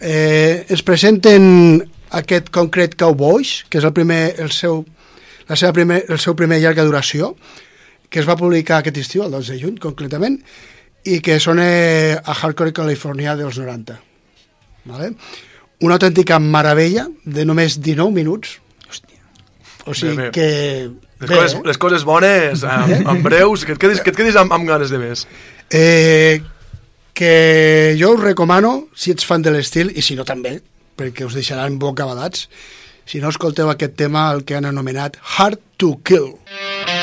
eh, 0.02 0.66
ens 0.68 0.84
presenten 0.84 1.80
aquest 2.18 2.52
Concrete 2.56 3.00
Cowboys, 3.00 3.64
que 3.70 3.80
és 3.80 3.88
el, 3.88 3.94
primer, 3.96 4.36
el, 4.44 4.52
seu, 4.52 4.84
la 5.48 5.56
seva 5.56 5.74
primer, 5.76 6.04
el 6.10 6.20
seu 6.20 6.36
primer 6.36 6.60
llarga 6.62 6.86
duració, 6.88 7.34
que 8.10 8.22
es 8.22 8.28
va 8.28 8.38
publicar 8.40 8.82
aquest 8.82 9.00
estiu, 9.04 9.26
el 9.26 9.34
2 9.34 9.52
de 9.54 9.60
juny, 9.62 9.78
concretament, 9.84 10.40
i 11.08 11.20
que 11.24 11.40
sona 11.40 11.68
a 12.20 12.36
Hardcore 12.36 12.74
California 12.76 13.36
dels 13.40 13.60
90. 13.60 13.98
Vale? 14.88 15.12
Una 15.84 15.98
autèntica 15.98 16.40
meravella 16.40 17.08
de 17.24 17.46
només 17.46 17.78
19 17.80 18.16
minuts. 18.16 18.58
Hòstia. 18.88 19.20
O 19.86 19.96
sigui 19.96 20.16
Bé, 20.16 20.30
bé. 20.30 20.32
que... 20.36 20.48
Les, 21.18 21.30
coses, 21.32 21.54
eh? 21.58 21.62
les 21.66 21.80
coses 21.82 22.04
bones, 22.06 22.64
amb, 22.68 23.08
amb 23.10 23.24
breus, 23.26 23.64
que 23.66 23.74
et 23.74 23.82
quedis, 23.82 24.04
que 24.06 24.12
et 24.14 24.20
quedis 24.20 24.36
amb, 24.38 24.54
amb 24.54 24.68
ganes 24.70 24.92
de 24.94 25.00
més. 25.02 25.24
Eh, 25.74 26.44
que 27.18 27.96
jo 27.98 28.12
us 28.14 28.22
recomano, 28.22 28.88
si 28.94 29.16
ets 29.16 29.26
fan 29.26 29.42
de 29.42 29.56
l'estil, 29.56 29.90
i 29.98 30.04
si 30.06 30.14
no 30.20 30.28
també, 30.28 30.60
perquè 30.98 31.26
us 31.26 31.34
deixaran 31.34 31.80
bocabadats, 31.82 32.46
si 33.08 33.24
no 33.24 33.32
escolteu 33.32 33.72
aquest 33.72 33.96
tema, 33.96 34.28
el 34.36 34.44
que 34.44 34.60
han 34.60 34.68
anomenat 34.68 35.18
Hard 35.38 35.64
to 35.78 35.96
Kill. 36.04 36.36
I'm 36.88 36.97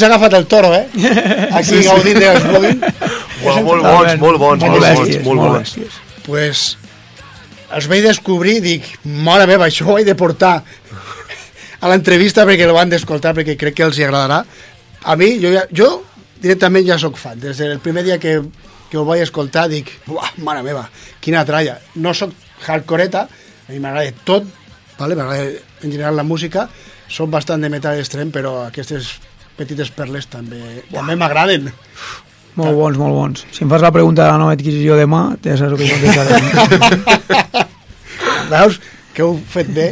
Ens 0.00 0.06
ha 0.06 0.14
agafat 0.14 0.32
el 0.38 0.46
toro, 0.48 0.70
eh? 0.72 0.86
Aquí 1.52 1.74
sí, 1.74 1.80
gaudint 1.84 2.16
dels 2.16 2.44
Bobin. 2.48 2.78
Uau, 3.44 3.58
molt 3.66 3.82
bons, 3.84 4.14
molt 4.22 4.40
bons, 4.40 4.62
molt 4.64 4.78
bons, 4.78 4.80
bèsties, 4.86 5.26
molt 5.26 5.42
bons. 5.42 5.58
bèsties. 5.58 5.98
pues, 6.24 6.62
els 7.76 7.88
vaig 7.90 8.06
descobrir, 8.06 8.62
dic, 8.64 8.88
mare 9.04 9.44
meva, 9.50 9.68
això 9.68 9.90
ho 9.92 9.98
he 10.00 10.06
de 10.08 10.16
portar 10.16 10.54
a 10.64 11.92
l'entrevista 11.92 12.48
perquè 12.48 12.64
el 12.64 12.72
van 12.72 12.88
d'escoltar, 12.88 13.34
perquè 13.36 13.58
crec 13.60 13.76
que 13.76 13.86
els 13.90 14.00
hi 14.00 14.08
agradarà. 14.08 14.40
A 15.04 15.20
mi, 15.20 15.34
jo, 15.42 15.52
ja, 15.52 15.68
jo 15.68 15.92
directament 16.40 16.88
ja 16.88 16.96
sóc 16.96 17.20
fan. 17.20 17.36
Des 17.44 17.60
del 17.60 17.76
primer 17.84 18.08
dia 18.08 18.16
que, 18.16 18.38
que 18.88 18.96
ho 18.96 19.04
vaig 19.04 19.28
escoltar, 19.28 19.68
dic, 19.68 19.98
uah, 20.08 20.32
mare 20.40 20.64
meva, 20.64 20.88
quina 21.20 21.44
tralla. 21.44 21.76
No 22.00 22.16
sóc 22.16 22.32
hardcoreta, 22.64 23.28
a 23.68 23.68
mi 23.68 23.84
m'agrada 23.84 24.16
tot, 24.24 24.48
vale? 24.96 25.12
m'agrada 25.12 25.58
en 25.84 25.90
general 25.90 26.16
la 26.16 26.24
música, 26.24 26.70
soc 27.04 27.28
bastant 27.28 27.60
de 27.60 27.68
metal 27.68 28.00
extrem, 28.00 28.32
però 28.32 28.62
aquestes 28.70 29.18
petites 29.60 29.92
perles 29.94 30.26
també, 30.32 30.60
també 30.90 31.16
m'agraden. 31.20 31.68
Molt 32.58 32.74
bons, 32.76 32.96
molt 32.98 33.14
bons. 33.14 33.44
Si 33.54 33.62
em 33.64 33.70
fas 33.70 33.84
la 33.84 33.92
pregunta 33.94 34.24
de 34.24 34.32
la 34.32 34.40
nova 34.40 34.56
adquisició 34.56 34.96
demà, 34.98 35.20
ja 35.44 35.54
saps 35.60 35.76
el 35.76 35.78
que 35.78 35.90
contestaré. 35.92 37.68
Veus 38.50 38.80
que 39.14 39.22
heu 39.24 39.36
fet 39.52 39.70
bé? 39.74 39.86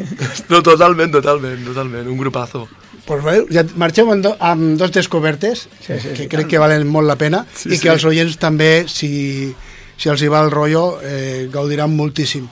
No, 0.50 0.60
totalment, 0.66 1.12
totalment, 1.14 1.62
totalment, 1.66 2.08
un 2.10 2.18
grupazo. 2.18 2.64
Pues 3.08 3.22
bé, 3.24 3.36
ja 3.54 3.62
marxem 3.80 4.10
amb, 4.12 4.24
do, 4.24 4.34
amb 4.44 4.74
dos 4.80 4.90
descobertes 4.92 5.62
Sí, 5.80 5.94
sí, 5.96 6.10
que 6.12 6.24
sí. 6.24 6.26
crec 6.28 6.50
que 6.50 6.58
valen 6.60 6.84
molt 6.92 7.08
la 7.08 7.16
pena 7.16 7.40
Sí, 7.56 7.70
i 7.70 7.76
sí. 7.78 7.80
que 7.86 7.92
els 7.94 8.04
oients 8.04 8.34
també, 8.36 8.84
si, 8.90 9.48
si 9.96 10.10
els 10.12 10.20
hi 10.22 10.28
va 10.28 10.42
el 10.44 10.50
rotllo, 10.52 10.98
eh, 11.02 11.46
gaudiran 11.52 11.94
moltíssim. 11.96 12.44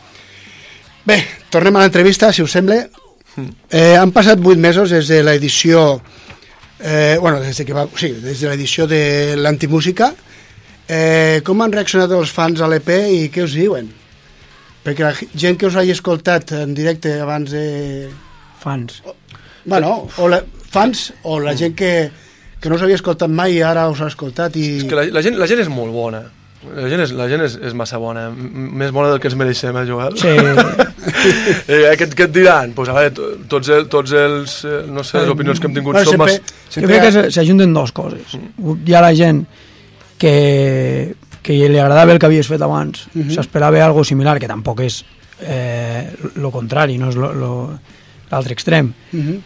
Bé, 1.07 1.19
tornem 1.53 1.77
a 1.77 1.85
l'entrevista, 1.85 2.33
si 2.33 2.43
us 2.43 2.55
sembla. 2.57 2.81
Eh, 3.69 3.95
han 4.01 4.15
passat 4.17 4.41
vuit 4.41 4.57
mesos 4.59 4.91
des 4.95 5.11
de 5.13 5.21
l'edició 5.27 5.99
eh, 6.81 7.17
bueno, 7.21 7.41
des 7.41 7.57
de 7.57 7.65
que 7.65 7.75
va, 7.77 7.87
sí, 7.97 8.13
des 8.23 8.41
de 8.41 8.51
l'edició 8.51 8.87
de 8.87 9.37
l'Antimúsica. 9.37 10.13
Eh, 10.87 11.43
com 11.43 11.63
han 11.63 11.73
reaccionat 11.75 12.13
els 12.15 12.31
fans 12.31 12.61
a 12.63 12.69
l'EP 12.71 12.93
i 13.11 13.27
què 13.35 13.43
us 13.43 13.57
diuen? 13.59 13.89
Perquè 14.87 15.03
la 15.03 15.15
gent 15.35 15.59
que 15.59 15.67
us 15.67 15.75
hagi 15.75 15.97
escoltat 15.97 16.53
en 16.55 16.77
directe 16.77 17.17
abans 17.19 17.51
de, 17.51 17.67
Fans. 18.67 19.03
Bueno, 19.65 20.09
o 20.19 20.29
la, 20.29 20.41
fans 20.71 21.13
o 21.23 21.39
la 21.39 21.55
gent 21.59 21.77
que, 21.79 21.91
que 22.59 22.71
no 22.71 22.79
s'havia 22.79 22.99
escoltat 22.99 23.31
mai 23.31 23.59
i 23.59 23.63
ara 23.63 23.85
us 23.93 24.01
ha 24.03 24.09
escoltat 24.11 24.57
i... 24.59 24.65
És 24.81 24.89
que 24.91 24.99
la, 24.99 25.05
la, 25.15 25.23
gent, 25.23 25.39
la 25.39 25.47
gent 25.51 25.63
és 25.63 25.71
molt 25.71 25.95
bona. 25.95 26.25
La 26.75 26.89
gent 26.91 27.01
és, 27.05 27.13
la 27.17 27.29
gent 27.31 27.43
és, 27.45 27.55
és 27.63 27.75
massa 27.75 27.99
bona, 27.99 28.31
més 28.31 28.91
bona 28.93 29.11
del 29.13 29.21
que 29.21 29.29
ens 29.31 29.37
mereixem, 29.39 29.77
eh, 29.77 29.85
Joel? 29.89 30.17
Sí, 30.19 30.35
Eh, 31.07 31.93
què, 31.99 32.09
què 32.19 32.25
et 32.27 32.33
diran? 32.35 32.73
Pues, 32.75 32.89
a 32.91 32.95
veure, 32.97 33.11
to- 33.15 33.29
tots, 33.49 33.69
el, 33.71 33.85
tots 33.93 34.13
els, 34.19 34.57
eh, 34.67 34.81
no 34.91 35.05
sé, 35.07 35.21
les 35.23 35.31
opinions 35.31 35.61
que 35.63 35.69
hem 35.69 35.75
tingut 35.77 35.95
Bueno, 35.95 36.11
són 36.11 36.17
sempre, 36.19 36.27
mas... 36.27 36.57
jo 36.75 36.83
crec 36.89 37.05
que 37.07 37.31
s'ajunten 37.37 37.73
dues 37.77 37.93
coses. 37.95 38.35
Hi 38.85 38.95
ha 38.97 39.03
la 39.05 39.13
gent 39.15 39.45
que, 40.19 41.15
que 41.47 41.57
li 41.71 41.79
agradava 41.79 42.13
el 42.13 42.19
que 42.19 42.27
havies 42.27 42.49
fet 42.51 42.63
abans, 42.67 43.07
Mhm. 43.15 43.31
s'esperava 43.37 43.85
algo 43.85 44.03
similar, 44.05 44.39
que 44.43 44.49
tampoc 44.51 44.81
és 44.87 45.05
eh, 45.41 46.11
lo 46.43 46.51
contrari, 46.51 46.99
no 46.99 47.11
és 47.13 47.17
l'altre 47.17 48.53
extrem, 48.57 48.93
Mhm. 49.13 49.39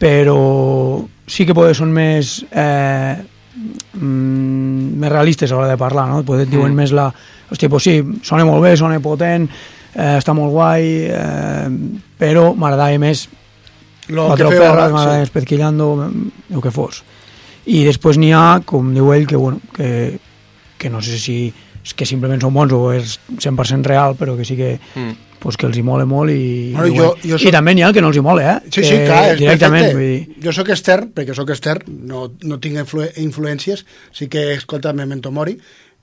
però 0.00 1.06
sí 1.26 1.46
que 1.46 1.54
poder 1.54 1.74
són 1.76 1.92
més 1.92 2.44
eh, 2.50 3.16
mm, 3.54 4.98
més 5.00 5.12
realistes 5.12 5.52
a 5.52 5.56
l'hora 5.58 5.68
de 5.72 5.78
parlar, 5.80 6.08
no? 6.10 6.22
Poder 6.26 6.46
diuen 6.50 6.72
Mm. 6.72 6.76
més 6.76 6.92
la... 6.92 7.08
Hòstia, 7.50 7.68
pues 7.68 7.82
sí, 7.84 7.98
sona 8.24 8.44
molt 8.48 8.62
bé, 8.64 8.76
sona 8.76 8.98
potent, 9.00 9.48
eh, 9.94 10.16
està 10.18 10.32
molt 10.34 10.50
guai, 10.50 10.86
eh, 11.12 11.68
però 12.18 12.54
m'agradava 12.56 12.98
més 12.98 13.28
Lo 14.08 14.26
Quatre 14.28 14.48
que 14.50 14.56
perres, 14.58 14.70
abans, 14.72 14.92
m'agrada 14.92 15.18
sí. 15.22 15.22
espezquillando, 15.30 16.10
el 16.50 16.60
que 16.60 16.70
fos. 16.70 17.02
I 17.66 17.84
després 17.86 18.18
n'hi 18.20 18.32
ha, 18.36 18.60
com 18.66 18.90
diu 18.92 19.12
ell, 19.14 19.26
que, 19.26 19.36
bueno, 19.36 19.60
que, 19.72 20.18
que 20.76 20.90
no 20.90 21.00
sé 21.00 21.16
si 21.18 21.52
és 21.84 21.92
que 21.94 22.04
simplement 22.08 22.40
són 22.40 22.52
bons 22.52 22.72
o 22.72 22.92
és 22.92 23.18
100% 23.36 23.84
real, 23.84 24.14
però 24.16 24.36
que 24.36 24.44
sí 24.44 24.56
que, 24.56 24.78
Mm. 24.94 25.14
Pues, 25.44 25.56
que 25.60 25.66
els 25.68 25.76
hi 25.78 25.82
mola 25.86 26.06
molt 26.08 26.32
i, 26.32 26.72
Bueno, 26.74 26.88
i, 26.88 26.96
jo- 26.98 27.14
jo 27.22 27.36
soc- 27.38 27.48
I 27.50 27.54
també 27.54 27.74
n'hi 27.76 27.84
ha 27.84 27.92
que 27.92 28.00
no 28.02 28.08
els 28.10 28.16
hi 28.18 28.24
mola, 28.24 28.44
eh? 28.56 28.70
Sí, 28.72 28.82
sí, 28.82 28.96
clar, 29.04 29.22
és 29.34 29.38
directament, 29.44 29.86
perfecte. 29.92 30.00
vull 30.00 30.34
dir, 30.34 30.44
Jo 30.48 30.52
sóc 30.56 30.70
extern, 30.74 31.10
perquè 31.14 31.34
sóc 31.36 31.50
extern, 31.54 31.84
no, 32.08 32.26
no 32.48 32.58
tinc 32.64 32.80
influ 32.80 33.04
influències, 33.22 33.84
sí 34.10 34.26
que 34.32 34.40
he 34.50 34.54
escoltat 34.56 34.96
Memento 34.96 35.30
Mori, 35.30 35.58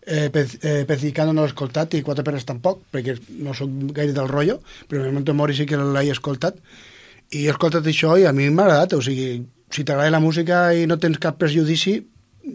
eh, 0.06 0.30
eh, 0.34 0.86
Pezicano 0.88 1.34
no 1.34 1.42
l'he 1.44 1.52
escoltat 1.52 1.94
i 1.98 2.02
Quatre 2.06 2.24
Peres 2.24 2.46
tampoc, 2.46 2.84
perquè 2.94 3.18
no 3.42 3.54
sóc 3.58 3.70
gaire 3.94 4.14
del 4.14 4.30
rotllo, 4.30 4.60
però 4.88 5.02
Memento 5.04 5.34
Mori 5.34 5.54
sí 5.58 5.66
que 5.66 5.78
l'he 5.82 6.06
escoltat, 6.12 6.56
i 7.32 7.46
he 7.48 7.52
escoltat 7.52 7.86
això 7.88 8.16
i 8.20 8.26
a 8.30 8.32
mi 8.34 8.48
m'ha 8.50 8.64
agradat, 8.70 8.94
o 8.94 9.02
sigui, 9.02 9.42
si 9.72 9.84
t'agrada 9.84 10.10
la 10.12 10.20
música 10.20 10.70
i 10.76 10.86
no 10.86 10.98
tens 11.00 11.18
cap 11.18 11.38
prejudici, 11.40 11.98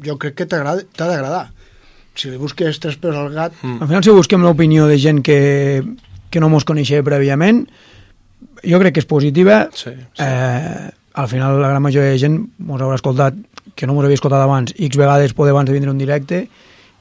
jo 0.05 0.19
crec 0.19 0.35
que 0.37 0.47
t'ha 0.47 0.63
d'agradar. 0.63 1.51
Si 2.17 2.31
li 2.33 2.37
busques 2.41 2.79
tres 2.81 2.97
peus 2.97 3.15
al 3.17 3.31
gat, 3.33 3.53
Mm. 3.63 3.83
al 3.83 3.89
final 3.89 4.03
si 4.05 4.11
busquem 4.11 4.41
l'opinió 4.43 4.87
de 4.89 4.97
gent 4.99 5.23
que, 5.23 5.83
que 6.37 6.45
no 6.45 6.51
mos 6.53 6.69
coneixia 6.69 7.01
prèviament, 7.07 7.65
jo 8.61 8.81
crec 8.83 8.93
que 8.99 9.01
és 9.05 9.09
positiva, 9.09 9.67
Sí, 9.73 9.91
sí. 9.97 10.21
eh, 10.21 10.91
al 11.17 11.29
final 11.33 11.57
la 11.63 11.73
gran 11.73 11.81
majoria 11.83 12.13
de 12.13 12.19
gent 12.21 12.39
mos 12.59 12.81
haurà 12.85 13.01
escoltat, 13.01 13.35
que 13.77 13.87
no 13.89 13.95
mos 13.97 14.05
havia 14.05 14.17
escoltat 14.21 14.45
abans, 14.45 14.75
x 14.77 14.97
vegades 15.01 15.33
poder 15.37 15.53
abans 15.57 15.69
de 15.69 15.73
vindre 15.77 15.91
un 15.91 15.99
directe, 15.99 16.47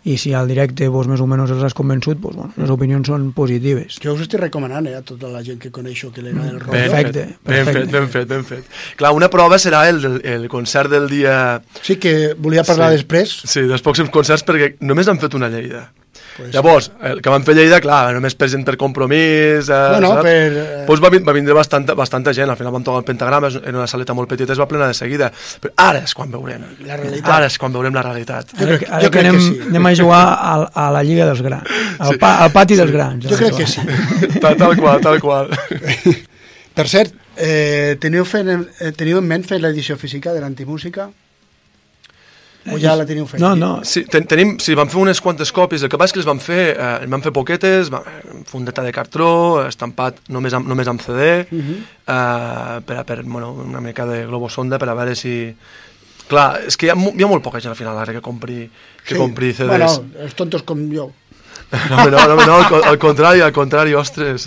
i 0.05 0.19
si 0.21 0.35
al 0.37 0.45
directe 0.47 0.85
vos 0.93 1.07
més 1.09 1.17
o 1.19 1.25
menys 1.25 1.49
els 1.49 1.63
has 1.65 1.73
convençut, 1.73 2.19
pues, 2.21 2.35
bueno, 2.37 2.51
les 2.61 2.69
opinions 2.69 3.07
són 3.09 3.31
positives. 3.33 3.95
Jo 4.03 4.13
us 4.13 4.21
estic 4.21 4.37
recomanant 4.43 4.85
eh, 4.85 4.93
a 4.93 5.01
tota 5.01 5.31
la 5.33 5.41
gent 5.41 5.57
que 5.57 5.71
coneixo 5.73 6.11
que 6.13 6.21
li 6.21 6.29
agrada 6.29 6.51
el 6.51 6.59
rock. 6.59 6.75
Ben 6.75 6.83
Perfecte, 6.91 7.23
fet, 7.25 7.39
ben 7.41 7.55
perfecte. 7.65 7.79
fet, 7.79 7.91
ben 7.95 8.07
fet, 8.13 8.27
ben 8.29 8.45
fet. 8.45 8.69
Clar, 8.99 9.11
una 9.17 9.31
prova 9.33 9.57
serà 9.57 9.87
el, 9.89 10.03
del- 10.03 10.21
el 10.23 10.45
concert 10.47 10.91
del 10.93 11.09
dia... 11.09 11.59
Sí, 11.81 11.95
que 11.97 12.35
volia 12.37 12.63
parlar 12.63 12.91
Sí. 12.93 12.99
després. 13.01 13.33
Sí, 13.49 13.65
dels 13.65 13.81
pròxims 13.81 14.11
concerts 14.13 14.45
perquè 14.45 14.75
només 14.85 15.07
han 15.09 15.17
fet 15.17 15.33
una 15.33 15.49
Lleida. 15.49 15.87
Pues, 16.35 16.51
Llavors, 16.53 16.89
el 17.07 17.21
que 17.23 17.29
van 17.31 17.45
fer 17.47 17.53
a 17.53 17.57
Lleida, 17.61 17.77
clar, 17.79 18.13
només 18.17 18.33
per 18.35 18.49
gent 18.51 18.65
per 18.67 18.73
compromís... 18.75 19.69
Eh, 19.71 19.77
Bueno, 19.95 20.09
saps? 20.17 20.23
per, 20.25 20.57
eh, 20.59 20.83
Pues 20.85 20.99
va, 20.99 21.07
va 21.23 21.33
vindre 21.37 21.53
bastanta, 21.55 21.93
bastanta 21.95 22.33
gent, 22.35 22.49
al 22.51 22.57
final 22.59 22.73
vam 22.75 22.83
tocar 22.83 22.99
el 22.99 23.05
pentagrama, 23.07 23.47
era 23.63 23.77
una 23.77 23.87
saleta 23.87 24.13
molt 24.13 24.27
petita, 24.27 24.51
es 24.51 24.59
va 24.59 24.67
plenar 24.67 24.89
de 24.91 24.97
seguida. 24.97 25.31
Però 25.63 25.71
ara 25.77 26.01
és 26.03 26.13
quan 26.13 26.29
veurem. 26.33 26.65
La 26.85 26.97
realitat. 26.99 27.31
Ara 27.37 27.47
és 27.47 27.57
quan 27.57 27.71
veurem 27.71 27.95
la 27.95 28.03
realitat. 28.03 28.51
Jo 28.51 28.65
Ara, 28.67 28.75
crec- 28.77 28.91
ara 28.91 29.01
jo 29.05 29.11
que 29.11 29.17
crec 29.19 29.29
anem, 29.29 29.39
que 29.39 29.47
sí. 29.63 29.69
anem 29.69 29.85
a 29.85 29.95
jugar 29.95 30.23
a, 30.35 30.53
a 30.85 30.91
la 30.91 31.03
Lliga 31.07 31.25
dels 31.31 31.41
Grans, 31.41 31.71
al, 31.99 32.11
Sí. 32.13 32.19
pa, 32.19 32.33
al 32.43 32.51
pati 32.51 32.75
dels 32.75 32.91
grans. 32.91 33.25
Jo 33.31 33.37
crec 33.39 33.55
que 33.55 33.67
sí. 33.67 33.81
tal, 34.43 34.57
tal 34.59 34.75
qual, 34.75 34.99
tal 35.01 35.21
qual. 35.23 35.49
Per 36.75 36.87
cert, 36.91 37.13
eh, 37.37 37.95
teniu, 38.03 38.25
fent, 38.27 38.49
eh, 38.83 38.91
teniu 38.91 39.21
en 39.23 39.27
ment 39.29 39.45
fer 39.47 39.61
l'edició 39.63 39.95
física 39.95 40.33
de 40.35 40.41
l'antimúsica? 40.43 41.07
O 42.73 42.79
ja 42.81 42.95
la 42.97 43.05
teniu 43.05 43.27
feta? 43.29 43.41
No, 43.43 43.53
no, 43.55 43.71
Sí, 43.85 44.05
ten, 44.09 44.25
tenim, 44.29 44.55
sí, 44.63 44.73
vam 44.77 44.89
fer 44.89 44.97
unes 45.01 45.21
quantes 45.21 45.51
còpies, 45.53 45.83
el 45.85 45.91
que 45.91 45.99
passa 46.01 46.15
que 46.15 46.21
les 46.21 46.27
vam 46.27 46.39
fer, 46.41 46.63
eh, 46.73 46.91
en 47.05 47.13
vam 47.13 47.21
fer 47.21 47.33
poquetes, 47.35 47.91
fundeta 48.49 48.83
de 48.85 48.93
cartró, 48.95 49.29
estampat 49.67 50.23
només 50.33 50.55
amb, 50.57 50.67
només 50.71 50.89
amb 50.89 51.01
CD, 51.01 51.45
uh 51.45 51.57
-huh. 51.57 51.77
eh, 52.15 52.81
per, 52.85 53.03
per 53.05 53.23
bueno, 53.23 53.53
una 53.53 53.81
mica 53.81 54.05
de 54.05 54.25
globosonda 54.25 54.79
per 54.79 54.89
a 54.89 54.95
veure 54.95 55.15
si... 55.15 55.55
Clar, 56.27 56.65
és 56.65 56.75
que 56.75 56.87
hi 56.87 56.89
ha, 56.89 56.95
hi 56.95 57.23
ha 57.23 57.27
molt 57.27 57.43
poca 57.43 57.59
gent 57.59 57.69
al 57.69 57.77
final 57.77 57.97
ara 57.99 58.11
que 58.11 58.21
compri, 58.21 58.67
que 59.05 59.13
sí. 59.13 59.19
compri 59.19 59.53
CDs. 59.53 59.67
Bueno, 59.67 60.05
els 60.17 60.33
tontos 60.33 60.63
com 60.63 60.79
jo. 60.91 61.11
No, 61.89 62.05
no, 62.09 62.19
no, 62.29 62.35
no, 62.39 62.55
al, 62.55 62.83
al 62.91 62.97
contrari, 63.01 63.41
al 63.41 63.51
contrari, 63.51 63.93
ostres. 63.97 64.45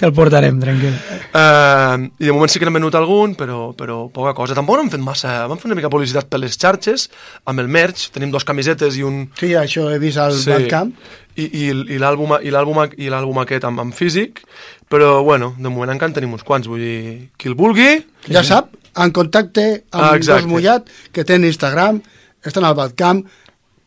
te'l 0.00 0.12
portarem, 0.16 0.60
tranquil. 0.62 0.94
Uh, 1.34 2.06
I 2.18 2.28
de 2.28 2.32
moment 2.32 2.50
sí 2.52 2.60
que 2.60 2.68
n'hem 2.68 2.78
venut 2.78 2.94
algun, 2.96 3.34
però, 3.38 3.72
però 3.76 4.04
poca 4.14 4.32
cosa. 4.38 4.56
Tampoc 4.56 4.78
no 4.78 4.86
hem 4.86 4.92
fet 4.92 5.02
massa... 5.04 5.34
Vam 5.50 5.60
fer 5.60 5.68
una 5.68 5.76
mica 5.78 5.90
publicitat 5.92 6.30
per 6.30 6.40
les 6.40 6.56
xarxes, 6.60 7.08
amb 7.50 7.60
el 7.62 7.68
merch, 7.68 8.08
tenim 8.14 8.32
dos 8.32 8.46
camisetes 8.48 8.96
i 8.96 9.04
un... 9.06 9.26
Sí, 9.40 9.52
això 9.58 9.88
he 9.90 9.98
vist 10.02 10.22
al 10.22 10.38
sí. 10.38 10.50
Bandcamp. 10.54 10.94
I, 11.40 11.44
i, 11.46 11.66
i 11.94 11.98
l'àlbum 12.02 12.34
i 12.42 12.50
l'àlbum 12.52 12.80
i 12.98 13.10
l'àlbum 13.12 13.38
aquest 13.44 13.64
amb, 13.68 13.80
amb 13.80 13.94
físic, 13.96 14.42
però 14.90 15.20
bueno, 15.24 15.52
de 15.58 15.70
moment 15.70 15.92
encara 15.94 16.10
en 16.10 16.16
tenim 16.16 16.32
uns 16.34 16.42
quants, 16.46 16.66
vull 16.68 16.82
dir, 16.82 17.28
qui 17.38 17.48
el 17.48 17.54
vulgui... 17.56 18.00
Ja 18.28 18.42
sap, 18.44 18.72
en 18.98 19.12
contacte 19.14 19.66
amb 19.92 20.02
Ah, 20.02 20.16
exacte. 20.18 20.42
dos 20.42 20.50
mullat, 20.50 20.90
que 21.14 21.24
tenen 21.24 21.46
Instagram, 21.48 22.02
estan 22.44 22.66
al 22.66 22.74
Bandcamp, 22.76 23.22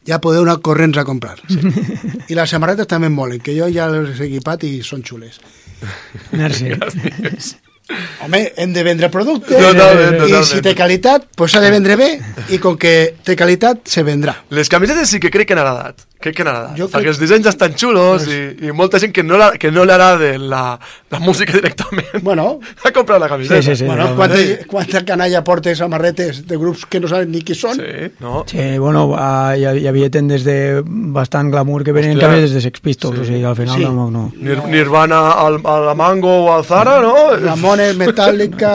ja 0.07 0.19
podeu 0.23 0.43
anar 0.43 0.59
corrents 0.65 0.97
a 0.97 1.05
comprar. 1.07 1.37
Sí. 1.49 1.59
I 2.31 2.37
les 2.37 2.49
samarretes 2.49 2.87
també 2.89 3.09
em 3.11 3.15
molen, 3.17 3.41
que 3.43 3.55
jo 3.57 3.67
ja 3.71 3.89
les 3.91 4.19
he 4.19 4.29
equipat 4.29 4.65
i 4.69 4.77
són 4.85 5.03
xules. 5.03 5.39
Merci. 6.39 6.73
Home, 8.23 8.39
hem 8.55 8.71
de 8.71 8.81
vendre 8.87 9.09
producte 9.11 9.57
Totalment, 9.59 10.13
i 10.15 10.19
totalment. 10.21 10.45
si 10.47 10.61
té 10.63 10.71
qualitat, 10.73 11.25
pues 11.35 11.51
s'ha 11.51 11.59
de 11.59 11.69
vendre 11.73 11.97
bé 11.99 12.07
i 12.55 12.57
com 12.63 12.77
que 12.79 12.93
té 13.27 13.35
qualitat, 13.35 13.81
se 13.91 14.05
vendrà. 14.07 14.37
Les 14.55 14.71
camisetes 14.71 15.11
sí 15.11 15.19
que 15.19 15.29
crec 15.29 15.49
que 15.49 15.57
han 15.57 15.59
agradat. 15.65 16.05
Crec 16.23 16.37
que 16.39 16.43
Jo 16.77 16.87
perquè 16.87 17.01
crec- 17.03 17.09
els 17.11 17.19
dissenys 17.19 17.49
estan 17.51 17.73
xulos 17.75 18.25
i, 18.31 18.37
i 18.67 18.71
molta 18.71 18.99
gent 19.03 19.11
que 19.11 19.23
no, 19.23 19.35
la, 19.37 19.51
que 19.59 19.71
no 19.75 19.83
li 19.83 19.91
agrada 19.91 20.37
la, 20.39 20.79
la 21.11 21.19
música 21.19 21.51
directament 21.53 22.21
Bueno, 22.23 22.59
ha 22.85 22.91
comprat 22.95 23.19
la 23.19 23.27
camiseta. 23.27 23.61
Sí, 23.61 23.69
sí, 23.71 23.75
sí. 23.83 23.85
bueno 23.85 24.09
no, 24.09 24.15
quanta, 24.15 24.37
quanta 24.67 25.03
canalla 25.05 25.43
porta 25.43 25.73
samarretes 25.75 26.45
de 26.47 26.57
grups 26.57 26.85
que 26.85 26.99
no 27.03 27.07
saben 27.11 27.31
ni 27.31 27.41
qui 27.43 27.55
són? 27.55 27.75
Sí, 27.75 28.09
no? 28.23 28.45
Sí, 28.47 28.77
bueno, 28.79 29.05
uh, 29.11 29.51
hi, 29.57 29.65
hi 29.83 29.87
havia 29.91 30.09
tendes 30.13 30.43
de 30.47 30.81
bastant 30.85 31.51
glamour 31.51 31.83
que 31.83 31.91
venien 31.95 32.17
també 32.19 32.39
des 32.41 32.53
de 32.55 32.61
Sex 32.63 32.79
Pistols, 32.79 33.17
Sí. 33.17 33.21
o 33.21 33.25
sigui, 33.27 33.43
al 33.43 33.55
final 33.59 33.75
Sí. 33.77 33.83
no, 33.83 34.07
no. 34.11 34.23
Nir 34.37 34.61
Nirvana 34.71 35.19
al, 35.43 35.59
a 35.65 35.79
la 35.89 35.93
Mango 35.95 36.31
o 36.45 36.53
al 36.55 36.63
Zara, 36.63 36.99
no? 37.01 37.35
Ramones, 37.35 37.95
Metallica, 38.03 38.73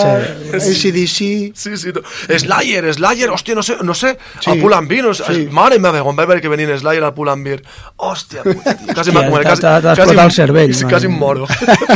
Sí. 0.59 0.59
ACDC... 0.59 1.53
Sí, 1.55 1.77
sí. 1.77 1.93
to- 1.93 2.03
Slayer, 2.39 2.93
Slayer, 2.95 3.31
hòstia, 3.31 3.55
no 3.55 3.63
sé, 3.63 3.77
no 3.83 3.95
sé, 3.95 4.17
Sí. 4.41 4.51
el 4.51 4.61
Pull&Bear, 4.61 5.05
no 5.05 5.15
sé, 5.15 5.25
Sí. 5.33 5.49
mare 5.51 5.79
meva, 5.79 6.03
quan 6.03 6.17
vaig 6.17 6.29
veure 6.29 6.41
que 6.43 6.49
venien 6.49 6.77
Slayer 6.79 7.03
al 7.05 7.15
Pull&Bear, 7.39 7.63
hòstia, 7.97 8.43
puta, 8.43 8.75
tio, 8.75 8.95
quasi, 8.95 9.11
Hòstia, 9.11 9.13
m'ha- 9.15 9.23
t'ha- 9.23 9.43
quasi, 9.49 9.63
quasi, 9.63 9.93
explotat 9.95 10.25
el 10.25 10.35
cervell, 10.37 10.75
mare 10.75 10.91
quasi 10.93 11.07
em 11.07 11.17
moro. 11.19 11.47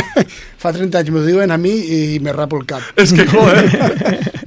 Fa 0.63 0.71
30 0.73 0.99
anys 1.01 1.11
m'ho 1.11 1.23
diuen 1.27 1.51
a 1.51 1.57
mi 1.57 1.73
i 1.97 2.19
me 2.23 2.31
rapo 2.33 2.57
el 2.61 2.65
cap. 2.69 2.81
És 2.97 3.11
que, 3.13 3.25
joder, 3.27 3.65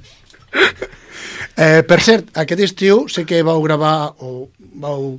Eh, 1.56 1.80
per 1.88 1.96
cert, 2.04 2.26
aquest 2.36 2.60
estiu 2.66 3.06
sé 3.08 3.22
que 3.24 3.38
vau 3.46 3.62
gravar 3.64 4.10
o 4.20 4.48
vau, 4.82 5.14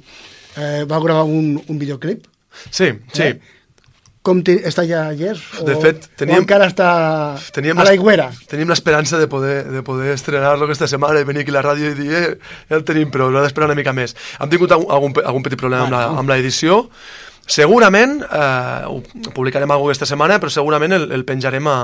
eh, 0.55 0.84
vau 0.86 0.99
gravar 1.01 1.23
un, 1.25 1.55
un 1.67 1.80
videoclip. 1.82 2.28
sí, 2.69 2.91
sí. 3.13 3.23
Eh? 3.23 3.39
Com 4.28 4.41
te, 4.43 4.57
està 4.67 4.84
ja 4.84 5.05
llest? 5.15 5.45
O, 5.61 5.63
De 5.63 5.78
fet, 5.80 6.03
o 6.09 6.17
teníem- 6.19 6.41
encara 6.43 6.67
està 6.67 6.88
Teníem 7.55 7.78
a 7.80 7.84
les- 7.86 7.93
l'aigüera? 7.93 8.25
Tenim 8.51 8.67
l'esperança 8.67 9.17
de 9.21 9.28
poder, 9.32 9.61
de 9.71 9.84
poder 9.88 10.11
estrenar-lo 10.17 10.65
aquesta 10.67 10.88
setmana 10.91 11.21
i 11.21 11.23
venir 11.23 11.45
aquí 11.45 11.53
a 11.55 11.61
la 11.61 11.63
ràdio 11.63 11.93
i 11.93 11.95
dir, 11.95 12.11
eh, 12.13 12.38
ja 12.67 12.75
el 12.75 12.84
tenim, 12.84 13.07
però 13.09 13.30
haurà 13.30 13.45
d'esperar 13.45 13.69
una 13.71 13.75
mica 13.80 13.93
més. 13.95 14.17
Hem 14.41 14.49
tingut 14.51 14.71
algun, 14.75 14.91
algun, 14.91 15.13
pe- 15.15 15.23
algun 15.23 15.43
petit 15.47 15.57
problema 15.57 15.86
amb 15.88 15.95
la, 15.95 16.03
amb 16.19 16.30
l'edició. 16.30 16.89
Segurament, 17.47 18.21
eh, 18.28 18.84
ho 18.91 19.01
publicarem 19.34 19.71
alguna 19.71 19.93
aquesta 19.93 20.05
setmana, 20.09 20.38
però 20.41 20.49
segurament 20.51 20.91
el, 20.91 21.11
el 21.15 21.23
penjarem 21.23 21.65
a, 21.71 21.78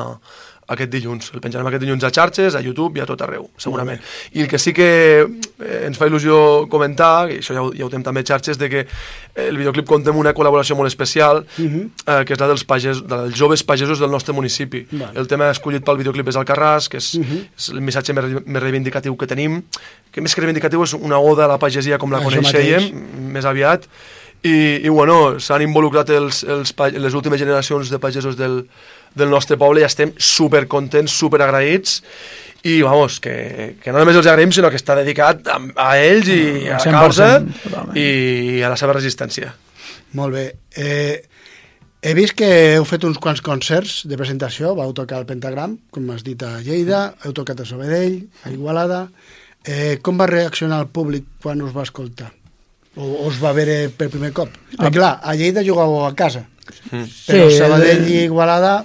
aquest 0.68 0.92
dilluns. 0.94 1.32
El 1.36 1.42
penjarem 1.44 1.68
aquest 1.68 1.84
dilluns 1.84 2.04
a 2.08 2.12
xarxes, 2.14 2.56
a 2.56 2.62
YouTube 2.64 3.00
i 3.00 3.04
a 3.04 3.08
tot 3.10 3.22
arreu, 3.26 3.50
segurament. 3.58 4.00
I 4.34 4.46
el 4.46 4.48
que 4.52 4.60
sí 4.62 4.74
que 4.74 4.88
eh, 5.24 5.80
ens 5.88 6.00
fa 6.00 6.08
il·lusió 6.08 6.70
comentar, 6.72 7.30
i 7.32 7.40
això 7.42 7.56
ja 7.58 7.64
ho, 7.66 7.74
ja 7.76 7.86
ho 7.86 7.92
tenim 7.92 8.06
també 8.06 8.24
a 8.24 8.30
xarxes, 8.32 8.60
de 8.62 8.70
que 8.72 8.86
el 9.44 9.58
videoclip 9.60 9.88
compta 9.90 10.14
amb 10.14 10.22
una 10.22 10.34
col·laboració 10.38 10.78
molt 10.80 10.88
especial, 10.92 11.44
eh, 11.60 12.24
que 12.24 12.38
és 12.38 12.40
la 12.40 12.48
dels, 12.52 12.66
pagès, 12.70 13.04
de 13.04 13.22
dels 13.26 13.38
joves 13.38 13.64
pagesos 13.68 14.00
del 14.00 14.12
nostre 14.14 14.34
municipi. 14.34 14.86
Vale. 14.92 15.12
El 15.20 15.28
tema 15.28 15.52
escollit 15.52 15.84
pel 15.86 16.00
videoclip 16.00 16.32
és 16.32 16.40
el 16.40 16.48
Carràs, 16.48 16.90
que 16.90 17.02
és, 17.02 17.14
és 17.20 17.70
el 17.74 17.82
missatge 17.82 18.16
més, 18.16 18.32
més 18.46 18.64
reivindicatiu 18.64 19.18
que 19.20 19.28
tenim, 19.28 19.62
que 20.12 20.22
més 20.22 20.36
que 20.36 20.44
reivindicatiu 20.44 20.84
és 20.84 20.94
una 20.98 21.20
oda 21.20 21.46
a 21.46 21.54
la 21.56 21.60
pagesia 21.62 21.98
com 22.00 22.12
la 22.14 22.22
Això 22.22 22.38
coneixíem, 22.38 22.92
mateix. 22.92 23.32
més 23.34 23.46
aviat, 23.50 23.90
i, 24.44 24.84
i 24.84 24.90
bueno, 24.92 25.40
s'han 25.40 25.64
involucrat 25.64 26.10
els, 26.12 26.44
els, 26.44 26.74
les 27.00 27.14
últimes 27.16 27.40
generacions 27.40 27.90
de 27.90 28.00
pagesos 28.04 28.36
del, 28.36 28.66
del 29.16 29.30
nostre 29.30 29.58
poble 29.58 29.82
i 29.82 29.88
estem 29.88 30.14
super 30.18 30.66
contents, 30.68 31.12
super 31.12 31.42
agraïts 31.46 32.00
i 32.64 32.78
vamos, 32.82 33.20
que, 33.20 33.76
que 33.84 33.92
no 33.92 34.00
només 34.00 34.16
els 34.16 34.28
agraïm 34.32 34.52
sinó 34.56 34.70
que 34.72 34.80
està 34.80 34.96
dedicat 34.96 35.46
a, 35.52 35.58
a 35.76 35.90
ells 36.00 36.30
i 36.32 36.40
a 36.72 36.78
la 36.78 36.80
100%, 36.80 36.96
causa 36.96 37.28
totalment. 37.44 37.98
i 38.00 38.62
a 38.64 38.70
la 38.72 38.78
seva 38.80 38.96
resistència 38.96 39.52
Molt 40.14 40.34
bé. 40.36 40.44
Eh, 40.78 41.24
he 42.04 42.12
vist 42.14 42.36
que 42.38 42.48
heu 42.76 42.84
fet 42.86 43.04
uns 43.08 43.18
quants 43.18 43.42
concerts 43.42 44.04
de 44.06 44.18
presentació, 44.20 44.76
vau 44.78 44.92
tocar 44.94 45.18
al 45.18 45.26
Pentagram, 45.26 45.74
com 45.90 46.10
has 46.14 46.22
dit, 46.24 46.38
a 46.46 46.60
Lleida, 46.62 47.16
heu 47.26 47.34
tocat 47.34 47.64
a 47.64 47.66
Sabadell, 47.66 48.20
a 48.46 48.52
Igualada. 48.54 49.08
Eh, 49.66 49.98
com 50.06 50.20
va 50.20 50.28
reaccionar 50.30 50.82
el 50.84 50.90
públic 50.94 51.26
quan 51.42 51.62
us 51.66 51.74
va 51.74 51.82
escoltar? 51.88 52.30
O 53.00 53.26
us 53.26 53.40
va 53.42 53.56
veure 53.58 53.88
per 53.90 54.10
primer 54.14 54.30
cop? 54.38 54.52
Ah. 54.78 54.92
clar, 54.94 55.16
a 55.24 55.34
Lleida 55.40 55.64
jugàveu 55.66 56.04
a 56.06 56.14
casa, 56.14 56.44
però 56.92 57.04
Sí, 57.50 57.58
Sabadell 57.58 58.04
el- 58.06 58.12
i 58.14 58.20
Igualada... 58.28 58.84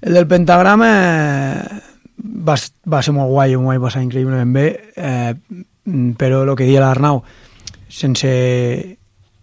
El 0.00 0.16
del 0.16 0.26
pentagrama 0.26 0.90
eh, 0.90 1.80
va, 2.46 2.56
va 2.88 3.02
ser 3.04 3.12
molt 3.16 3.30
guai, 3.32 3.56
m'ho 3.56 3.68
vaig 3.68 3.82
passar 3.82 4.02
increïblement 4.04 4.54
bé, 4.54 4.66
eh, 4.96 5.34
mm, 5.84 6.14
però 6.20 6.42
el 6.46 6.54
que 6.56 6.68
deia 6.68 6.84
l'Arnau, 6.84 7.22
sense... 7.88 8.30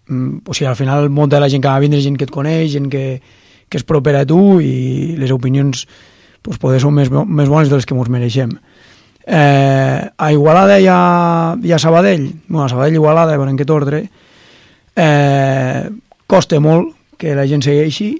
mm, 0.08 0.42
O 0.48 0.54
sigui, 0.54 0.68
al 0.70 0.78
final 0.78 1.10
molta 1.10 1.36
de 1.36 1.44
la 1.44 1.50
gent 1.52 1.62
que 1.62 1.70
va 1.70 1.78
vindre, 1.84 2.02
gent 2.02 2.18
que 2.18 2.26
et 2.26 2.34
coneix, 2.34 2.72
gent 2.72 2.90
que, 2.90 3.20
que 3.68 3.78
és 3.78 3.86
propera 3.86 4.24
a 4.24 4.28
tu 4.28 4.58
i 4.64 5.14
les 5.20 5.30
opinions 5.30 5.86
pues, 6.42 6.58
poder 6.58 6.80
són 6.82 6.96
més, 6.96 7.10
més 7.10 7.48
bones 7.48 7.70
de 7.70 7.78
les 7.78 7.86
que 7.86 7.94
ens 7.94 8.10
mereixem. 8.10 8.56
Eh, 9.28 10.08
a 10.08 10.32
Igualada 10.32 10.78
i 10.80 10.86
a, 10.88 11.00
i 11.62 11.72
a 11.72 11.78
Sabadell, 11.78 12.30
bueno, 12.48 12.64
a 12.64 12.70
Sabadell 12.72 12.96
i 12.96 12.98
Igualada, 13.02 13.36
per 13.36 13.46
en 13.46 13.58
aquest 13.58 13.70
ordre, 13.74 14.06
eh, 14.96 15.82
costa 16.26 16.60
molt 16.64 16.94
que 17.20 17.34
la 17.36 17.44
gent 17.46 17.62
segueixi. 17.62 18.14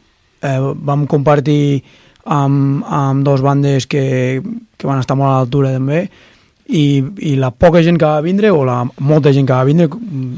Eh, 0.45 0.59
vam 0.85 1.07
compartir 1.11 1.81
amb, 2.29 2.85
amb 2.85 3.25
dos 3.27 3.43
bandes 3.45 3.89
que, 3.91 4.41
que 4.77 4.89
van 4.89 5.01
estar 5.01 5.17
molt 5.19 5.33
a 5.33 5.37
l'altura 5.39 5.75
també 5.75 6.05
i, 6.69 7.01
i 7.25 7.35
la 7.41 7.51
poca 7.51 7.83
gent 7.85 7.99
que 7.99 8.09
va 8.09 8.25
vindre 8.25 8.53
o 8.53 8.65
la 8.69 8.83
molta 9.01 9.33
gent 9.33 9.49
que 9.49 9.57
va 9.57 9.65
vindre 9.69 9.89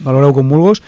valoreu 0.05 0.35
com 0.37 0.53
vulguis 0.53 0.83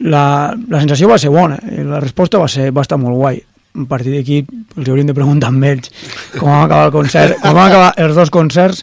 la, 0.00 0.56
la 0.68 0.80
sensació 0.80 1.10
va 1.10 1.18
ser 1.20 1.32
bona 1.32 1.58
i 1.68 1.84
la 1.84 2.00
resposta 2.00 2.40
va, 2.40 2.48
ser, 2.48 2.70
va 2.72 2.84
estar 2.86 2.96
molt 2.96 3.18
guai. 3.20 3.40
A 3.70 3.84
partir 3.86 4.10
d'aquí 4.14 4.40
els 4.40 4.88
hauríem 4.88 5.10
de 5.12 5.14
preguntar 5.14 5.52
amb 5.52 5.62
ells 5.68 5.92
com 6.34 6.48
vam 6.48 6.64
acabar 6.64 6.88
el 6.88 6.94
concert 6.94 7.36
com 7.38 7.54
vam 7.54 7.68
acabar 7.68 7.92
els 8.02 8.16
dos 8.16 8.32
concerts 8.34 8.82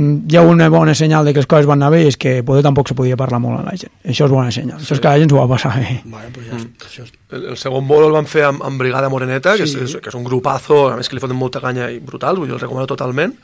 hi 0.00 0.36
ha 0.38 0.42
una 0.46 0.68
bona 0.72 0.94
senyal 0.94 1.24
de 1.28 1.32
que 1.34 1.42
les 1.42 1.46
coses 1.50 1.66
van 1.68 1.80
anar 1.82 1.90
bé 1.94 2.06
és 2.08 2.16
que 2.20 2.38
poder 2.46 2.62
tampoc 2.66 2.88
se 2.88 2.94
podia 2.98 3.16
parlar 3.20 3.40
molt 3.42 3.60
a 3.60 3.64
la 3.66 3.76
gent 3.76 3.92
això 4.04 4.26
és 4.28 4.32
bona 4.32 4.50
senyal, 4.54 4.78
això 4.80 4.96
és 4.96 5.00
que 5.02 5.08
la 5.12 5.18
gent 5.20 5.30
s'ho 5.32 5.38
va 5.40 5.48
passar 5.50 5.74
bé 5.78 6.00
Bueno, 6.04 6.30
pues 6.34 6.46
ja, 6.48 6.58
això 6.88 7.04
és... 7.04 7.12
el, 7.36 7.44
el 7.52 7.56
segon 7.60 7.86
vol 7.88 8.06
el 8.08 8.16
van 8.16 8.26
fer 8.30 8.44
amb, 8.48 8.62
amb 8.66 8.80
Brigada 8.80 9.08
Moreneta, 9.12 9.56
que, 9.58 9.66
Sí. 9.66 9.76
és, 9.78 9.90
és, 9.90 10.00
que 10.02 10.08
és 10.08 10.18
un 10.18 10.24
grupazo, 10.24 10.88
a 10.90 10.96
més 10.96 11.08
que 11.08 11.16
li 11.18 11.22
foten 11.22 11.36
molta 11.36 11.60
canya 11.60 11.90
i 11.90 11.98
brutal, 12.00 12.40
dir, 12.42 12.52
el 12.54 12.60
recomano 12.60 12.86
totalment. 12.90 13.36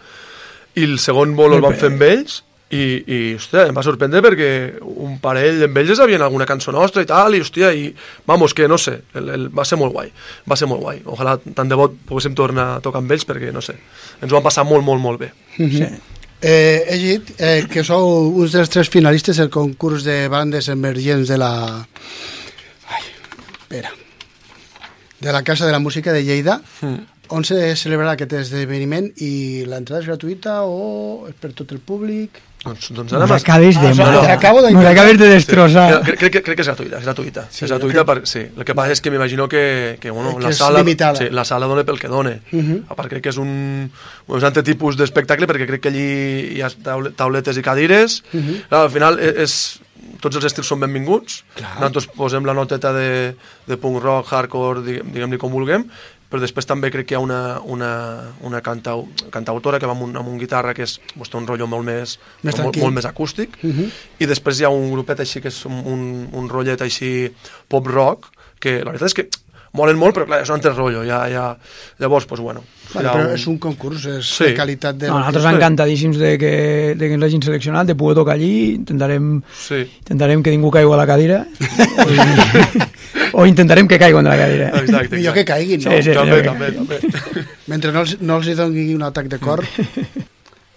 i 0.77 0.85
el 0.85 0.99
segon 0.99 1.35
bolo 1.37 1.57
el 1.57 1.63
Bé. 1.63 1.75
fer 1.75 1.89
amb 1.93 2.03
ells 2.03 2.43
i, 2.69 2.81
i 3.07 3.19
hòstia, 3.39 3.69
em 3.71 3.77
va 3.77 3.83
sorprendre 3.87 4.19
perquè 4.25 4.49
un 4.83 5.21
parell 5.23 5.63
amb 5.69 5.77
ells 5.79 6.01
havien 6.03 6.21
alguna 6.27 6.45
cançó 6.51 6.73
nostra 6.75 7.05
i 7.05 7.07
tal, 7.07 7.37
i 7.37 7.41
hòstia, 7.41 7.71
i 7.73 7.93
vamos, 8.27 8.53
que 8.53 8.67
no 8.67 8.77
sé, 8.77 8.97
el, 9.15 9.29
el, 9.31 9.45
va 9.55 9.65
ser 9.65 9.79
molt 9.79 9.95
guai, 9.95 10.11
va 10.51 10.57
ser 10.59 10.67
molt 10.67 10.83
guai. 10.83 10.99
Ojalà 11.07 11.37
tant 11.55 11.71
de 11.71 11.79
bo 11.79 11.87
poguéssim 12.09 12.35
tornar 12.35 12.67
a 12.75 12.81
tocar 12.83 12.99
amb 13.05 13.13
ells 13.15 13.25
perquè, 13.25 13.53
no 13.55 13.63
sé, 13.63 13.77
ens 14.21 14.33
ho 14.33 14.35
vam 14.35 14.43
passar 14.49 14.65
molt, 14.67 14.83
molt, 14.85 15.01
molt 15.01 15.23
bé. 15.23 15.31
Sí. 15.57 15.87
Eh, 16.43 16.85
he 16.89 16.97
llegit 17.01 17.31
eh, 17.41 17.65
que 17.71 17.83
sou 17.85 18.29
uns 18.37 18.53
dels 18.53 18.69
tres 18.69 18.91
finalistes 18.93 19.39
del 19.41 19.49
concurs 19.51 20.05
de 20.05 20.27
bandes 20.29 20.69
emergents 20.69 21.31
de 21.33 21.39
la... 21.41 21.53
Ai, 22.93 23.05
espera. 23.57 23.93
De 25.21 25.33
la 25.33 25.43
Casa 25.43 25.65
de 25.65 25.73
la 25.73 25.81
Música 25.81 26.13
de 26.13 26.25
Lleida. 26.25 26.61
Mm. 26.83 27.16
On 27.29 27.43
se 27.45 27.75
celebrarà 27.77 28.13
aquest 28.15 28.33
esdeveniment 28.33 29.09
i 29.25 29.65
l'entrada 29.67 30.03
és 30.03 30.07
gratuïta 30.07 30.61
o 30.65 31.27
és 31.29 31.35
per 31.41 31.53
tot 31.53 31.73
el 31.73 31.79
públic? 31.81 32.31
Doncs, 32.67 32.89
doncs 32.91 33.13
Nos 33.13 33.21
ara 33.21 33.27
m'has- 33.31 33.43
acabes 33.45 33.77
de 33.81 33.89
Ah, 33.89 33.93
te 33.95 34.27
l'acabo 34.29 34.61
de- 34.63 34.73
Nos 34.73 34.85
acabes 34.85 35.19
de 35.19 35.29
destrossar. 35.29 35.87
Sí, 35.95 36.11
crec, 36.11 36.19
crec, 36.19 36.45
crec 36.45 36.57
que 36.57 36.63
és 36.63 36.67
gratuïta, 36.69 36.99
és 36.99 37.05
gratuïta. 37.05 37.45
Sí, 37.51 37.65
és 37.65 37.71
gratuïta 37.71 38.03
crec- 38.03 38.07
per, 38.07 38.27
sí. 38.27 38.41
El 38.57 38.65
que 38.65 38.75
passa 38.75 38.93
és 38.93 39.01
que 39.01 39.11
m'imagino 39.11 39.49
que, 39.49 39.99
que, 40.01 40.11
bueno, 40.11 40.37
Que 40.37 40.45
la 40.45 40.53
sala, 40.53 40.79
limitada. 40.81 41.15
sí, 41.19 41.29
la 41.31 41.45
sala 41.45 41.67
dona 41.67 41.85
pel 41.85 41.99
que 42.01 42.09
dona. 42.09 42.41
Uh 42.53 42.59
-huh. 42.59 42.83
A 42.89 42.95
part 42.97 43.09
crec 43.09 43.23
que 43.23 43.29
és 43.29 43.37
un, 43.37 43.91
un 44.27 44.45
altre 44.45 44.63
tipus 44.65 44.97
d'espectacle 44.97 45.47
perquè 45.47 45.67
crec 45.67 45.81
que 45.81 45.89
allí 45.89 46.57
hi 46.57 46.61
ha 46.63 46.69
taule- 46.71 47.13
tauletes 47.15 47.57
i 47.57 47.63
cadires. 47.63 48.23
Uh 48.33 48.37
Mhm. 48.39 48.49
-huh. 48.71 48.83
Al 48.83 48.91
final 48.91 49.19
és, 49.21 49.35
és, 49.37 49.81
tots 50.21 50.35
els 50.37 50.45
estils 50.47 50.67
són 50.67 50.81
benvinguts. 50.81 51.45
Clar. 51.55 51.75
Nosaltres 51.75 52.07
posem 52.09 52.45
la 52.45 52.55
noteta 52.55 52.93
de, 52.93 53.37
de 53.67 53.77
punk 53.77 54.03
rock, 54.03 54.27
hardcore, 54.33 54.81
diguem- 54.81 55.13
diguem-li 55.13 55.39
com 55.39 55.53
vulguem, 55.53 55.85
però 56.31 56.41
després 56.43 56.67
també 56.67 56.91
crec 56.91 57.09
que 57.09 57.15
hi 57.15 57.19
ha 57.19 57.23
una, 57.23 57.41
una, 57.65 57.91
una 58.47 58.61
cantau, 58.65 59.07
cantautora 59.31 59.79
que 59.79 59.87
va 59.87 59.95
amb, 59.97 60.07
un, 60.09 60.17
amb 60.17 60.29
un 60.29 60.39
guitarra 60.39 60.75
que 60.75 60.87
és 60.87 60.99
pues, 61.15 61.31
té 61.31 61.39
un 61.39 61.47
rotllo 61.47 61.69
molt 61.71 61.87
més, 61.87 62.19
Més 62.43 62.59
molt, 62.59 62.77
molt 62.83 62.95
més 63.01 63.09
acústic 63.09 63.59
Uh 63.63 63.71
-huh. 63.73 63.91
i 64.19 64.27
després 64.27 64.61
hi 64.61 64.65
ha 64.65 64.69
un 64.69 64.91
grupet 64.93 65.21
així 65.21 65.41
que 65.41 65.49
és 65.49 65.65
un, 65.67 65.83
un, 65.87 66.29
un 66.33 66.49
rotllet 66.49 66.81
així 66.83 67.31
pop 67.69 67.87
rock 67.87 68.27
que 68.61 68.79
la 68.85 68.93
veritat 68.93 69.07
és 69.07 69.15
que 69.15 69.29
molen 69.77 69.99
molt 70.01 70.17
però 70.17 70.27
clar, 70.27 70.41
és 70.43 70.49
un 70.51 70.57
altre 70.57 70.73
rotllo 70.75 71.05
ja, 71.07 71.21
ja, 71.31 71.45
llavors, 72.03 72.27
pues, 72.27 72.41
bueno 72.41 72.65
Vale, 72.95 73.09
però 73.11 73.27
un- 73.27 73.35
és 73.35 73.47
un 73.51 73.59
concurs, 73.59 74.05
és 74.07 74.27
Sí. 74.27 74.45
de 74.45 74.55
qualitat 74.57 74.97
de... 74.97 75.09
No, 75.11 75.19
nosaltres 75.19 75.45
encantadíssims 75.53 76.17
de 76.19 76.37
que, 76.39 76.51
de 76.97 77.09
que 77.09 77.15
ens 77.19 77.25
hagin 77.27 77.43
seleccionat, 77.43 77.87
de 77.87 77.97
poder 77.99 78.15
tocar 78.17 78.35
allí, 78.39 78.75
intentarem, 78.79 79.43
sí. 79.59 79.83
intentarem 80.05 80.43
que 80.43 80.51
ningú 80.55 80.71
caigui 80.71 80.93
a 80.93 80.97
la 81.01 81.07
cadira, 81.07 81.41
o, 83.35 83.41
o 83.43 83.47
intentarem 83.47 83.89
que 83.89 83.99
caigui 83.99 84.17
de 84.23 84.29
la 84.31 84.37
cadira. 84.39 84.69
exacte, 84.81 85.17
Millor 85.17 85.35
que 85.35 85.45
caiguin, 85.45 85.83
no? 85.85 85.91
Sí, 85.97 86.03
sí, 86.09 86.15
també, 86.15 86.43
també, 86.47 86.71
també. 86.73 87.01
Mentre 87.73 87.93
no 87.93 88.01
els, 88.07 88.17
no 88.23 88.39
els 88.39 88.47
hi 88.49 88.55
doni 88.55 88.87
un 88.95 89.03
atac 89.03 89.27
de 89.29 89.39
cor. 89.43 89.65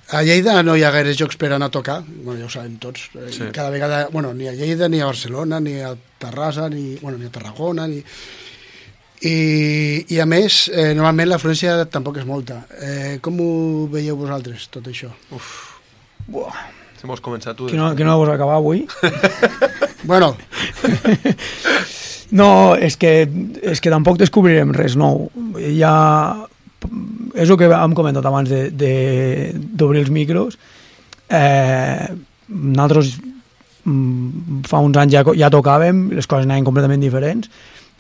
A 0.09 0.23
Lleida 0.25 0.55
no 0.65 0.73
hi 0.73 0.81
ha 0.81 0.89
gaires 0.89 1.13
jocs 1.19 1.37
per 1.37 1.51
anar 1.53 1.67
a 1.69 1.69
tocar, 1.69 1.99
bueno, 2.01 2.39
ja 2.41 2.47
ho 2.47 2.49
sabem 2.49 2.79
tots. 2.81 3.11
Eh, 3.13 3.27
Sí. 3.29 3.43
Cada 3.53 3.69
vegada, 3.69 4.07
bueno, 4.11 4.33
ni 4.33 4.47
a 4.49 4.53
Lleida, 4.57 4.87
ni 4.89 4.99
a 5.01 5.05
Barcelona, 5.05 5.59
ni 5.61 5.75
a 5.85 5.91
Terrassa, 6.17 6.67
ni, 6.67 6.95
bueno, 6.97 7.19
ni 7.19 7.27
a 7.27 7.29
Tarragona, 7.29 7.85
ni... 7.87 8.01
I, 9.27 10.05
i 10.15 10.19
a 10.23 10.25
més, 10.29 10.69
eh, 10.71 10.93
normalment 10.95 11.27
l'afluència 11.33 11.75
tampoc 11.91 12.21
és 12.21 12.27
molta. 12.27 12.61
Eh, 12.79 13.17
com 13.23 13.39
ho 13.43 13.51
veieu 13.91 14.15
vosaltres, 14.19 14.69
tot 14.71 14.87
això? 14.87 15.11
si 16.99 17.07
vols 17.07 17.21
començar 17.23 17.55
tu 17.55 17.69
Que 17.71 17.77
no, 17.79 17.93
que 17.95 18.03
no 18.03 18.17
vols 18.19 18.33
acabar 18.35 18.59
avui? 18.59 18.85
Bueno, 20.09 20.31
No, 22.31 22.75
és 22.77 22.93
que, 22.99 23.25
és 23.65 23.81
que 23.81 23.91
tampoc 23.91 24.19
descobrirem 24.21 24.73
res 24.75 24.95
nou. 24.99 25.27
Ja, 25.73 25.93
és 27.33 27.49
el 27.49 27.57
que 27.57 27.69
hem 27.73 27.95
comentat 27.97 28.25
abans 28.29 28.51
d'obrir 28.51 30.03
els 30.03 30.11
micros. 30.13 30.59
Eh, 31.29 32.05
nosaltres 32.49 33.15
mm, 33.83 34.61
fa 34.69 34.83
uns 34.85 35.01
anys 35.01 35.17
ja, 35.17 35.23
ja 35.41 35.49
tocàvem, 35.53 36.07
les 36.13 36.29
coses 36.29 36.45
anaven 36.45 36.67
completament 36.69 37.01
diferents, 37.01 37.49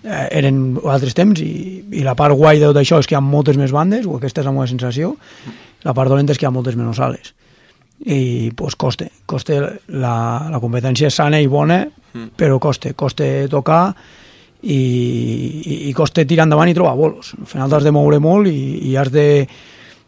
eh, 0.03 0.27
eren 0.39 0.77
altres 0.83 1.17
temps 1.17 1.41
i, 1.41 1.83
i 1.91 2.05
la 2.05 2.15
part 2.19 2.37
guai 2.37 2.59
de 2.61 2.69
tot 2.69 2.79
això 2.81 2.99
és 2.99 3.09
que 3.09 3.15
hi 3.15 3.19
ha 3.19 3.25
moltes 3.25 3.57
més 3.57 3.73
bandes, 3.75 4.05
o 4.05 4.17
aquesta 4.17 4.41
és 4.43 4.47
la 4.49 4.55
meva 4.55 4.67
sensació, 4.69 5.15
la 5.83 5.95
part 5.95 6.11
dolenta 6.11 6.35
és 6.35 6.39
que 6.39 6.47
hi 6.47 6.49
ha 6.49 6.55
moltes 6.55 6.79
menys 6.79 6.99
sales 6.99 7.35
i 7.99 8.51
pues, 8.55 8.77
coste, 8.79 9.09
coste 9.27 9.57
la, 9.91 10.15
la 10.47 10.59
competència 10.63 11.09
és 11.09 11.17
sana 11.19 11.41
i 11.43 11.49
bona 11.51 11.85
Mm. 12.13 12.31
però 12.33 12.57
coste, 12.57 12.95
coste 12.97 13.47
tocar 13.51 13.93
i, 14.63 14.73
i, 14.73 15.75
i 15.89 15.93
coste 15.93 16.23
tirar 16.25 16.47
endavant 16.47 16.71
i 16.71 16.73
trobar 16.73 16.95
bolos 16.97 17.35
al 17.37 17.45
final 17.45 17.69
t'has 17.69 17.85
de 17.85 17.93
moure 17.93 18.17
molt 18.19 18.49
i, 18.49 18.89
i 18.89 18.95
has 18.97 19.11
de, 19.13 19.45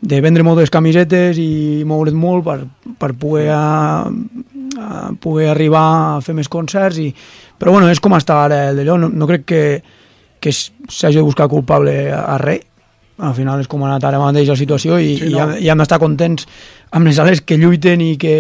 de 0.02 0.22
vendre 0.24 0.42
moltes 0.42 0.74
camisetes 0.74 1.38
i 1.38 1.84
moure't 1.86 2.18
molt 2.18 2.48
per, 2.48 2.58
per 2.98 3.12
poder, 3.22 3.52
a, 3.54 4.10
a 4.82 5.12
poder 5.22 5.52
arribar 5.52 5.86
a 6.16 6.20
fer 6.26 6.34
més 6.34 6.50
concerts 6.50 6.98
i, 7.04 7.12
però 7.62 7.76
bueno, 7.76 7.88
és 7.94 8.02
com 8.02 8.16
està 8.18 8.40
ara 8.48 8.64
el 8.72 8.82
d'allò, 8.82 8.98
no, 8.98 9.12
no 9.14 9.30
crec 9.30 9.46
que, 9.46 9.62
que 10.42 10.52
s'hagi 10.56 11.20
de 11.22 11.26
buscar 11.28 11.46
culpable 11.52 11.94
a, 12.10 12.24
a 12.34 12.38
res 12.42 12.66
al 13.22 13.36
final 13.38 13.60
és 13.62 13.68
com 13.70 13.84
ha 13.86 13.90
anat 13.92 14.08
ara 14.10 14.18
mateix 14.18 14.48
la 14.50 14.56
situació 14.58 14.96
i, 14.98 15.12
Sí, 15.20 15.28
no. 15.30 15.38
i, 15.38 15.42
hem, 15.44 15.52
i 15.62 15.68
hem 15.70 15.78
d'estar 15.84 16.00
contents 16.02 16.48
amb 16.98 17.06
les 17.06 17.20
sales 17.20 17.44
que 17.46 17.54
lluiten 17.62 18.02
i 18.02 18.16
que, 18.18 18.32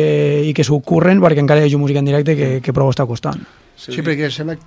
i 0.49 0.55
que 0.57 0.63
s'ho 0.65 0.79
curren 0.81 1.21
perquè 1.21 1.43
encara 1.43 1.61
hi 1.61 1.67
hagi 1.69 1.77
música 1.77 2.01
en 2.01 2.07
directe 2.09 2.33
que, 2.39 2.47
que 2.65 2.73
prou 2.73 2.89
està 2.89 3.05
costant. 3.05 3.43
sí, 3.77 3.91
sí 3.93 4.01
perquè 4.01 4.31
sembla... 4.33 4.57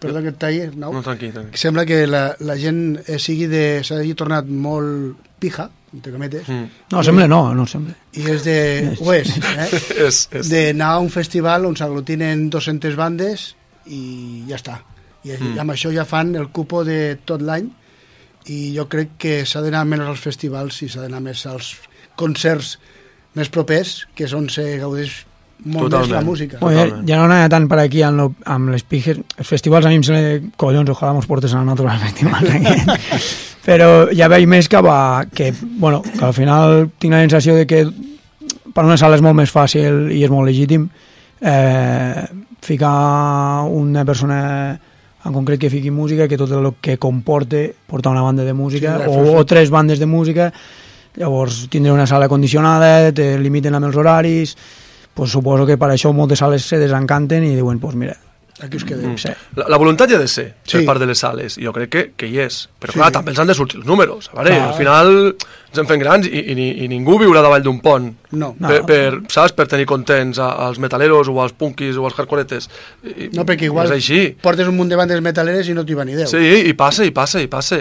Perdó 0.00 0.22
que 0.24 0.30
et 0.32 0.38
talli, 0.40 0.62
no? 0.80 0.88
no, 0.94 1.02
tranquil, 1.04 1.28
tranquil. 1.34 1.58
Sembla 1.60 1.82
que 1.84 2.06
la, 2.08 2.22
la 2.40 2.54
gent 2.56 2.96
eh, 3.04 3.18
sigui 3.20 3.44
de... 3.52 3.82
s'hagi 3.84 4.14
tornat 4.16 4.46
molt 4.48 5.18
pija, 5.38 5.66
entre 5.92 6.14
cometes, 6.14 6.48
Mm. 6.48 6.70
No, 6.94 7.02
sembla 7.04 7.26
no, 7.28 7.40
no 7.54 7.66
sembla. 7.68 7.92
i 8.16 8.24
és 8.32 8.42
de... 8.46 8.56
ho 9.04 9.12
és, 9.12 9.28
eh? 9.60 9.68
és, 10.06 10.22
és, 10.32 10.48
d'anar 10.50 10.94
a 10.96 11.02
un 11.04 11.10
festival 11.12 11.68
on 11.68 11.76
s'aglutinen 11.76 12.48
200 12.50 12.96
bandes 12.96 13.50
i 13.86 14.44
ja 14.48 14.58
està. 14.58 14.80
I, 15.24 15.34
mm. 15.34 15.54
i 15.56 15.60
amb 15.60 15.74
això 15.74 15.92
ja 15.92 16.06
fan 16.08 16.34
el 16.36 16.48
cupo 16.48 16.84
de 16.84 17.18
tot 17.28 17.42
l'any 17.44 17.68
i 18.50 18.60
jo 18.76 18.86
crec 18.88 19.16
que 19.20 19.34
s'ha 19.46 19.60
d'anar 19.64 19.84
menys 19.88 20.08
als 20.08 20.22
festivals 20.24 20.80
i 20.82 20.88
s'ha 20.88 21.04
d'anar 21.04 21.20
més 21.24 21.44
als 21.46 21.74
concerts 22.16 22.78
més 23.36 23.50
propers, 23.52 24.06
que 24.16 24.24
és 24.26 24.32
on 24.34 24.48
se 24.50 24.64
gaudeix 24.80 25.12
molt 25.64 25.90
Totalment. 25.90 26.08
més 26.08 26.16
la 26.16 26.22
música. 26.24 26.58
Bueno, 26.60 27.02
ja, 27.06 27.18
no 27.18 27.26
anava 27.28 27.50
tant 27.52 27.68
per 27.68 27.78
aquí 27.82 28.02
amb, 28.02 28.18
lo, 28.18 28.26
amb 28.48 28.72
les 28.72 28.82
pijes. 28.82 29.20
Els 29.36 29.48
festivals 29.48 29.86
a 29.86 29.92
mi 29.92 30.00
em 30.00 30.06
sembla... 30.06 30.52
Collons, 30.60 30.90
ojalà 30.90 31.12
mos 31.14 31.28
portes 31.28 31.54
a 31.54 31.62
nosaltres 31.62 31.92
als 31.92 32.04
festivals. 32.08 33.30
Però 33.66 33.90
ja 34.16 34.30
veig 34.32 34.48
més 34.50 34.70
que 34.72 34.80
va... 34.84 35.26
Que, 35.34 35.52
bueno, 35.60 36.00
que 36.02 36.24
al 36.24 36.34
final 36.34 36.88
tinc 36.98 37.14
la 37.14 37.22
sensació 37.26 37.58
de 37.60 37.68
que 37.68 37.84
per 38.74 38.86
una 38.86 38.98
sala 39.00 39.18
és 39.18 39.24
molt 39.24 39.36
més 39.36 39.52
fàcil 39.52 40.08
i 40.14 40.22
és 40.24 40.32
molt 40.32 40.48
legítim 40.48 40.88
eh, 41.40 42.24
ficar 42.60 43.64
una 43.68 44.04
persona 44.04 44.78
en 45.24 45.32
concret 45.32 45.60
que 45.60 45.70
fiqui 45.70 45.90
música 45.90 46.28
que 46.28 46.38
tot 46.40 46.52
el 46.56 46.70
que 46.80 46.96
comporte 46.98 47.74
portar 47.86 48.12
una 48.12 48.22
banda 48.22 48.44
de 48.44 48.54
música 48.54 48.98
Sí, 49.04 49.10
o, 49.10 49.36
o 49.36 49.44
tres 49.44 49.70
bandes 49.70 49.98
de 49.98 50.06
música. 50.06 50.52
Llavors 51.16 51.66
tindre 51.68 51.92
una 51.92 52.06
sala 52.06 52.28
condicionada 52.28 53.12
te 53.12 53.36
limiten 53.38 53.74
amb 53.74 53.90
els 53.90 53.96
horaris 53.96 54.56
pues 55.14 55.30
suposo 55.30 55.66
que 55.66 55.76
per 55.76 55.90
això 55.90 56.12
moltes 56.14 56.38
sales 56.40 56.64
se 56.64 56.78
desencanten 56.78 57.44
i 57.44 57.54
diuen, 57.56 57.80
pues 57.82 57.96
mira, 57.98 58.14
Aquí 58.62 58.76
us 58.76 58.84
quedeu. 58.84 59.08
Mm. 59.08 59.16
sí. 59.18 59.28
La, 59.56 59.64
la 59.72 59.76
voluntat 59.80 60.10
hi 60.10 60.14
ha 60.14 60.18
de 60.20 60.28
ser 60.28 60.54
Sí. 60.64 60.78
per 60.78 60.84
part 60.86 61.00
de 61.00 61.06
les 61.06 61.18
sales, 61.18 61.56
jo 61.56 61.72
crec 61.72 61.88
que, 61.90 62.02
que 62.16 62.26
hi 62.28 62.38
és. 62.44 62.68
Però 62.80 62.92
Sí. 62.92 62.98
clar, 62.98 63.10
també 63.12 63.30
ens 63.32 63.38
han 63.40 63.46
de 63.48 63.54
sortir 63.54 63.78
els 63.80 63.86
números. 63.86 64.28
A 64.32 64.36
veure, 64.42 64.50
Clar. 64.56 64.68
al 64.68 64.74
final 64.76 65.12
ens 65.70 65.78
en 65.78 65.86
fem 65.86 65.98
grans 66.00 66.26
i, 66.26 66.30
i, 66.52 66.68
i 66.84 66.88
ningú 66.88 67.18
viurà 67.18 67.40
davall 67.42 67.62
d'un 67.62 67.80
pont. 67.80 68.10
No. 68.32 68.54
No. 68.58 68.68
Per, 68.68 68.82
per, 68.84 69.20
saps? 69.32 69.52
Per 69.56 69.66
tenir 69.66 69.86
contents 69.86 70.38
als 70.38 70.78
metaleros 70.78 71.28
o 71.28 71.38
als 71.40 71.52
punkis 71.52 71.96
o 71.96 72.04
als 72.04 72.18
hardcoretes. 72.18 72.68
I, 73.04 73.30
No, 73.32 73.44
perquè 73.48 73.64
igual 73.70 73.86
És 73.86 73.92
així. 73.92 74.36
portes 74.42 74.68
un 74.68 74.76
munt 74.76 74.90
de 74.90 74.96
bandes 74.96 75.20
metaleres 75.24 75.68
i 75.68 75.74
no 75.74 75.84
t'hi 75.84 75.94
va 75.94 76.04
ni 76.04 76.14
Déu. 76.18 76.26
Sí, 76.26 76.68
i 76.68 76.74
passa, 76.74 77.04
i 77.04 77.10
passa, 77.10 77.40
i 77.40 77.46
passa. 77.48 77.80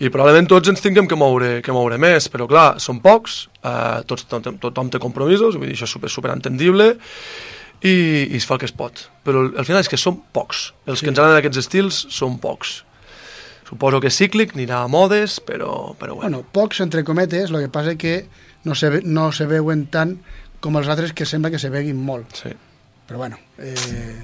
I 0.00 0.08
probablement 0.10 0.48
tots 0.50 0.68
ens 0.68 0.80
tinguem 0.82 1.06
que 1.06 1.14
moure, 1.14 1.60
que 1.62 1.70
moure 1.72 1.96
més, 2.02 2.26
però 2.28 2.48
clar, 2.50 2.80
són 2.82 2.98
pocs, 3.00 3.48
eh, 3.62 4.02
tots, 4.10 4.24
tothom, 4.26 4.56
tothom 4.58 4.90
té 4.90 4.98
compromisos, 4.98 5.54
vull 5.54 5.68
dir, 5.68 5.76
això 5.76 5.84
és 5.86 5.90
super, 5.94 6.10
super 6.10 6.32
entendible, 6.32 6.96
i, 7.84 7.94
i 8.32 8.38
es 8.40 8.46
fa 8.48 8.56
el 8.56 8.64
que 8.64 8.68
es 8.70 8.74
pot. 8.74 9.06
Però 9.24 9.44
al 9.44 9.52
al 9.60 9.68
final 9.68 9.84
és 9.84 9.90
que 9.92 10.00
són 10.00 10.18
pocs. 10.34 10.66
Els 10.88 11.00
sí. 11.00 11.06
que 11.06 11.12
ens 11.12 11.20
agraden 11.20 11.40
aquests 11.40 11.60
estils 11.64 12.00
són 12.12 12.38
pocs. 12.42 12.80
Suposo 13.68 14.00
que 14.00 14.12
cíclic, 14.12 14.54
anirà 14.56 14.82
a 14.84 14.90
modes, 14.92 15.38
però, 15.40 15.94
però 15.98 16.16
bueno. 16.18 16.40
Bueno, 16.40 16.42
pocs, 16.52 16.82
entre 16.84 17.04
cometes, 17.04 17.50
el 17.50 17.64
que 17.64 17.72
passa 17.72 17.96
que 18.00 18.26
no 18.64 18.74
se, 18.74 19.00
no 19.04 19.30
se 19.32 19.48
veuen 19.50 19.86
tant 19.92 20.18
com 20.64 20.76
els 20.80 20.88
altres 20.88 21.12
que 21.12 21.26
sembla 21.28 21.52
que 21.52 21.60
se 21.60 21.72
veguin 21.72 22.00
molt. 22.00 22.40
Sí. 22.44 22.52
Però 23.04 23.20
bueno, 23.20 23.40
eh, 23.60 24.16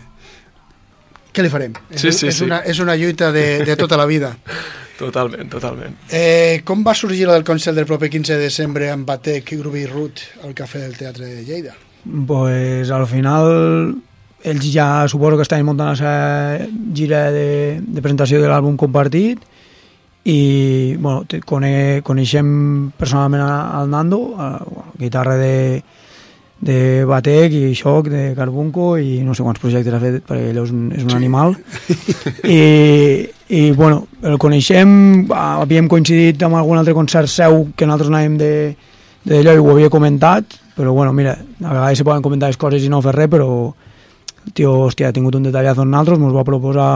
què 1.32 1.44
li 1.44 1.52
farem? 1.52 1.76
Sí, 1.92 2.08
és, 2.08 2.16
sí, 2.16 2.28
és, 2.28 2.38
sí. 2.38 2.46
Una, 2.48 2.62
és 2.64 2.80
una 2.80 2.96
lluita 2.96 3.28
de, 3.32 3.60
de 3.64 3.76
tota 3.80 3.98
la 4.00 4.08
vida. 4.08 4.34
Totalment, 5.00 5.48
totalment. 5.48 5.94
Eh, 6.12 6.60
com 6.68 6.82
va 6.84 6.92
sorgir 6.92 7.22
el 7.24 7.30
del 7.32 7.44
concert 7.48 7.72
del 7.72 7.86
proper 7.88 8.10
15 8.12 8.34
de 8.36 8.50
desembre 8.50 8.90
amb 8.92 9.08
Batec, 9.08 9.54
Grubi 9.56 9.86
i 9.86 9.88
Ruth 9.88 10.44
al 10.44 10.52
Cafè 10.52 10.82
del 10.82 10.98
Teatre 10.98 11.24
de 11.24 11.46
Lleida? 11.46 11.72
Pues 12.26 12.90
al 12.90 13.06
final 13.06 13.94
ells 14.42 14.72
ja 14.72 15.06
suposo 15.08 15.36
que 15.36 15.42
estaven 15.44 15.66
muntant 15.66 15.92
la 15.92 15.96
seva 15.96 16.66
gira 16.96 17.28
de, 17.30 17.80
de 17.80 18.02
presentació 18.02 18.40
de 18.40 18.48
l'àlbum 18.48 18.78
compartit 18.80 19.42
i 20.24 20.96
bueno, 20.98 21.24
cone, 21.48 22.00
coneixem 22.04 22.90
personalment 22.98 23.42
al 23.42 23.88
Nando, 23.88 24.34
a, 24.36 24.50
bueno, 24.64 24.92
guitarra 24.98 25.36
de, 25.36 25.82
de 26.60 27.04
Batec 27.08 27.54
i 27.56 27.74
Xoc, 27.74 28.10
de 28.12 28.34
Carbunco 28.36 28.98
i 29.00 29.20
no 29.24 29.34
sé 29.34 29.44
quants 29.44 29.60
projectes 29.62 29.96
ha 29.96 30.02
fet 30.02 30.20
perquè 30.28 30.50
ell 30.52 30.60
és 30.60 30.72
un, 30.74 30.90
és 30.92 31.06
un 31.06 31.16
animal. 31.16 31.56
I, 32.44 32.60
i 33.48 33.62
bueno, 33.72 34.04
el 34.22 34.36
coneixem 34.40 35.26
havíem 35.32 35.88
coincidit 35.88 36.42
amb 36.44 36.60
algun 36.60 36.80
altre 36.80 36.94
concert 36.96 37.32
seu 37.32 37.70
que 37.74 37.88
nosaltres 37.88 38.12
anàvem 38.12 38.36
de, 38.40 38.52
de 39.24 39.38
d'allò 39.38 39.56
i 39.56 39.64
ho 39.64 39.72
havia 39.72 39.92
comentat 39.92 40.60
però 40.80 40.92
bueno, 40.96 41.12
mira, 41.12 41.36
a 41.36 41.70
vegades 41.76 42.00
se 42.00 42.04
poden 42.08 42.24
comentar 42.24 42.48
les 42.48 42.58
coses 42.60 42.84
i 42.84 42.90
no 42.92 43.02
fer 43.04 43.12
res 43.16 43.30
però 43.30 43.48
el 44.40 44.52
tio, 44.56 44.72
hòstia, 44.86 45.10
ha 45.10 45.16
tingut 45.16 45.36
un 45.36 45.44
detallazo 45.44 45.84
amb 45.84 45.92
nosaltres, 45.92 46.20
ens 46.24 46.36
va 46.36 46.44
proposar 46.48 46.90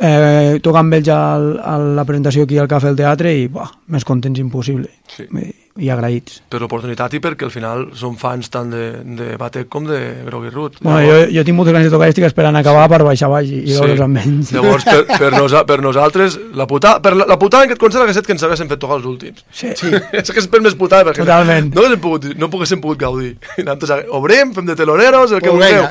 eh, 0.00 0.58
tocar 0.62 0.82
amb 0.84 0.96
ells 0.98 1.08
al, 1.12 1.46
a 1.60 1.76
la 2.00 2.04
presentació 2.08 2.44
aquí 2.44 2.58
al 2.60 2.68
Cafè 2.68 2.90
del 2.92 2.98
Teatre 3.00 3.32
i 3.34 3.46
buah, 3.52 3.70
més 3.94 4.04
contents 4.04 4.40
impossible 4.42 4.90
Sí. 5.08 5.24
I, 5.32 5.52
i 5.78 5.90
agraïts 5.92 6.40
per 6.50 6.60
l'oportunitat 6.62 7.14
i 7.16 7.20
perquè 7.20 7.46
al 7.46 7.52
final 7.54 7.86
som 7.94 8.16
fans 8.20 8.48
tant 8.52 8.70
de, 8.72 8.84
de 9.18 9.36
Batec 9.40 9.68
com 9.68 9.86
de 9.88 9.98
Grogui 10.26 10.50
Root. 10.50 10.78
bueno, 10.80 11.00
jo, 11.04 11.16
jo 11.34 11.44
tinc 11.44 11.56
moltes 11.56 11.74
ganes 11.76 11.88
de 11.90 11.94
tocar 11.94 12.08
i 12.08 12.14
estic 12.14 12.26
esperant 12.28 12.56
acabar 12.56 12.86
per 12.92 13.02
baixar 13.04 13.28
baix 13.32 13.50
i, 13.50 13.62
i 13.66 13.76
veure'ls 13.76 14.04
amb 14.06 14.20
ells 14.22 14.52
Llavors, 14.56 14.84
per, 14.86 15.04
per, 15.22 15.32
nosa, 15.36 15.64
per 15.68 15.80
nosaltres, 15.84 16.38
la 16.54 16.66
putada, 16.70 17.00
per 17.02 17.14
la, 17.16 17.26
la 17.28 17.38
putada 17.38 17.64
en 17.64 17.70
aquest 17.70 17.82
concert 17.82 18.02
hagués 18.04 18.16
estat 18.16 18.26
que 18.30 18.36
ens 18.36 18.46
haguéssim 18.46 18.68
fet 18.70 18.80
tocar 18.82 18.98
els 19.00 19.06
últims. 19.08 19.44
sí. 19.52 19.72
Sí. 19.76 19.90
és 20.16 20.30
que 20.32 20.40
és 20.40 20.48
per 20.50 20.60
més 20.64 20.74
putada, 20.78 21.04
perquè 21.10 21.24
Totalment. 21.24 21.70
no 21.74 21.82
haguéssim 21.82 22.02
pogut, 22.02 22.28
no 22.40 22.48
poguéssim 22.52 22.80
pogut 22.80 22.98
gaudir. 23.00 23.34
I 23.60 23.66
nosaltres 23.66 24.06
obrim, 24.16 24.52
fem 24.56 24.66
de 24.66 24.76
teloneros, 24.78 25.32
el 25.32 25.42
que 25.42 25.50
Pues 25.50 25.60
vulgueu, 25.60 25.86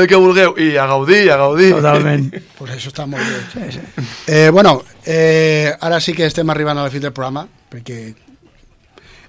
el 0.00 0.06
que 0.10 0.20
vulgueu, 0.20 0.54
i 0.62 0.76
a 0.76 0.86
gaudir, 0.90 1.22
a 1.32 1.36
gaudir. 1.40 1.72
totalment 1.76 2.30
Pues 2.56 2.72
això 2.74 2.92
està 2.92 3.06
molt 3.08 3.22
bé. 3.22 3.40
Sí, 3.52 3.78
sí. 3.78 4.06
Eh, 4.26 4.48
bueno, 4.50 4.78
eh, 5.04 5.72
ara 5.80 6.00
sí 6.00 6.14
que 6.16 6.26
estem 6.26 6.48
arribant 6.50 6.78
a 6.78 6.86
la 6.86 6.90
fi 6.90 7.02
del 7.02 7.12
programa, 7.12 7.46
perquè 7.70 7.98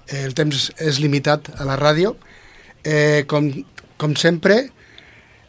eh, 0.08 0.24
el 0.24 0.34
temps 0.34 0.70
és 0.78 1.00
limitat 1.00 1.52
a 1.56 1.66
la 1.68 1.76
ràdio. 1.80 2.16
Eh, 2.84 3.24
com, 3.28 3.50
com 4.00 4.16
sempre, 4.16 4.58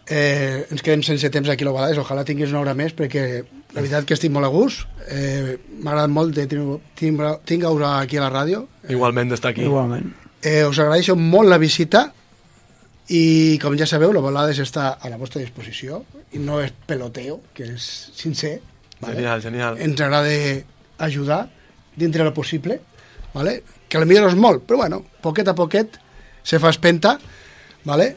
eh, 0.10 0.66
ens 0.70 0.84
quedem 0.84 1.04
sense 1.06 1.30
temps 1.30 1.50
aquí 1.50 1.64
a 1.64 1.70
l'Ovalades, 1.70 2.00
ojalà 2.02 2.26
tinguis 2.28 2.52
una 2.54 2.64
hora 2.64 2.76
més, 2.78 2.96
perquè 2.98 3.26
la 3.74 3.82
veritat 3.82 4.08
que 4.08 4.16
estic 4.18 4.32
molt 4.34 4.48
a 4.48 4.54
gust. 4.54 4.88
Eh, 5.08 5.58
M'ha 5.80 5.94
agradat 5.94 6.14
molt 6.14 6.36
de 6.36 6.48
tingueu 6.50 7.84
aquí 7.86 8.18
a 8.18 8.26
la 8.26 8.32
ràdio. 8.34 8.66
Igualment 8.90 9.30
d'estar 9.30 9.54
aquí. 9.54 9.68
igualment 9.70 10.10
Eh, 10.42 10.64
us 10.64 10.80
agraeixo 10.80 11.18
molt 11.20 11.50
la 11.52 11.58
visita 11.60 12.14
i 13.12 13.58
com 13.60 13.76
ja 13.76 13.88
sabeu, 13.90 14.14
l'Ovalades 14.14 14.62
està 14.64 14.94
a 15.02 15.10
la 15.12 15.18
vostra 15.18 15.42
disposició 15.42 16.04
i 16.32 16.40
no 16.40 16.62
és 16.64 16.72
peloteo, 16.88 17.42
que 17.54 17.74
és 17.74 17.88
sincer. 18.16 18.60
Genial, 19.02 19.42
genial. 19.42 19.80
Ens 19.82 20.00
agrada 20.00 20.32
ajudar 21.00 21.50
dintre 21.96 22.24
del 22.24 22.34
possible, 22.34 22.80
¿vale? 23.34 23.64
Que 23.90 23.98
a 23.98 24.06
millor 24.06 24.28
no 24.28 24.32
és 24.32 24.40
molt, 24.40 24.64
però 24.70 24.84
bueno, 24.84 25.04
poquet 25.26 25.48
a 25.50 25.58
poquet 25.58 25.98
se 26.44 26.60
fa 26.62 26.72
espenta, 26.72 27.18
¿vale? 27.84 28.14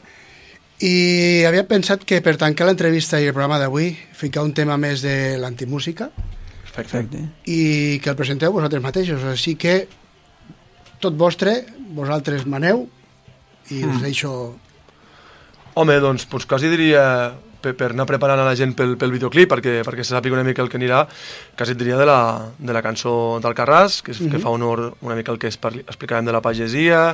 i 0.83 1.43
havia 1.47 1.63
pensat 1.67 2.01
que 2.03 2.19
per 2.23 2.35
tancar 2.39 2.65
l'entrevista 2.67 3.19
i 3.21 3.29
el 3.29 3.35
programa 3.35 3.59
d'avui 3.61 3.93
ficar 4.17 4.43
un 4.43 4.53
tema 4.57 4.75
més 4.77 5.03
de 5.05 5.37
l'antimúsica 5.39 6.09
perfecte. 6.73 7.21
I 7.45 7.99
que 8.01 8.09
el 8.09 8.17
presenteu 8.17 8.51
vosaltres 8.51 8.81
mateixos, 8.83 9.23
així 9.29 9.53
que 9.59 9.83
tot 11.03 11.15
vostre, 11.19 11.59
vosaltres 11.93 12.47
maneu 12.49 12.87
i 13.71 13.83
us 13.85 14.01
deixo 14.01 14.33
Home, 15.73 15.95
doncs, 15.97 16.27
doncs 16.29 16.45
quasi 16.45 16.69
diria, 16.69 17.33
per, 17.63 17.73
per 17.79 17.91
anar 17.93 18.05
preparant 18.09 18.41
a 18.43 18.47
la 18.47 18.55
gent 18.59 18.75
pel, 18.77 18.97
pel 18.99 19.13
videoclip, 19.15 19.49
perquè, 19.53 19.77
perquè 19.87 20.05
se 20.05 20.15
sàpiga 20.15 20.37
una 20.37 20.45
mica 20.47 20.63
el 20.63 20.69
que 20.71 20.79
anirà, 20.81 21.05
quasi 21.57 21.75
et 21.75 21.79
diria 21.79 21.97
de 21.99 22.07
la, 22.09 22.19
de 22.59 22.75
la 22.75 22.83
cançó 22.85 23.39
d'Alcarràs, 23.43 24.01
que, 24.03 24.15
és, 24.15 24.21
que 24.31 24.41
fa 24.43 24.53
honor 24.53 24.89
una 25.01 25.17
mica 25.19 25.33
el 25.33 25.39
que 25.41 25.51
es 25.51 25.57
parli, 25.61 25.85
explicarem 25.87 26.27
de 26.27 26.35
la 26.35 26.43
pagesia, 26.43 27.05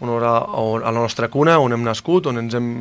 honor 0.00 0.26
a, 0.26 0.34
a 0.48 0.88
la 0.88 0.98
nostra 0.98 1.30
cuna, 1.32 1.60
on 1.62 1.76
hem 1.76 1.86
nascut, 1.86 2.30
on 2.32 2.40
ens 2.40 2.56
hem, 2.58 2.72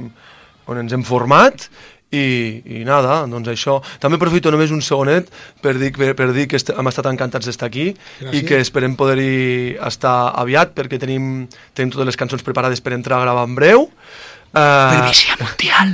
on 0.68 0.82
ens 0.82 0.96
hem 0.96 1.06
format, 1.08 1.70
i, 2.08 2.62
i 2.64 2.84
nada, 2.88 3.20
doncs 3.28 3.50
això. 3.52 3.78
També 4.00 4.16
aprofito 4.16 4.52
només 4.54 4.72
un 4.72 4.82
segonet 4.86 5.28
per 5.64 5.76
dir, 5.80 5.92
per, 5.96 6.14
per 6.16 6.30
dir 6.36 6.48
que 6.48 6.56
est 6.60 6.72
hem 6.72 6.92
estat 6.92 7.10
encantats 7.12 7.50
d'estar 7.50 7.68
aquí 7.68 7.90
Gràcies. 7.92 8.38
i 8.38 8.46
que 8.48 8.62
esperem 8.64 8.96
poder-hi 9.00 9.76
estar 9.90 10.32
aviat 10.40 10.72
perquè 10.78 11.02
tenim, 11.02 11.48
tenim 11.76 11.92
totes 11.92 12.14
les 12.14 12.20
cançons 12.20 12.46
preparades 12.48 12.84
per 12.84 12.96
entrar 12.96 13.20
a 13.20 13.28
gravar 13.28 13.44
en 13.50 13.60
breu. 13.60 13.90
Uh, 14.56 15.12
mundial 15.44 15.90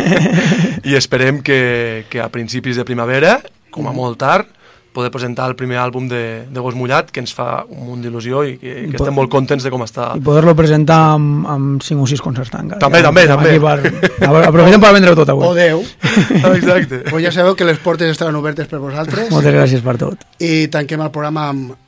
i 0.90 0.94
esperem 0.94 1.40
que, 1.42 2.04
que 2.12 2.20
a 2.20 2.28
principis 2.30 2.76
de 2.76 2.84
primavera, 2.84 3.40
com 3.72 3.88
a 3.88 3.92
molt 3.96 4.18
tard, 4.20 4.46
poder 4.92 5.10
presentar 5.14 5.46
el 5.48 5.54
primer 5.56 5.78
àlbum 5.78 6.08
de, 6.10 6.46
de 6.50 6.60
Gos 6.62 6.74
Mullat, 6.74 7.10
que 7.14 7.22
ens 7.22 7.32
fa 7.34 7.64
un 7.70 7.84
munt 7.86 8.00
d'il·lusió 8.04 8.42
i 8.46 8.56
que, 8.58 8.72
que 8.90 8.98
estem 8.98 9.14
molt 9.14 9.30
contents 9.32 9.64
de 9.64 9.70
com 9.72 9.84
està. 9.86 10.10
i 10.18 10.22
poder-lo 10.24 10.54
presentar 10.58 10.98
amb, 11.16 11.46
amb 11.50 11.84
5 11.86 12.04
o 12.04 12.08
6 12.10 12.22
concerts 12.24 12.50
tancats. 12.52 12.80
També, 12.82 13.02
també, 13.06 13.26
també. 13.30 13.54
Per, 13.62 14.42
aprofitem 14.42 14.82
per 14.82 14.92
vendre-ho 14.98 15.18
tot 15.18 15.30
avui. 15.34 15.46
o 15.46 15.54
Déu 15.54 15.84
Exacte. 16.56 17.04
pues 17.10 17.22
ja 17.24 17.32
sabeu 17.34 17.54
que 17.56 17.68
les 17.68 17.78
portes 17.78 18.10
estaran 18.10 18.36
obertes 18.36 18.66
per 18.70 18.82
vosaltres 18.82 19.30
Moltes 19.30 19.54
gràcies 19.54 19.82
per 19.86 19.96
tot. 19.98 20.26
i 20.42 20.66
tanquem 20.68 21.00
el 21.06 21.14
programa 21.14 21.48
amb 21.54 21.78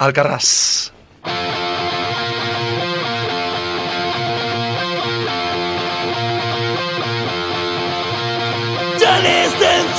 Alcarràs. 0.00 0.48
Ja 1.24 1.55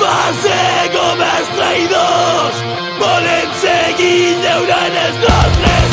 fase 0.07 0.59
com 0.95 1.23
els 1.25 1.49
traïdors 1.57 2.63
volen 3.01 3.53
seguir 3.63 4.21
llaurant 4.45 4.99
els 5.03 5.19
nostres 5.25 5.86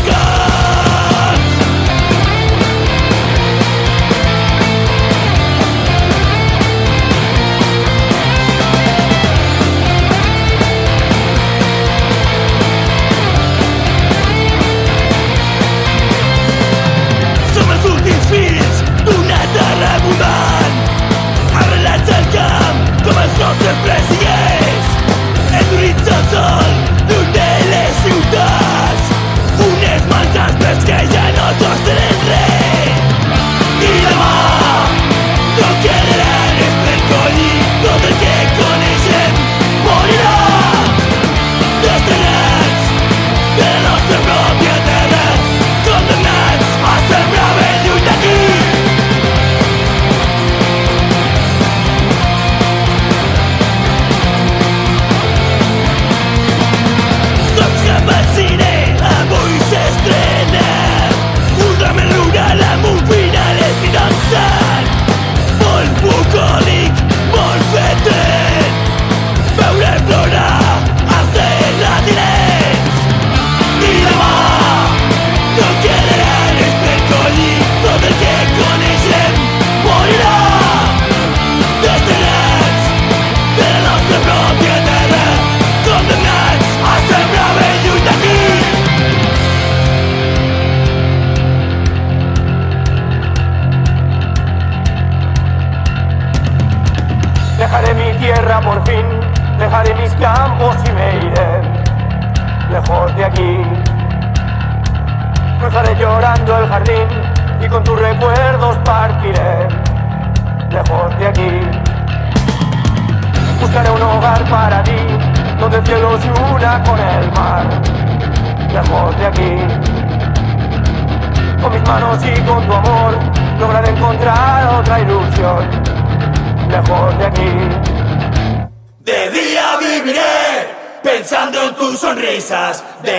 sonrisas. 132.74 133.02
De 133.02 133.13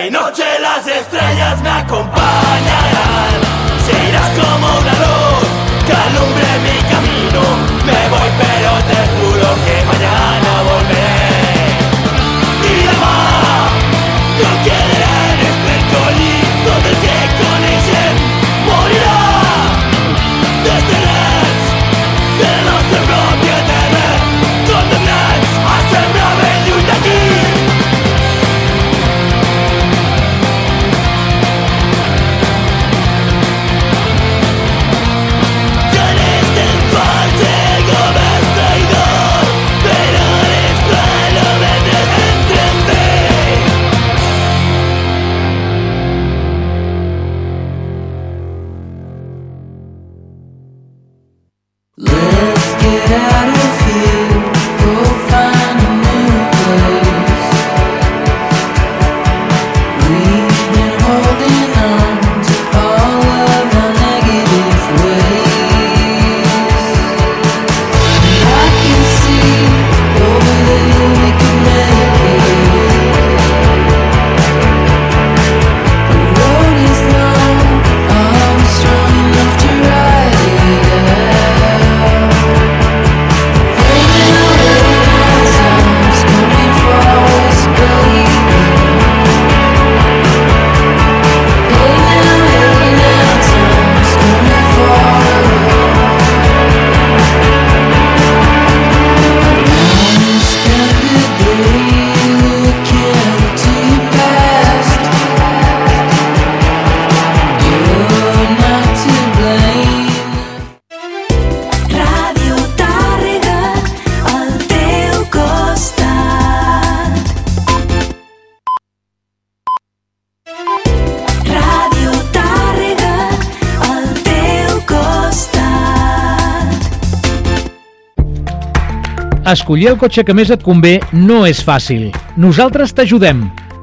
Escollir 129.66 129.88
el 129.90 129.96
cotxe 129.98 130.22
que 130.22 130.30
més 130.30 130.46
et 130.54 130.60
convé 130.62 130.92
no 131.10 131.40
és 131.42 131.58
fàcil. 131.66 132.12
Nosaltres 132.38 132.92
t'ajudem. 132.94 133.40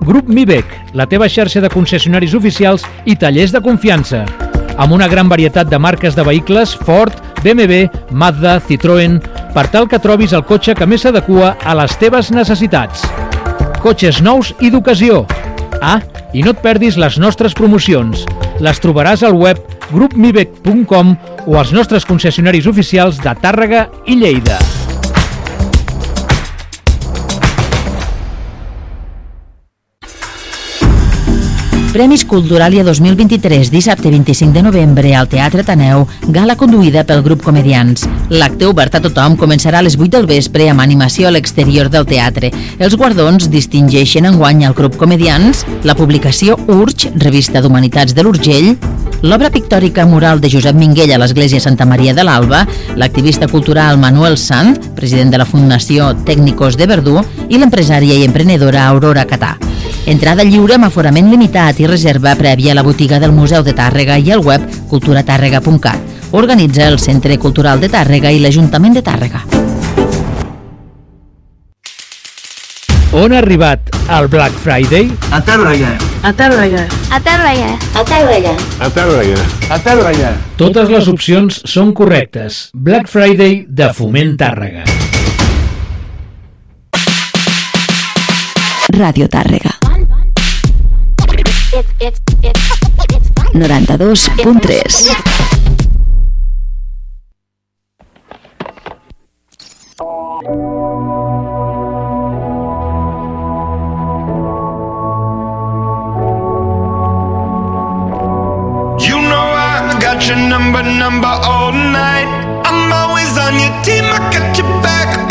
Grup 0.07 0.29
Mibec, 0.31 0.69
la 0.95 1.03
teva 1.11 1.27
xarxa 1.27 1.59
de 1.59 1.67
concessionaris 1.67 2.31
oficials 2.37 2.85
i 3.03 3.17
tallers 3.19 3.51
de 3.51 3.59
confiança. 3.59 4.21
Amb 4.79 4.95
una 4.95 5.09
gran 5.11 5.27
varietat 5.27 5.67
de 5.67 5.75
marques 5.75 6.15
de 6.15 6.23
vehicles 6.23 6.71
Ford, 6.87 7.11
BMW, 7.43 7.89
Mazda, 8.15 8.61
Citroën, 8.63 9.17
per 9.51 9.65
tal 9.73 9.89
que 9.91 9.99
trobis 9.99 10.31
el 10.31 10.45
cotxe 10.47 10.71
que 10.71 10.87
més 10.87 11.03
s'adequa 11.03 11.57
a 11.59 11.75
les 11.81 11.97
teves 11.99 12.31
necessitats. 12.31 13.03
Cotxes 13.83 14.21
nous 14.23 14.53
i 14.63 14.71
d'ocasió. 14.71 15.25
Ah, 15.81 15.97
i 16.31 16.45
no 16.47 16.53
et 16.55 16.63
perdis 16.63 16.95
les 16.95 17.19
nostres 17.19 17.51
promocions. 17.59 18.23
Les 18.63 18.79
trobaràs 18.79 19.27
al 19.27 19.35
web 19.35 19.59
grupmibec.com 19.91 21.11
o 21.43 21.59
als 21.59 21.75
nostres 21.75 22.07
concessionaris 22.07 22.71
oficials 22.71 23.19
de 23.19 23.35
Tàrrega 23.43 23.89
i 24.07 24.15
Lleida. 24.23 24.61
Premis 31.93 32.25
Culturalia 32.25 32.83
2023, 32.83 33.69
dissabte 33.69 34.09
25 34.09 34.51
de 34.51 34.63
novembre 34.63 35.11
al 35.13 35.27
Teatre 35.29 35.61
Taneu, 35.61 36.07
gala 36.33 36.55
conduïda 36.57 37.03
pel 37.05 37.21
grup 37.21 37.43
Comedians. 37.45 38.07
L'acte 38.33 38.65
obert 38.65 38.95
a 38.97 39.01
tothom 39.03 39.35
començarà 39.37 39.77
a 39.77 39.85
les 39.85 39.93
8 39.93 40.09
del 40.15 40.25
vespre 40.25 40.71
amb 40.71 40.81
animació 40.81 41.27
a 41.29 41.31
l'exterior 41.35 41.91
del 41.93 42.07
teatre. 42.09 42.49
Els 42.81 42.95
guardons 42.97 43.45
distingeixen 43.45 44.25
enguany 44.25 44.63
al 44.65 44.73
grup 44.73 44.97
Comedians, 44.97 45.61
la 45.85 45.93
publicació 45.93 46.57
Urge, 46.65 47.11
revista 47.21 47.61
d'Humanitats 47.61 48.17
de 48.17 48.25
l'Urgell, 48.25 48.71
l'obra 49.21 49.51
pictòrica 49.53 50.07
mural 50.09 50.41
de 50.41 50.49
Josep 50.49 50.73
Minguell 50.73 51.13
a 51.13 51.19
l'Església 51.21 51.61
Santa 51.61 51.85
Maria 51.85 52.17
de 52.17 52.25
l'Alba, 52.25 52.63
l'activista 52.97 53.45
cultural 53.45 54.01
Manuel 54.01 54.39
Sant, 54.41 54.79
president 54.97 55.29
de 55.29 55.43
la 55.43 55.45
Fundació 55.45 56.09
Tècnicos 56.25 56.73
de 56.73 56.89
Verdú, 56.89 57.21
i 57.49 57.61
l'empresària 57.61 58.17
i 58.17 58.25
emprenedora 58.25 58.87
Aurora 58.87 59.29
Catà. 59.29 59.59
Entrada 60.05 60.43
lliure 60.43 60.75
amb 60.75 60.89
aforament 60.89 61.29
limitat 61.31 61.77
i 61.79 61.87
reserva 61.87 62.33
prèvia 62.35 62.73
a 62.73 62.75
la 62.75 62.83
botiga 62.83 63.21
del 63.23 63.31
Museu 63.31 63.63
de 63.63 63.71
Tàrrega 63.71 64.17
i 64.19 64.33
al 64.35 64.41
web 64.43 64.65
culturatàrrega.cat. 64.91 66.31
Organitza 66.35 66.89
el 66.89 66.99
Centre 66.99 67.37
Cultural 67.39 67.79
de 67.79 67.87
Tàrrega 67.87 68.31
i 68.33 68.41
l'Ajuntament 68.43 68.97
de 68.97 69.03
Tàrrega. 69.05 69.45
On 73.13 73.31
ha 73.31 73.39
arribat 73.39 73.93
el 74.11 74.27
Black 74.27 74.57
Friday? 74.59 75.07
A 75.31 75.39
Tàrrega. 75.39 75.93
A 76.23 76.33
Tàrrega. 76.33 76.83
A 77.09 77.19
Tàrrega. 77.23 77.69
A 77.93 78.03
Tàrrega. 78.09 78.53
A 78.81 78.89
Tàrrega. 78.89 79.45
A 79.69 79.77
Tàrrega. 79.85 80.33
Totes 80.59 80.91
les 80.91 81.07
opcions 81.07 81.61
són 81.63 81.93
correctes. 81.93 82.73
Black 82.73 83.07
Friday 83.07 83.63
de 83.69 83.93
Foment 83.93 84.35
Tàrrega. 84.41 84.83
Ràdio 88.93 89.29
Tàrrega. 89.31 89.82
92.3 91.73 91.81
You 108.99 109.17
know 109.21 109.33
I 109.33 109.97
got 109.99 110.27
your 110.27 110.37
number, 110.37 110.83
number 110.83 111.25
all 111.25 111.71
night. 111.71 112.27
I'm 112.65 112.93
always 112.93 113.35
on 113.39 113.53
your 113.59 113.73
team, 113.81 114.03
I 114.05 114.19
got 114.31 114.55
your 114.59 114.67
back, 114.83 115.22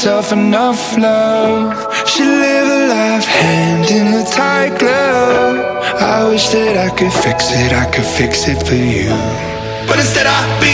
herself 0.00 0.32
enough 0.32 0.96
love. 0.96 1.76
She 2.08 2.24
live 2.24 2.68
a 2.68 2.88
life 2.88 3.26
hand 3.26 3.84
in 3.90 4.06
a 4.14 4.24
tight 4.24 4.78
glove. 4.78 5.58
I 6.00 6.26
wish 6.26 6.48
that 6.56 6.74
I 6.78 6.88
could 6.96 7.12
fix 7.12 7.52
it, 7.52 7.70
I 7.74 7.84
could 7.92 8.06
fix 8.06 8.48
it 8.48 8.64
for 8.66 8.80
you. 8.80 9.12
But 9.86 9.98
instead 10.00 10.26
I'll 10.26 10.56
be 10.56 10.69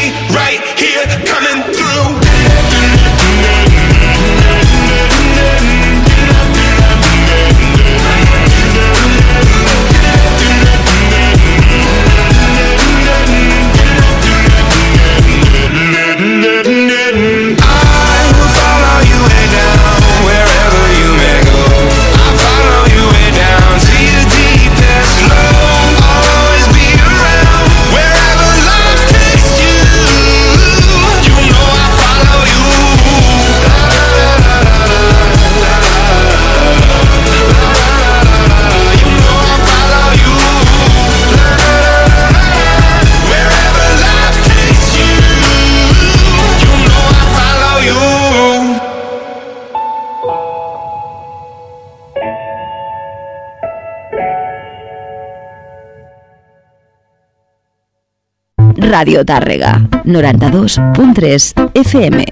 Radio 58.88 59.24
Tàrrega, 59.24 59.82
92.3 60.04 61.54
FM. 61.74 62.24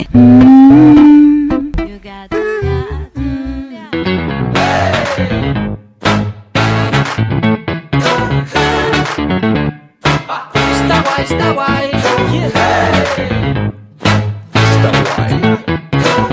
Está 10.70 11.02
guay, 11.02 11.24
está 11.24 11.52
guay. 11.52 12.73